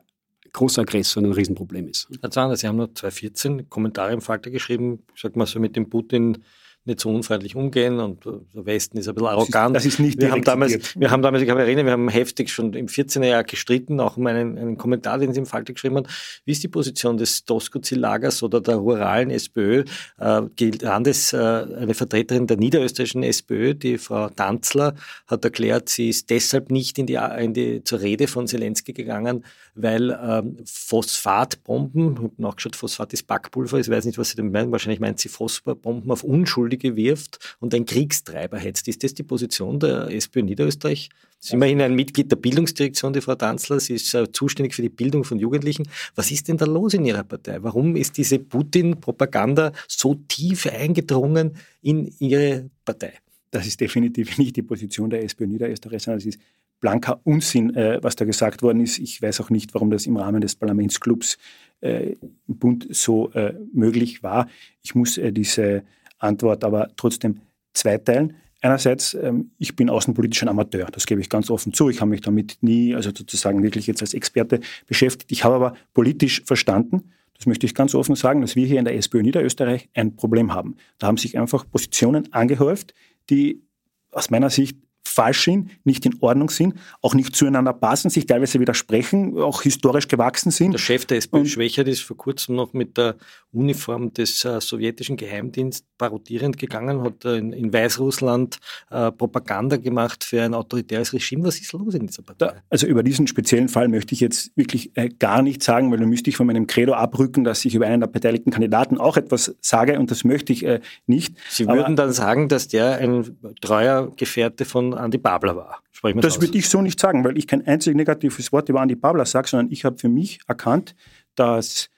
großer 0.52 0.84
Aggressor 0.84 1.24
und 1.24 1.30
ein 1.30 1.34
Riesenproblem 1.34 1.88
ist. 1.88 2.08
Herr 2.22 2.30
Zahner, 2.30 2.56
Sie 2.56 2.68
haben 2.68 2.78
noch 2.78 2.94
2014 2.94 3.70
Kommentare 3.70 4.14
im 4.14 4.22
Falter 4.22 4.52
geschrieben, 4.52 5.00
sag 5.16 5.36
mal 5.36 5.48
so 5.48 5.60
mit 5.60 5.76
dem 5.76 5.90
Putin 5.90 6.44
nicht 6.86 7.00
so 7.00 7.10
unfreundlich 7.10 7.56
umgehen 7.56 8.00
und 8.00 8.26
der 8.26 8.66
Westen 8.66 8.98
ist 8.98 9.08
ein 9.08 9.16
bisschen 9.16 9.30
arrogant. 9.30 9.76
Das 9.76 9.86
ist, 9.86 10.00
das 10.00 10.00
ist 10.00 10.06
nicht 10.06 10.22
wir 10.22 10.32
haben 10.32 10.44
damals, 10.44 10.96
Wir 10.96 11.12
haben 11.12 11.22
damals, 11.22 11.42
ich 11.42 11.48
kann 11.48 11.58
mich 11.58 11.66
erinnern, 11.66 11.86
wir 11.86 11.94
haben 11.94 12.10
heftig 12.10 12.52
schon 12.52 12.74
im 12.74 12.88
14er 12.88 13.26
Jahr 13.26 13.44
gestritten, 13.44 14.00
auch 14.02 14.18
um 14.18 14.28
einen, 14.28 14.58
einen 14.58 14.78
Kommentar, 14.78 15.18
den 15.18 15.34
Sie 15.34 15.40
im 15.40 15.46
Falte 15.46 15.74
geschrieben 15.74 15.98
haben. 15.98 16.08
Wie 16.46 16.52
ist 16.52 16.62
die 16.62 16.68
Position 16.68 17.18
des 17.18 17.46
Doskozil-Lagers 17.46 18.44
oder 18.44 18.60
der 18.60 18.76
ruralen 18.76 19.30
SPÖ? 19.30 19.86
Äh, 20.20 20.42
Landes, 20.82 21.32
äh, 21.32 21.38
eine 21.38 21.94
Vertreterin 21.94 22.48
der 22.48 22.58
niederösterreichischen 22.58 23.24
SPÖ, 23.24 23.76
die 23.76 23.98
Frau 23.98 24.30
Danzler, 24.30 24.96
hat 25.28 25.46
erklärt, 25.46 25.88
sie 25.88 26.10
ist 26.10 26.30
deshalb 26.30 26.70
nicht 26.70 27.00
in 27.00 27.06
die, 27.06 27.18
in 27.40 27.54
die, 27.54 27.84
zur 27.84 28.02
Rede 28.02 28.28
von 28.28 28.48
Zelensky 28.48 28.92
gegangen, 28.92 29.46
weil 29.76 30.12
ähm, 30.22 30.58
Phosphatbomben, 30.66 32.12
ich 32.14 32.18
habe 32.18 32.34
nachgeschaut, 32.38 32.76
Phosphat 32.76 33.14
ist 33.14 33.26
Backpulver, 33.26 33.80
ich 33.80 33.90
weiß 33.90 34.06
nicht, 34.06 34.18
was 34.18 34.30
sie 34.30 34.36
damit 34.36 34.52
meinen, 34.52 34.72
wahrscheinlich 34.72 35.00
meint 35.00 35.20
sie 35.20 35.30
Phosphatbomben 35.30 36.12
auf 36.12 36.24
Unschuldige 36.24 36.73
Unschuldige 36.74 36.96
wirft 36.96 37.58
und 37.60 37.74
ein 37.74 37.86
Kriegstreiber 37.86 38.58
hetzt. 38.58 38.88
Ist 38.88 39.04
das 39.04 39.14
die 39.14 39.24
Position 39.24 39.80
der 39.80 40.10
SPÖ 40.10 40.42
Niederösterreich? 40.42 41.10
Sie 41.40 41.50
ist 41.50 41.54
immerhin 41.54 41.82
ein 41.82 41.94
Mitglied 41.94 42.32
der 42.32 42.38
Bildungsdirektion, 42.38 43.14
die 43.14 43.22
Frau 43.22 43.36
Danzler. 43.36 43.80
Sie 43.80 43.94
ist 43.94 44.14
äh, 44.14 44.32
zuständig 44.32 44.76
für 44.76 44.82
die 44.82 44.90
Bildung 44.90 45.24
von 45.24 45.40
Jugendlichen. 45.40 45.88
Was 46.16 46.32
ist 46.32 46.48
denn 46.48 46.58
da 46.58 46.66
los 46.66 46.94
in 46.94 47.06
Ihrer 47.06 47.24
Partei? 47.24 47.62
Warum 47.62 47.96
ist 47.96 48.18
diese 48.18 48.40
Putin-Propaganda 48.40 49.74
so 49.88 50.16
tief 50.28 50.68
eingedrungen 50.68 51.58
in 51.82 52.14
Ihre 52.20 52.70
Partei? 52.86 53.14
Das 53.52 53.68
ist 53.68 53.80
definitiv 53.82 54.38
nicht 54.38 54.56
die 54.56 54.64
Position 54.64 55.10
der 55.10 55.24
SPÖ 55.24 55.48
Niederösterreich, 55.48 56.04
sondern 56.04 56.20
es 56.20 56.26
ist 56.26 56.40
blanker 56.80 57.20
Unsinn, 57.24 57.76
äh, 57.76 58.00
was 58.02 58.16
da 58.16 58.26
gesagt 58.26 58.62
worden 58.62 58.82
ist. 58.82 59.00
Ich 59.00 59.22
weiß 59.22 59.42
auch 59.42 59.50
nicht, 59.50 59.74
warum 59.74 59.92
das 59.92 60.06
im 60.06 60.18
Rahmen 60.18 60.42
des 60.42 60.56
Parlamentsclubs 60.56 61.38
äh, 61.82 62.16
im 62.48 62.58
Bund 62.58 62.88
so 62.90 63.32
möglich 63.74 64.24
war. 64.24 64.48
Ich 64.82 64.96
muss 64.96 65.20
diese 65.22 65.84
Antwort 66.24 66.64
aber 66.64 66.90
trotzdem 66.96 67.42
zweiteilen. 67.74 68.36
Einerseits, 68.62 69.14
ähm, 69.14 69.52
ich 69.58 69.76
bin 69.76 69.90
außenpolitischer 69.90 70.48
Amateur, 70.48 70.86
das 70.86 71.06
gebe 71.06 71.20
ich 71.20 71.30
ganz 71.30 71.50
offen 71.50 71.74
zu. 71.74 71.90
Ich 71.90 72.00
habe 72.00 72.12
mich 72.12 72.22
damit 72.22 72.58
nie, 72.62 72.96
also 72.96 73.10
sozusagen 73.10 73.62
wirklich 73.62 73.88
jetzt 73.88 74.02
als 74.02 74.14
Experte 74.14 74.62
beschäftigt. 74.88 75.32
Ich 75.32 75.44
habe 75.44 75.56
aber 75.56 75.74
politisch 75.94 76.44
verstanden, 76.46 77.12
das 77.38 77.46
möchte 77.46 77.66
ich 77.66 77.76
ganz 77.76 77.94
offen 77.94 78.16
sagen, 78.16 78.42
dass 78.42 78.56
wir 78.56 78.66
hier 78.66 78.80
in 78.80 78.86
der 78.86 78.96
SPÖ 78.96 79.22
Niederösterreich 79.22 79.90
ein 79.94 80.16
Problem 80.16 80.54
haben. 80.54 80.78
Da 80.98 81.08
haben 81.08 81.18
sich 81.18 81.38
einfach 81.38 81.70
Positionen 81.70 82.32
angehäuft, 82.32 82.94
die 83.30 83.64
aus 84.12 84.30
meiner 84.30 84.50
Sicht 84.50 84.78
falsch 85.14 85.44
sind, 85.44 85.70
nicht 85.84 86.06
in 86.06 86.16
Ordnung 86.20 86.50
sind, 86.50 86.76
auch 87.02 87.14
nicht 87.14 87.36
zueinander 87.36 87.74
passen, 87.74 88.10
sich 88.10 88.26
teilweise 88.26 88.60
widersprechen, 88.60 89.38
auch 89.38 89.62
historisch 89.62 90.08
gewachsen 90.08 90.52
sind. 90.52 90.74
Der 90.74 90.80
Chef 90.80 91.06
der 91.06 91.18
SPÖ 91.18 91.46
Schwächert 91.46 91.88
ist 91.88 92.02
vor 92.02 92.18
kurzem 92.18 92.56
noch 92.56 92.74
mit 92.74 92.98
der 92.98 93.16
Uniform 93.52 94.14
des 94.14 94.44
äh, 94.46 94.60
sowjetischen 94.60 95.16
Geheimdienstes 95.16 95.88
parodierend 95.98 96.58
gegangen, 96.58 97.04
hat 97.04 97.24
äh, 97.24 97.38
in, 97.38 97.54
in, 97.54 97.72
Weißrussland 97.72 98.58
äh, 98.90 99.12
Propaganda 99.12 99.78
gemacht 99.78 100.24
für 100.24 100.42
ein 100.42 100.54
autoritäres 100.54 101.14
Regime. 101.14 101.46
Was 101.46 101.60
ist 101.60 101.72
los 101.74 101.94
in 101.94 102.08
dieser 102.08 102.24
Partei? 102.24 102.48
Da, 102.48 102.56
also 102.70 102.88
über 102.88 103.04
diesen 103.04 103.28
speziellen 103.28 103.70
Fall 103.70 103.88
möchte 103.88 104.14
ich 104.16 104.20
jetzt 104.20 104.52
wirklich 104.58 104.92
äh, 104.96 105.10
gar 105.10 105.42
nichts 105.44 105.66
sagen, 105.66 105.92
weil 105.92 106.00
dann 106.00 106.10
müsste 106.10 106.30
ich 106.30 106.36
von 106.36 106.48
meinem 106.48 106.68
Credo 106.68 106.94
abrücken, 106.94 107.44
dass 107.44 107.64
ich 107.64 107.76
über 107.76 107.86
einen 107.86 108.02
der 108.02 108.08
beteiligten 108.08 108.52
Kandidaten 108.52 108.98
auch 108.98 109.18
etwas 109.18 109.56
sage 109.62 110.00
und 110.00 110.10
das 110.10 110.24
möchte 110.24 110.52
ich 110.52 110.66
äh, 110.66 110.82
nicht. 111.06 111.36
Sie 111.50 111.68
würden 111.68 111.80
Aber, 111.80 111.94
dann 111.96 112.12
sagen, 112.12 112.50
dass 112.50 112.68
der 112.68 112.98
ein 112.98 113.38
treuer 113.62 114.12
Gefährte 114.16 114.66
von 114.66 114.94
Andi 115.04 115.18
Babler 115.18 115.56
war. 115.56 115.84
Das 116.22 116.42
würde 116.42 116.58
ich 116.58 116.68
so 116.70 116.82
nicht 116.82 117.00
sagen, 117.00 117.24
weil 117.24 117.38
ich 117.38 117.48
kein 117.48 117.66
einziges 117.66 117.96
negatives 117.96 118.52
Wort 118.52 118.70
über 118.70 118.82
Andi 118.82 118.96
Babler 118.96 119.26
sage, 119.26 119.48
sondern 119.48 119.72
ich 119.72 119.86
habe 119.86 119.98
für 119.98 120.10
mich 120.10 120.40
erkannt, 120.48 120.96
dass 121.36 121.90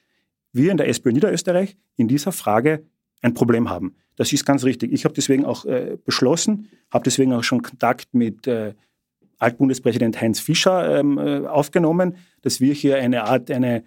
wir 0.52 0.70
in 0.70 0.76
der 0.76 0.88
SPÖ 0.88 1.12
Niederösterreich 1.12 1.76
in 1.96 2.08
dieser 2.08 2.32
Frage 2.32 2.84
ein 3.22 3.34
Problem 3.34 3.70
haben. 3.70 3.96
Das 4.16 4.32
ist 4.32 4.44
ganz 4.44 4.64
richtig. 4.64 4.92
Ich 4.92 5.04
habe 5.04 5.14
deswegen 5.14 5.44
auch 5.44 5.64
äh, 5.64 5.98
beschlossen, 6.04 6.68
habe 6.90 7.04
deswegen 7.04 7.32
auch 7.32 7.44
schon 7.44 7.62
Kontakt 7.62 8.14
mit 8.14 8.46
äh, 8.46 8.74
Altbundespräsident 9.38 10.20
Heinz 10.20 10.40
Fischer 10.40 10.98
ähm, 10.98 11.18
äh, 11.18 11.46
aufgenommen, 11.46 12.16
dass 12.42 12.60
wir 12.60 12.72
hier 12.72 12.96
eine 12.96 13.24
Art, 13.24 13.50
eine, 13.50 13.84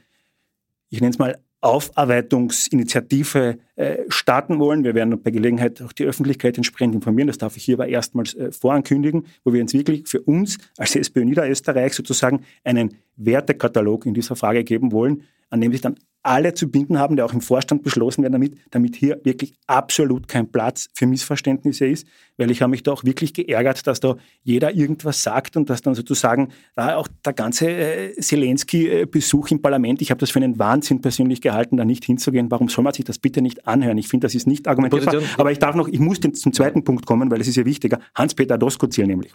ich 0.89 1.01
nenne 1.01 1.11
es 1.11 1.19
mal, 1.19 1.39
Aufarbeitungsinitiative 1.61 3.57
äh, 3.79 4.03
starten 4.09 4.59
wollen. 4.59 4.83
Wir 4.83 4.93
werden 4.93 5.21
bei 5.23 5.31
Gelegenheit 5.31 5.81
auch 5.81 5.93
die 5.93 6.03
Öffentlichkeit 6.03 6.57
entsprechend 6.57 6.95
informieren. 6.95 7.27
Das 7.27 7.37
darf 7.37 7.55
ich 7.55 7.63
hier 7.63 7.75
aber 7.75 7.87
erstmals 7.87 8.33
äh, 8.33 8.51
vorankündigen, 8.51 9.25
wo 9.45 9.53
wir 9.53 9.61
uns 9.61 9.73
wirklich 9.73 10.05
für 10.05 10.19
uns 10.19 10.57
als 10.77 10.97
SPÖ 10.97 11.23
Niederösterreich 11.23 11.93
sozusagen 11.93 12.43
einen 12.65 12.97
Wertekatalog 13.15 14.05
in 14.05 14.13
dieser 14.13 14.35
Frage 14.35 14.65
geben 14.65 14.91
wollen, 14.91 15.23
an 15.49 15.61
dem 15.61 15.71
sich 15.71 15.79
dann 15.79 15.95
alle 16.21 16.53
zu 16.53 16.69
binden 16.69 16.99
haben, 16.99 17.15
der 17.15 17.25
auch 17.25 17.33
im 17.33 17.41
Vorstand 17.41 17.83
beschlossen 17.83 18.23
werden 18.23 18.33
damit, 18.33 18.57
damit 18.71 18.95
hier 18.95 19.21
wirklich 19.23 19.53
absolut 19.67 20.27
kein 20.27 20.51
Platz 20.51 20.89
für 20.93 21.07
Missverständnisse 21.07 21.85
ist, 21.85 22.05
weil 22.37 22.51
ich 22.51 22.61
habe 22.61 22.71
mich 22.71 22.83
da 22.83 22.91
auch 22.91 23.03
wirklich 23.03 23.33
geärgert, 23.33 23.87
dass 23.87 23.99
da 23.99 24.17
jeder 24.43 24.75
irgendwas 24.75 25.23
sagt 25.23 25.55
und 25.55 25.69
dass 25.69 25.81
dann 25.81 25.95
sozusagen 25.95 26.49
da 26.75 26.97
auch 26.97 27.07
der 27.25 27.33
ganze 27.33 27.69
äh, 27.69 28.19
Zelensky-Besuch 28.19 29.51
im 29.51 29.61
Parlament, 29.61 30.01
ich 30.01 30.11
habe 30.11 30.19
das 30.19 30.31
für 30.31 30.39
einen 30.39 30.59
Wahnsinn 30.59 31.01
persönlich 31.01 31.41
gehalten, 31.41 31.77
da 31.77 31.85
nicht 31.85 32.03
hinzugehen. 32.03 32.51
Warum 32.51 32.67
soll 32.67 32.83
man 32.83 32.93
sich 32.93 33.05
das 33.05 33.17
bitte 33.17 33.41
nicht 33.41 33.67
anhören? 33.69 33.97
Ich 33.97 34.07
finde, 34.07 34.25
das 34.25 34.35
ist 34.35 34.47
nicht 34.47 34.67
argumentierbar. 34.67 35.21
Aber 35.37 35.51
ich 35.51 35.59
darf 35.59 35.75
noch, 35.75 35.87
ich 35.87 35.99
muss 35.99 36.19
zum 36.19 36.53
zweiten 36.53 36.83
Punkt 36.83 37.05
kommen, 37.05 37.31
weil 37.31 37.41
es 37.41 37.47
ist 37.47 37.55
ja 37.55 37.65
wichtiger. 37.65 37.99
Hans-Peter 38.15 38.57
Doskozil 38.57 39.07
nämlich. 39.07 39.33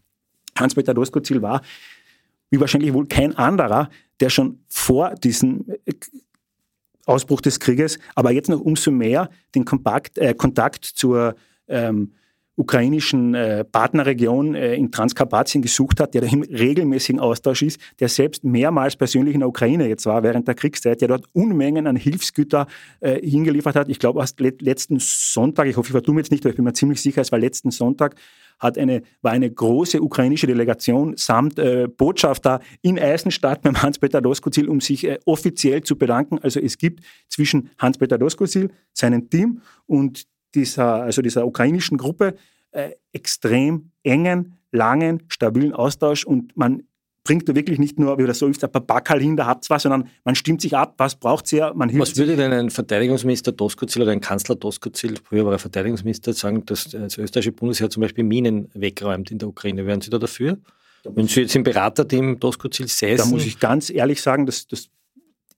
Hans-Peter 0.58 0.94
Doskozil 0.94 1.42
war 1.42 1.62
wie 2.50 2.60
wahrscheinlich 2.60 2.92
wohl 2.92 3.06
kein 3.06 3.34
anderer, 3.36 3.90
der 4.20 4.30
schon 4.30 4.60
vor 4.68 5.14
diesem 5.16 5.64
Ausbruch 7.06 7.40
des 7.40 7.58
Krieges, 7.58 7.98
aber 8.14 8.30
jetzt 8.30 8.48
noch 8.48 8.60
umso 8.60 8.90
mehr 8.90 9.28
den 9.54 9.64
Kompakt, 9.64 10.18
äh, 10.18 10.34
Kontakt 10.34 10.84
zur 10.84 11.34
ähm, 11.68 12.12
ukrainischen 12.56 13.34
äh, 13.34 13.64
Partnerregion 13.64 14.54
äh, 14.54 14.74
in 14.74 14.92
Transkarpatien 14.92 15.62
gesucht 15.62 16.00
hat, 16.00 16.14
der 16.14 16.20
da 16.22 16.28
im 16.28 16.42
regelmäßigen 16.42 17.20
Austausch 17.20 17.62
ist, 17.62 17.80
der 18.00 18.08
selbst 18.08 18.44
mehrmals 18.44 18.96
persönlich 18.96 19.34
in 19.34 19.40
der 19.40 19.48
Ukraine 19.48 19.88
jetzt 19.88 20.06
war 20.06 20.22
während 20.22 20.46
der 20.46 20.54
Kriegszeit, 20.54 21.00
der 21.00 21.08
dort 21.08 21.24
Unmengen 21.32 21.86
an 21.86 21.96
Hilfsgüter 21.96 22.66
äh, 23.00 23.20
hingeliefert 23.20 23.74
hat. 23.74 23.88
Ich 23.88 23.98
glaube, 23.98 24.20
erst 24.20 24.38
le 24.40 24.54
letzten 24.60 24.98
Sonntag, 25.00 25.66
ich 25.66 25.76
hoffe, 25.76 25.88
ich 25.88 25.92
vertue 25.92 26.14
mir 26.14 26.20
jetzt 26.20 26.30
nicht, 26.30 26.44
aber 26.44 26.50
ich 26.50 26.56
bin 26.56 26.64
mir 26.64 26.72
ziemlich 26.74 27.00
sicher, 27.00 27.20
es 27.22 27.32
war 27.32 27.38
letzten 27.38 27.70
Sonntag, 27.70 28.14
hat 28.60 28.78
eine, 28.78 29.02
war 29.20 29.32
eine 29.32 29.50
große 29.50 30.00
ukrainische 30.00 30.46
Delegation 30.46 31.16
samt 31.16 31.58
äh, 31.58 31.88
Botschafter 31.88 32.60
in 32.82 32.98
Eisenstadt 32.98 33.62
beim 33.62 33.82
Hans-Peter 33.82 34.20
Doskozil, 34.20 34.68
um 34.68 34.80
sich 34.80 35.06
äh, 35.06 35.18
offiziell 35.24 35.82
zu 35.82 35.96
bedanken. 35.96 36.38
Also 36.38 36.60
es 36.60 36.78
gibt 36.78 37.04
zwischen 37.28 37.70
Hans-Peter 37.78 38.16
Doskozil, 38.16 38.70
seinem 38.92 39.28
Team 39.28 39.60
und 39.86 40.26
dieser, 40.54 41.02
also 41.02 41.22
dieser 41.22 41.46
ukrainischen 41.46 41.98
Gruppe 41.98 42.34
äh, 42.70 42.90
extrem 43.12 43.90
engen, 44.02 44.58
langen, 44.72 45.22
stabilen 45.28 45.72
Austausch 45.72 46.24
und 46.24 46.56
man 46.56 46.82
bringt 47.24 47.48
da 47.48 47.54
wirklich 47.54 47.78
nicht 47.78 47.98
nur, 47.98 48.18
wie 48.18 48.26
das 48.26 48.38
so 48.38 48.46
ist, 48.46 48.62
ein 48.62 48.70
paar 48.70 48.82
Backerl 48.82 49.20
hin, 49.20 49.36
da 49.36 49.46
habt 49.46 49.68
was, 49.70 49.82
sondern 49.82 50.08
man 50.24 50.34
stimmt 50.34 50.60
sich 50.60 50.76
ab, 50.76 50.94
was 50.98 51.16
braucht 51.16 51.50
ihr, 51.52 51.72
man 51.74 51.88
hilft 51.88 52.10
Was 52.10 52.16
würde 52.18 52.36
denn 52.36 52.52
ein 52.52 52.70
Verteidigungsminister 52.70 53.52
Doskozil 53.52 54.02
oder 54.02 54.12
ein 54.12 54.20
Kanzler 54.20 54.56
Doskozil, 54.56 55.14
früher 55.24 55.46
war 55.46 55.52
er 55.52 55.58
Verteidigungsminister, 55.58 56.34
sagen, 56.34 56.66
dass 56.66 56.90
das 56.90 57.16
österreichische 57.16 57.52
Bundesheer 57.52 57.88
zum 57.88 58.02
Beispiel 58.02 58.24
Minen 58.24 58.68
wegräumt 58.74 59.30
in 59.30 59.38
der 59.38 59.48
Ukraine? 59.48 59.86
Wären 59.86 60.02
Sie 60.02 60.10
da 60.10 60.18
dafür? 60.18 60.58
Wenn 61.04 61.26
Sie 61.26 61.40
jetzt 61.40 61.56
im 61.56 61.62
Beraterteam 61.62 62.38
Doskozil 62.38 62.88
säßen? 62.88 63.30
Da 63.30 63.34
muss 63.34 63.46
ich 63.46 63.58
ganz 63.58 63.88
ehrlich 63.88 64.20
sagen, 64.20 64.44
das, 64.44 64.66
das 64.66 64.88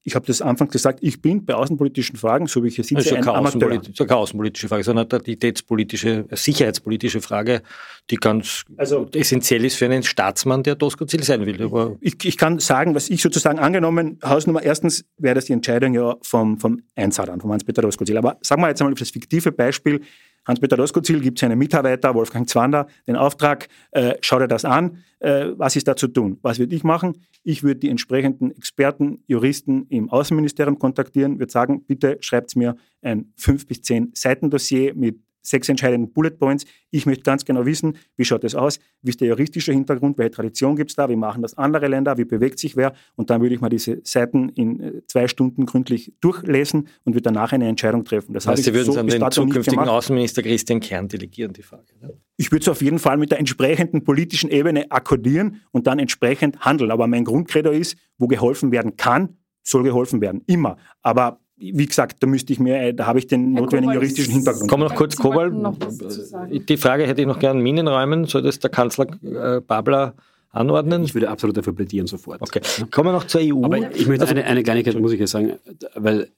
ich 0.06 0.14
habe 0.14 0.24
das 0.24 0.40
anfangs 0.40 0.70
gesagt, 0.70 1.00
ich 1.02 1.20
bin 1.20 1.44
bei 1.44 1.54
außenpolitischen 1.54 2.16
Fragen, 2.16 2.46
so 2.46 2.62
wie 2.62 2.68
ich 2.68 2.76
hier 2.76 2.84
sitze, 2.84 3.16
also 3.16 3.16
ein 3.16 3.28
Amateur. 3.28 3.76
Das 3.76 3.88
ist 3.88 3.98
keine 3.98 4.14
außenpolitische 4.14 4.68
Frage, 4.68 4.84
sondern 4.84 5.10
eine 5.10 5.20
identitätspolitische, 5.20 6.26
sicherheitspolitische 6.30 7.20
Frage, 7.20 7.60
die 8.08 8.14
ganz 8.14 8.62
also, 8.76 9.08
essentiell 9.12 9.64
ist 9.64 9.74
für 9.74 9.86
einen 9.86 10.04
Staatsmann, 10.04 10.62
der 10.62 10.76
Doskozil 10.76 11.24
sein 11.24 11.44
will. 11.44 11.60
Aber 11.60 11.96
ich, 12.00 12.24
ich, 12.24 12.36
kann 12.36 12.60
sagen, 12.60 12.94
was 12.94 13.10
ich 13.10 13.20
sozusagen 13.20 13.58
angenommen, 13.58 14.20
Hausnummer, 14.24 14.62
erstens 14.62 15.04
wäre 15.18 15.34
das 15.34 15.46
die 15.46 15.54
Entscheidung 15.54 15.92
ja 15.92 16.14
vom, 16.22 16.60
vom 16.60 16.82
Einsadern, 16.94 17.40
vom 17.40 17.50
Hans-Peter 17.50 17.82
Doskozil. 17.82 18.16
Aber 18.16 18.38
sagen 18.42 18.62
wir 18.62 18.68
jetzt 18.68 18.80
einmal 18.80 18.94
das 18.94 19.10
fiktive 19.10 19.50
Beispiel, 19.50 20.02
Hans-Peter 20.46 20.76
Doskozil 20.76 21.20
gibt 21.20 21.38
seinem 21.38 21.58
Mitarbeiter 21.58 22.14
Wolfgang 22.14 22.48
Zwander 22.48 22.86
den 23.06 23.16
Auftrag, 23.16 23.68
äh, 23.90 24.14
schau 24.20 24.38
dir 24.38 24.48
das 24.48 24.64
an, 24.64 24.98
äh, 25.18 25.48
was 25.56 25.76
ist 25.76 25.88
da 25.88 25.96
zu 25.96 26.08
tun? 26.08 26.38
Was 26.42 26.58
würde 26.58 26.74
ich 26.74 26.84
machen? 26.84 27.24
Ich 27.42 27.62
würde 27.62 27.80
die 27.80 27.88
entsprechenden 27.88 28.50
Experten, 28.52 29.22
Juristen 29.26 29.86
im 29.88 30.08
Außenministerium 30.10 30.78
kontaktieren, 30.78 31.38
würde 31.38 31.52
sagen, 31.52 31.84
bitte 31.84 32.18
schreibt 32.20 32.54
mir 32.56 32.76
ein 33.02 33.32
fünf 33.36 33.66
bis 33.66 33.82
zehn 33.82 34.10
Seiten 34.14 34.50
Dossier 34.50 34.94
mit 34.94 35.18
sechs 35.46 35.68
entscheidenden 35.68 36.12
Bullet 36.12 36.30
Points. 36.30 36.64
Ich 36.90 37.06
möchte 37.06 37.22
ganz 37.22 37.44
genau 37.44 37.64
wissen, 37.64 37.96
wie 38.16 38.24
schaut 38.24 38.44
das 38.44 38.54
aus, 38.54 38.78
wie 39.02 39.10
ist 39.10 39.20
der 39.20 39.28
juristische 39.28 39.72
Hintergrund, 39.72 40.18
welche 40.18 40.32
Tradition 40.32 40.76
gibt 40.76 40.90
es 40.90 40.96
da, 40.96 41.08
wie 41.08 41.16
machen 41.16 41.42
das 41.42 41.56
andere 41.56 41.88
Länder, 41.88 42.18
wie 42.18 42.24
bewegt 42.24 42.58
sich 42.58 42.76
wer 42.76 42.92
und 43.14 43.30
dann 43.30 43.40
würde 43.40 43.54
ich 43.54 43.60
mal 43.60 43.68
diese 43.68 44.00
Seiten 44.02 44.48
in 44.50 44.80
äh, 44.80 45.06
zwei 45.06 45.28
Stunden 45.28 45.66
gründlich 45.66 46.12
durchlesen 46.20 46.88
und 47.04 47.14
würde 47.14 47.22
danach 47.22 47.52
eine 47.52 47.68
Entscheidung 47.68 48.04
treffen. 48.04 48.32
Das 48.32 48.46
heißt, 48.46 48.64
Sie 48.64 48.74
würden 48.74 48.86
so 48.86 48.92
es 48.92 48.98
an 48.98 49.06
den 49.06 49.30
zukünftigen 49.30 49.88
Außenminister 49.88 50.42
Christian 50.42 50.80
Kern 50.80 51.08
delegieren, 51.08 51.52
die 51.52 51.62
Frage. 51.62 51.84
Ne? 52.00 52.12
Ich 52.36 52.50
würde 52.50 52.62
es 52.62 52.68
auf 52.68 52.82
jeden 52.82 52.98
Fall 52.98 53.16
mit 53.16 53.30
der 53.30 53.38
entsprechenden 53.38 54.04
politischen 54.04 54.50
Ebene 54.50 54.90
akkordieren 54.90 55.62
und 55.70 55.86
dann 55.86 55.98
entsprechend 55.98 56.60
handeln. 56.60 56.90
Aber 56.90 57.06
mein 57.06 57.24
Grundcredo 57.24 57.70
ist, 57.70 57.96
wo 58.18 58.26
geholfen 58.26 58.72
werden 58.72 58.96
kann, 58.96 59.38
soll 59.62 59.82
geholfen 59.82 60.20
werden. 60.20 60.42
Immer. 60.46 60.76
Aber 61.02 61.40
wie 61.58 61.86
gesagt, 61.86 62.22
da 62.22 62.26
müsste 62.26 62.52
ich 62.52 62.60
mir, 62.60 62.76
äh, 62.76 62.94
da 62.94 63.06
habe 63.06 63.18
ich 63.18 63.26
den 63.26 63.54
Herr 63.54 63.62
notwendigen 63.62 63.92
Kowal, 63.92 63.94
juristischen 63.94 64.34
Hintergrund. 64.34 64.68
Kommen 64.68 64.82
wir 64.82 64.88
noch 64.88 64.94
kurz, 64.94 65.16
Kowal. 65.16 65.52
Die 66.50 66.76
Frage 66.76 67.06
hätte 67.06 67.22
ich 67.22 67.26
noch 67.26 67.38
gern 67.38 67.60
Minenräumen. 67.60 68.26
Soll 68.26 68.42
das 68.42 68.58
der 68.58 68.70
Kanzler 68.70 69.06
äh, 69.22 69.60
Babler 69.60 70.14
anordnen? 70.50 71.02
Ich 71.04 71.14
würde 71.14 71.30
absolut 71.30 71.56
dafür 71.56 71.74
plädieren 71.74 72.06
sofort. 72.06 72.42
Okay. 72.42 72.60
Kommen 72.90 73.08
wir 73.08 73.12
noch 73.12 73.24
zur 73.24 73.40
EU. 73.42 73.64
Aber 73.64 73.78
ich 73.94 74.06
möchte 74.06 74.28
eine, 74.28 74.44
eine 74.44 74.62
Kleinigkeit, 74.62 74.98
muss 75.00 75.12
ich 75.12 75.20
jetzt 75.20 75.30
sagen, 75.30 75.54
weil 75.94 76.28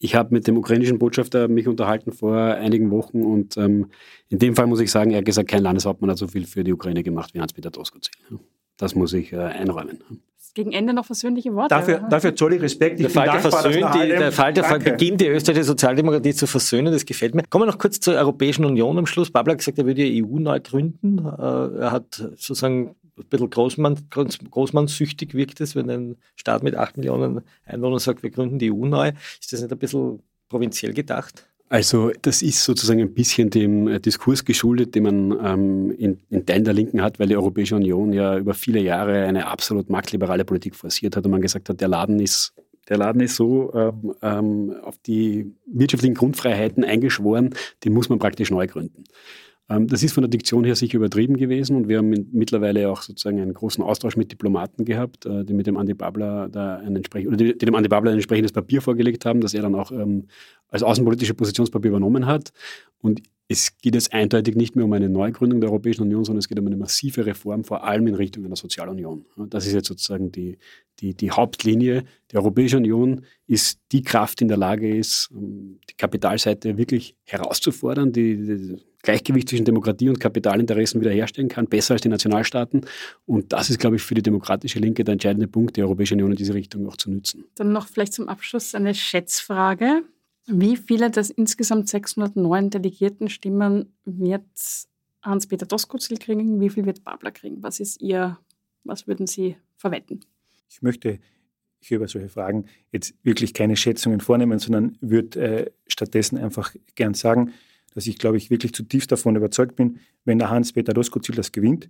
ich 0.00 0.16
habe 0.16 0.34
mit 0.34 0.46
dem 0.46 0.58
ukrainischen 0.58 0.98
Botschafter 0.98 1.46
mich 1.48 1.68
unterhalten 1.68 2.12
vor 2.12 2.36
einigen 2.36 2.90
Wochen 2.90 3.22
und 3.22 3.56
ähm, 3.56 3.86
in 4.28 4.38
dem 4.38 4.56
Fall 4.56 4.66
muss 4.66 4.80
ich 4.80 4.90
sagen, 4.90 5.12
er 5.12 5.18
hat 5.18 5.24
gesagt, 5.24 5.48
kein 5.48 5.62
Landeshauptmann 5.62 6.10
hat 6.10 6.18
so 6.18 6.26
viel 6.26 6.44
für 6.44 6.64
die 6.64 6.72
Ukraine 6.72 7.02
gemacht 7.02 7.32
wie 7.32 7.40
Hans-Peter 7.40 7.70
Doskozil. 7.70 8.12
Das 8.76 8.94
muss 8.94 9.12
ich 9.12 9.32
äh, 9.32 9.38
einräumen 9.38 10.00
gegen 10.54 10.72
Ende 10.72 10.94
noch 10.94 11.04
versöhnliche 11.04 11.54
Worte. 11.54 11.74
Dafür, 11.74 11.98
dafür 12.08 12.34
zoll 12.34 12.54
ich 12.54 12.62
Respekt. 12.62 13.00
Ich 13.00 13.06
der 13.06 13.10
Fall, 13.10 13.26
dankbar, 13.26 13.62
versöhnt, 13.62 13.94
die, 13.94 14.08
der 14.08 14.32
Fall 14.32 14.52
der 14.52 14.64
Fall 14.64 14.78
beginnt 14.78 15.20
die 15.20 15.26
österreichische 15.26 15.64
Sozialdemokratie 15.64 16.32
zu 16.32 16.46
versöhnen, 16.46 16.92
das 16.92 17.04
gefällt 17.04 17.34
mir. 17.34 17.42
Kommen 17.50 17.64
wir 17.64 17.72
noch 17.72 17.78
kurz 17.78 18.00
zur 18.00 18.14
Europäischen 18.14 18.64
Union 18.64 18.96
am 18.96 19.06
Schluss. 19.06 19.30
Babler 19.30 19.52
hat 19.52 19.58
gesagt, 19.58 19.78
er 19.78 19.86
würde 19.86 20.04
die 20.04 20.24
EU 20.24 20.38
neu 20.38 20.60
gründen. 20.60 21.18
Äh, 21.18 21.80
er 21.80 21.90
hat 21.90 22.14
sozusagen 22.14 22.94
ein 23.18 23.24
bisschen 23.28 23.50
Großmann, 23.50 24.08
Großmannsüchtig 24.10 25.34
wirkt 25.34 25.60
es, 25.60 25.76
wenn 25.76 25.90
ein 25.90 26.16
Staat 26.36 26.62
mit 26.62 26.76
acht 26.76 26.96
Millionen 26.96 27.42
Einwohnern 27.64 27.98
sagt, 27.98 28.22
wir 28.22 28.30
gründen 28.30 28.58
die 28.58 28.72
EU 28.72 28.86
neu. 28.86 29.12
Ist 29.40 29.52
das 29.52 29.60
nicht 29.60 29.72
ein 29.72 29.78
bisschen 29.78 30.20
provinziell 30.48 30.92
gedacht? 30.92 31.46
Also 31.74 32.12
das 32.22 32.40
ist 32.40 32.62
sozusagen 32.62 33.00
ein 33.00 33.14
bisschen 33.14 33.50
dem 33.50 33.88
äh, 33.88 33.98
Diskurs 33.98 34.44
geschuldet, 34.44 34.94
den 34.94 35.02
man 35.02 35.38
ähm, 35.44 35.90
in, 35.90 36.20
in 36.30 36.46
Teilen 36.46 36.62
der 36.62 36.72
Linken 36.72 37.02
hat, 37.02 37.18
weil 37.18 37.26
die 37.26 37.36
Europäische 37.36 37.74
Union 37.74 38.12
ja 38.12 38.38
über 38.38 38.54
viele 38.54 38.78
Jahre 38.78 39.24
eine 39.24 39.48
absolut 39.48 39.90
marktliberale 39.90 40.44
Politik 40.44 40.76
forciert 40.76 41.16
hat 41.16 41.24
und 41.24 41.32
man 41.32 41.40
gesagt 41.40 41.68
hat, 41.68 41.80
der 41.80 41.88
Laden 41.88 42.20
ist, 42.20 42.54
der 42.88 42.98
Laden 42.98 43.20
ist 43.20 43.34
so 43.34 43.74
ähm, 43.74 44.14
ähm 44.22 44.76
auf 44.84 44.98
die 44.98 45.52
wirtschaftlichen 45.66 46.14
Grundfreiheiten 46.14 46.84
eingeschworen, 46.84 47.56
den 47.82 47.92
muss 47.92 48.08
man 48.08 48.20
praktisch 48.20 48.52
neu 48.52 48.68
gründen. 48.68 49.02
Ähm, 49.68 49.86
das 49.86 50.02
ist 50.02 50.12
von 50.12 50.22
der 50.22 50.28
Diktion 50.28 50.64
her 50.64 50.76
sicher 50.76 50.96
übertrieben 50.96 51.36
gewesen 51.36 51.76
und 51.76 51.88
wir 51.88 51.98
haben 51.98 52.10
mittlerweile 52.32 52.90
auch 52.90 53.02
sozusagen 53.02 53.40
einen 53.40 53.54
großen 53.54 53.82
Austausch 53.82 54.16
mit 54.16 54.30
Diplomaten 54.30 54.84
gehabt, 54.84 55.26
äh, 55.26 55.44
die 55.44 55.54
mit 55.54 55.66
dem 55.66 55.76
Andi 55.76 55.94
Babler 55.94 56.48
da 56.48 56.76
ein 56.76 56.96
entsprechend, 56.96 57.28
oder 57.28 57.36
die, 57.36 57.56
dem 57.56 57.74
Andi 57.74 57.88
Babler 57.88 58.10
ein 58.10 58.16
entsprechendes 58.16 58.52
Papier 58.52 58.82
vorgelegt 58.82 59.24
haben, 59.24 59.40
das 59.40 59.54
er 59.54 59.62
dann 59.62 59.74
auch 59.74 59.90
ähm, 59.90 60.26
als 60.68 60.82
außenpolitische 60.82 61.34
Positionspapier 61.34 61.90
übernommen 61.90 62.26
hat. 62.26 62.52
Und 62.98 63.22
es 63.48 63.76
geht 63.78 63.94
jetzt 63.94 64.12
eindeutig 64.12 64.56
nicht 64.56 64.74
mehr 64.74 64.86
um 64.86 64.92
eine 64.94 65.08
Neugründung 65.08 65.60
der 65.60 65.70
Europäischen 65.70 66.02
Union, 66.02 66.24
sondern 66.24 66.38
es 66.38 66.48
geht 66.48 66.58
um 66.58 66.66
eine 66.66 66.76
massive 66.76 67.26
Reform, 67.26 67.64
vor 67.64 67.84
allem 67.84 68.06
in 68.06 68.14
Richtung 68.14 68.44
einer 68.44 68.56
Sozialunion. 68.56 69.26
Das 69.50 69.66
ist 69.66 69.74
jetzt 69.74 69.88
sozusagen 69.88 70.32
die, 70.32 70.58
die, 71.00 71.14
die 71.14 71.30
Hauptlinie. 71.30 72.04
Die 72.30 72.36
Europäische 72.36 72.78
Union 72.78 73.26
ist 73.46 73.80
die 73.92 74.02
Kraft, 74.02 74.40
die 74.40 74.44
in 74.44 74.48
der 74.48 74.56
Lage 74.56 74.96
ist, 74.96 75.28
die 75.30 75.94
Kapitalseite 75.98 76.78
wirklich 76.78 77.16
herauszufordern, 77.24 78.12
die, 78.12 78.36
die 78.36 78.76
Gleichgewicht 79.04 79.50
zwischen 79.50 79.64
Demokratie 79.64 80.08
und 80.08 80.18
Kapitalinteressen 80.18 81.00
wiederherstellen 81.00 81.48
kann, 81.48 81.66
besser 81.66 81.94
als 81.94 82.00
die 82.00 82.08
Nationalstaaten. 82.08 82.86
Und 83.26 83.52
das 83.52 83.70
ist, 83.70 83.78
glaube 83.78 83.96
ich, 83.96 84.02
für 84.02 84.14
die 84.14 84.22
demokratische 84.22 84.80
Linke 84.80 85.04
der 85.04 85.12
entscheidende 85.12 85.46
Punkt, 85.46 85.76
die 85.76 85.82
Europäische 85.82 86.14
Union 86.14 86.32
in 86.32 86.36
diese 86.36 86.54
Richtung 86.54 86.88
auch 86.88 86.96
zu 86.96 87.10
nutzen. 87.10 87.44
Dann 87.54 87.70
noch 87.70 87.86
vielleicht 87.86 88.14
zum 88.14 88.28
Abschluss 88.28 88.74
eine 88.74 88.94
Schätzfrage. 88.94 90.02
Wie 90.46 90.76
viele 90.76 91.10
der 91.10 91.24
insgesamt 91.36 91.88
609 91.88 92.70
Delegierten 92.70 93.28
Stimmen 93.28 93.92
wird 94.04 94.42
Hans-Peter 95.22 95.66
Doskozil 95.66 96.16
kriegen? 96.18 96.60
Wie 96.60 96.70
viel 96.70 96.86
wird 96.86 97.04
Babler 97.04 97.30
kriegen? 97.30 97.62
Was 97.62 97.80
ist 97.80 98.00
Ihr, 98.00 98.38
was 98.84 99.06
würden 99.06 99.26
Sie 99.26 99.56
verwetten? 99.76 100.20
Ich 100.68 100.82
möchte 100.82 101.18
hier 101.78 101.98
über 101.98 102.08
solche 102.08 102.30
Fragen 102.30 102.64
jetzt 102.90 103.14
wirklich 103.22 103.52
keine 103.52 103.76
Schätzungen 103.76 104.20
vornehmen, 104.20 104.58
sondern 104.58 104.96
würde 105.02 105.40
äh, 105.40 105.70
stattdessen 105.86 106.38
einfach 106.38 106.74
gern 106.94 107.12
sagen, 107.12 107.52
dass 107.94 108.06
ich, 108.06 108.18
glaube 108.18 108.36
ich, 108.36 108.50
wirklich 108.50 108.74
zutiefst 108.74 109.10
davon 109.10 109.36
überzeugt 109.36 109.76
bin, 109.76 109.98
wenn 110.24 110.38
der 110.38 110.50
Hans-Peter 110.50 110.92
Doskozil 110.92 111.34
das 111.34 111.52
gewinnt, 111.52 111.88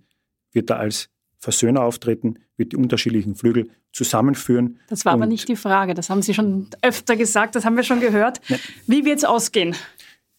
wird 0.51 0.69
er 0.69 0.79
als 0.79 1.09
Versöhner 1.37 1.83
auftreten, 1.83 2.39
wird 2.57 2.71
die 2.71 2.77
unterschiedlichen 2.77 3.35
Flügel 3.35 3.69
zusammenführen. 3.91 4.79
Das 4.87 5.05
war 5.05 5.13
aber 5.13 5.25
nicht 5.25 5.47
die 5.47 5.55
Frage, 5.55 5.93
das 5.93 6.09
haben 6.09 6.21
Sie 6.21 6.33
schon 6.33 6.67
öfter 6.81 7.15
gesagt, 7.15 7.55
das 7.55 7.65
haben 7.65 7.75
wir 7.75 7.83
schon 7.83 7.99
gehört. 7.99 8.41
Ja. 8.47 8.57
Wie 8.87 9.05
wird 9.05 9.19
es 9.19 9.25
ausgehen? 9.25 9.75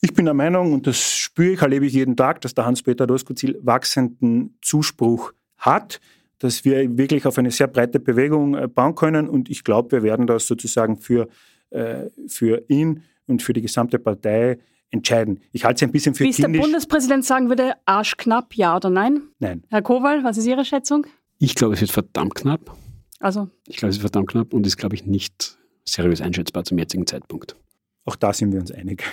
Ich 0.00 0.14
bin 0.14 0.24
der 0.24 0.34
Meinung, 0.34 0.72
und 0.72 0.86
das 0.86 1.16
spüre 1.16 1.52
ich, 1.52 1.62
erlebe 1.62 1.86
ich 1.86 1.92
jeden 1.92 2.16
Tag, 2.16 2.40
dass 2.40 2.54
der 2.54 2.66
Hans-Peter 2.66 3.06
Doskozil 3.06 3.58
wachsenden 3.62 4.56
Zuspruch 4.62 5.32
hat, 5.58 6.00
dass 6.38 6.64
wir 6.64 6.98
wirklich 6.98 7.24
auf 7.24 7.38
eine 7.38 7.50
sehr 7.50 7.66
breite 7.66 7.98
Bewegung 7.98 8.54
äh, 8.54 8.68
bauen 8.68 8.94
können 8.94 9.28
und 9.28 9.48
ich 9.48 9.64
glaube, 9.64 9.92
wir 9.92 10.02
werden 10.02 10.26
das 10.26 10.46
sozusagen 10.46 10.98
für, 10.98 11.28
äh, 11.70 12.10
für 12.28 12.62
ihn 12.68 13.02
und 13.26 13.42
für 13.42 13.52
die 13.52 13.62
gesamte 13.62 13.98
Partei 13.98 14.58
entscheiden. 14.96 15.40
Ich 15.52 15.64
halte 15.64 15.76
es 15.76 15.88
ein 15.88 15.92
bisschen 15.92 16.14
für 16.14 16.24
Wie 16.24 16.30
es 16.30 16.36
der 16.36 16.48
Bundespräsident 16.48 17.24
sagen 17.24 17.48
würde, 17.48 17.74
arschknapp, 17.84 18.54
ja 18.54 18.76
oder 18.76 18.90
nein? 18.90 19.22
Nein. 19.38 19.64
Herr 19.68 19.82
Kowal, 19.82 20.24
was 20.24 20.36
ist 20.36 20.46
Ihre 20.46 20.64
Schätzung? 20.64 21.06
Ich 21.38 21.54
glaube, 21.54 21.74
es 21.74 21.80
wird 21.80 21.92
verdammt 21.92 22.34
knapp. 22.34 22.76
Also? 23.20 23.48
Ich 23.66 23.76
glaube, 23.76 23.90
es 23.90 23.96
wird 23.96 24.12
verdammt 24.12 24.30
knapp 24.30 24.52
und 24.52 24.66
ist, 24.66 24.76
glaube 24.76 24.94
ich, 24.94 25.06
nicht 25.06 25.58
seriös 25.84 26.20
einschätzbar 26.20 26.64
zum 26.64 26.78
jetzigen 26.78 27.06
Zeitpunkt. 27.06 27.56
Auch 28.04 28.16
da 28.16 28.32
sind 28.32 28.52
wir 28.52 28.60
uns 28.60 28.70
einig. 28.70 29.04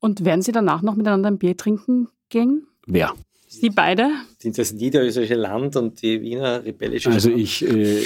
Und 0.00 0.24
werden 0.24 0.42
Sie 0.42 0.52
danach 0.52 0.82
noch 0.82 0.94
miteinander 0.94 1.28
ein 1.28 1.38
Bier 1.38 1.56
trinken 1.56 2.08
gehen? 2.28 2.66
Wer? 2.86 3.14
Sie 3.48 3.70
beide? 3.70 4.10
Sind 4.38 4.58
das 4.58 4.72
niederösterreichische 4.72 5.40
Land 5.40 5.74
und 5.76 6.02
die 6.02 6.20
Wiener 6.20 6.64
rebellische 6.64 7.10
Also 7.10 7.30
ich, 7.30 7.66
äh, 7.66 8.02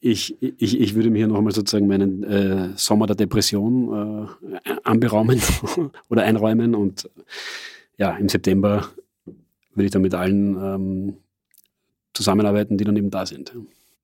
ich, 0.00 0.36
ich, 0.40 0.80
ich 0.80 0.94
würde 0.94 1.10
mir 1.10 1.18
hier 1.18 1.28
nochmal 1.28 1.52
sozusagen 1.52 1.86
meinen 1.86 2.24
äh, 2.24 2.70
Sommer 2.76 3.06
der 3.06 3.16
Depression 3.16 4.28
äh, 4.64 4.70
anberaumen 4.84 5.40
oder 6.08 6.22
einräumen 6.22 6.74
und 6.74 7.08
ja, 7.98 8.16
im 8.16 8.30
September 8.30 8.88
würde 9.74 9.84
ich 9.84 9.90
dann 9.90 10.02
mit 10.02 10.14
allen 10.14 10.56
ähm, 10.56 11.16
zusammenarbeiten, 12.14 12.78
die 12.78 12.84
dann 12.84 12.96
eben 12.96 13.10
da 13.10 13.26
sind. 13.26 13.54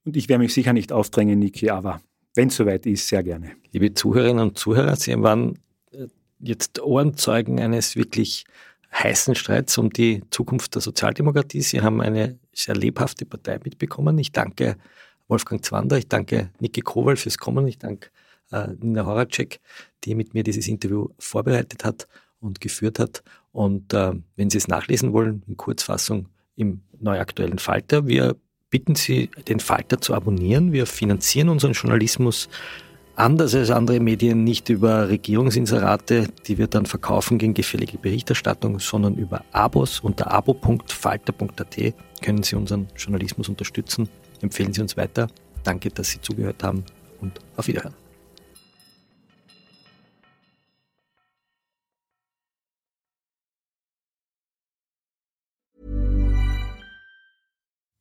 Und 0.05 0.17
ich 0.17 0.29
werde 0.29 0.43
mich 0.43 0.53
sicher 0.53 0.75
nicht 0.75 0.93
aufdrängen, 0.93 1.39
Niki, 1.39 1.71
aber 1.71 2.01
wenn 2.35 2.49
es 2.49 2.57
soweit 2.57 2.85
ist, 2.85 3.09
sehr 3.09 3.23
gerne. 3.23 3.53
Liebe 3.73 3.95
Zuhörerinnen 3.95 4.43
und 4.43 4.59
Zuhörer, 4.59 4.95
Sie 4.97 5.21
waren 5.23 5.59
äh, 5.93 6.07
jetzt 6.39 6.81
Ohrenzeugen 6.83 7.59
eines 7.59 7.97
wirklich 7.97 8.45
heißen 9.03 9.35
Streits 9.35 9.79
um 9.79 9.91
die 9.91 10.23
Zukunft 10.31 10.75
der 10.75 10.83
Sozialdemokratie. 10.83 11.61
Sie 11.61 11.81
haben 11.81 12.01
eine 12.01 12.39
sehr 12.53 12.75
lebhafte 12.75 13.27
Partei 13.27 13.59
mitbekommen. 13.63 14.19
Ich 14.19 14.33
danke 14.33 14.77
Wolfgang 15.29 15.65
Zwander, 15.65 15.99
ich 15.99 16.09
danke 16.09 16.51
Niki 16.61 16.81
Kowal 16.81 17.17
fürs 17.17 17.39
Kommen, 17.39 17.67
ich 17.67 17.79
danke 17.79 18.11
äh, 18.53 18.69
Nina 18.81 19.05
Horacek, 19.05 19.61
die 20.05 20.15
mit 20.15 20.35
mir 20.35 20.43
dieses 20.43 20.69
Interview 20.69 21.09
vorbereitet 21.19 21.85
hat 21.85 22.07
und 22.41 22.61
geführt 22.61 22.99
hat. 22.99 23.23
Und 23.53 23.93
äh, 23.93 24.13
wenn 24.37 24.51
Sie 24.51 24.59
es 24.59 24.69
nachlesen 24.69 25.13
wollen, 25.13 25.43
in 25.47 25.57
Kurzfassung 25.57 26.29
im 26.55 26.83
neuaktuellen 26.99 27.59
Falter, 27.59 28.07
wir 28.07 28.37
bitten 28.71 28.95
Sie, 28.95 29.29
den 29.49 29.61
Falter 29.61 30.01
zu 30.01 30.15
abonnieren. 30.15 30.73
Wir 30.73 30.87
finanzieren 30.87 31.49
unseren 31.49 31.73
Journalismus 31.73 32.49
anders 33.17 33.55
als 33.55 33.71
andere 33.71 34.01
Medien 34.01 34.45
nicht 34.45 34.69
über 34.69 35.09
Regierungsinserate, 35.09 36.29
die 36.47 36.59
wir 36.59 36.67
dann 36.67 36.87
verkaufen 36.87 37.39
gegen 37.39 37.55
gefällige 37.55 37.99
Berichterstattung, 37.99 38.79
sondern 38.79 39.17
über 39.17 39.45
Abos 39.53 40.01
unter 40.01 40.31
abo.falter.at 40.31 41.95
können 42.23 42.43
Sie 42.43 42.57
unseren 42.57 42.89
Journalismus 42.97 43.49
unterstützen. 43.49 44.09
Empfehlen 44.41 44.73
Sie 44.73 44.81
uns 44.83 44.97
weiter. 44.97 45.29
Danke, 45.65 45.91
dass 45.91 46.11
Sie 46.11 46.21
zugehört 46.21 46.63
haben 46.63 46.85
und 47.21 47.41
auf 47.57 47.67
Wiederhören. 47.67 48.06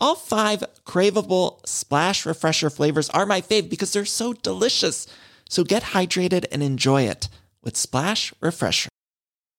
All 0.00 0.14
five 0.14 0.62
craveable 0.84 1.66
Splash 1.66 2.24
Refresher 2.24 2.70
flavors 2.70 3.10
are 3.10 3.26
my 3.26 3.40
fave 3.40 3.68
because 3.68 3.92
they're 3.92 4.04
so 4.04 4.32
delicious. 4.32 5.08
So 5.48 5.64
get 5.64 5.82
hydrated 5.82 6.46
and 6.52 6.62
enjoy 6.62 7.02
it 7.02 7.28
with 7.64 7.76
Splash 7.76 8.32
Refresher. 8.40 8.90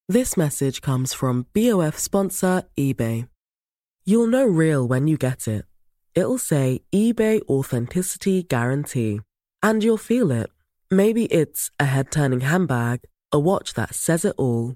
This 0.07 0.37
message 0.37 0.81
comes 0.81 1.13
from 1.13 1.47
BOF 1.53 1.99
sponsor 1.99 2.63
eBay. 2.77 3.27
You'll 4.05 4.27
know 4.27 4.45
real 4.45 4.87
when 4.87 5.07
you 5.07 5.17
get 5.17 5.47
it. 5.47 5.65
It'll 6.15 6.37
say 6.37 6.81
eBay 6.93 7.41
Authenticity 7.49 8.43
Guarantee. 8.43 9.19
And 9.61 9.83
you'll 9.83 9.97
feel 9.97 10.31
it. 10.31 10.49
Maybe 10.89 11.25
it's 11.25 11.69
a 11.79 11.85
head 11.85 12.11
turning 12.11 12.41
handbag, 12.41 13.01
a 13.31 13.39
watch 13.39 13.73
that 13.73 13.93
says 13.93 14.23
it 14.23 14.35
all 14.37 14.75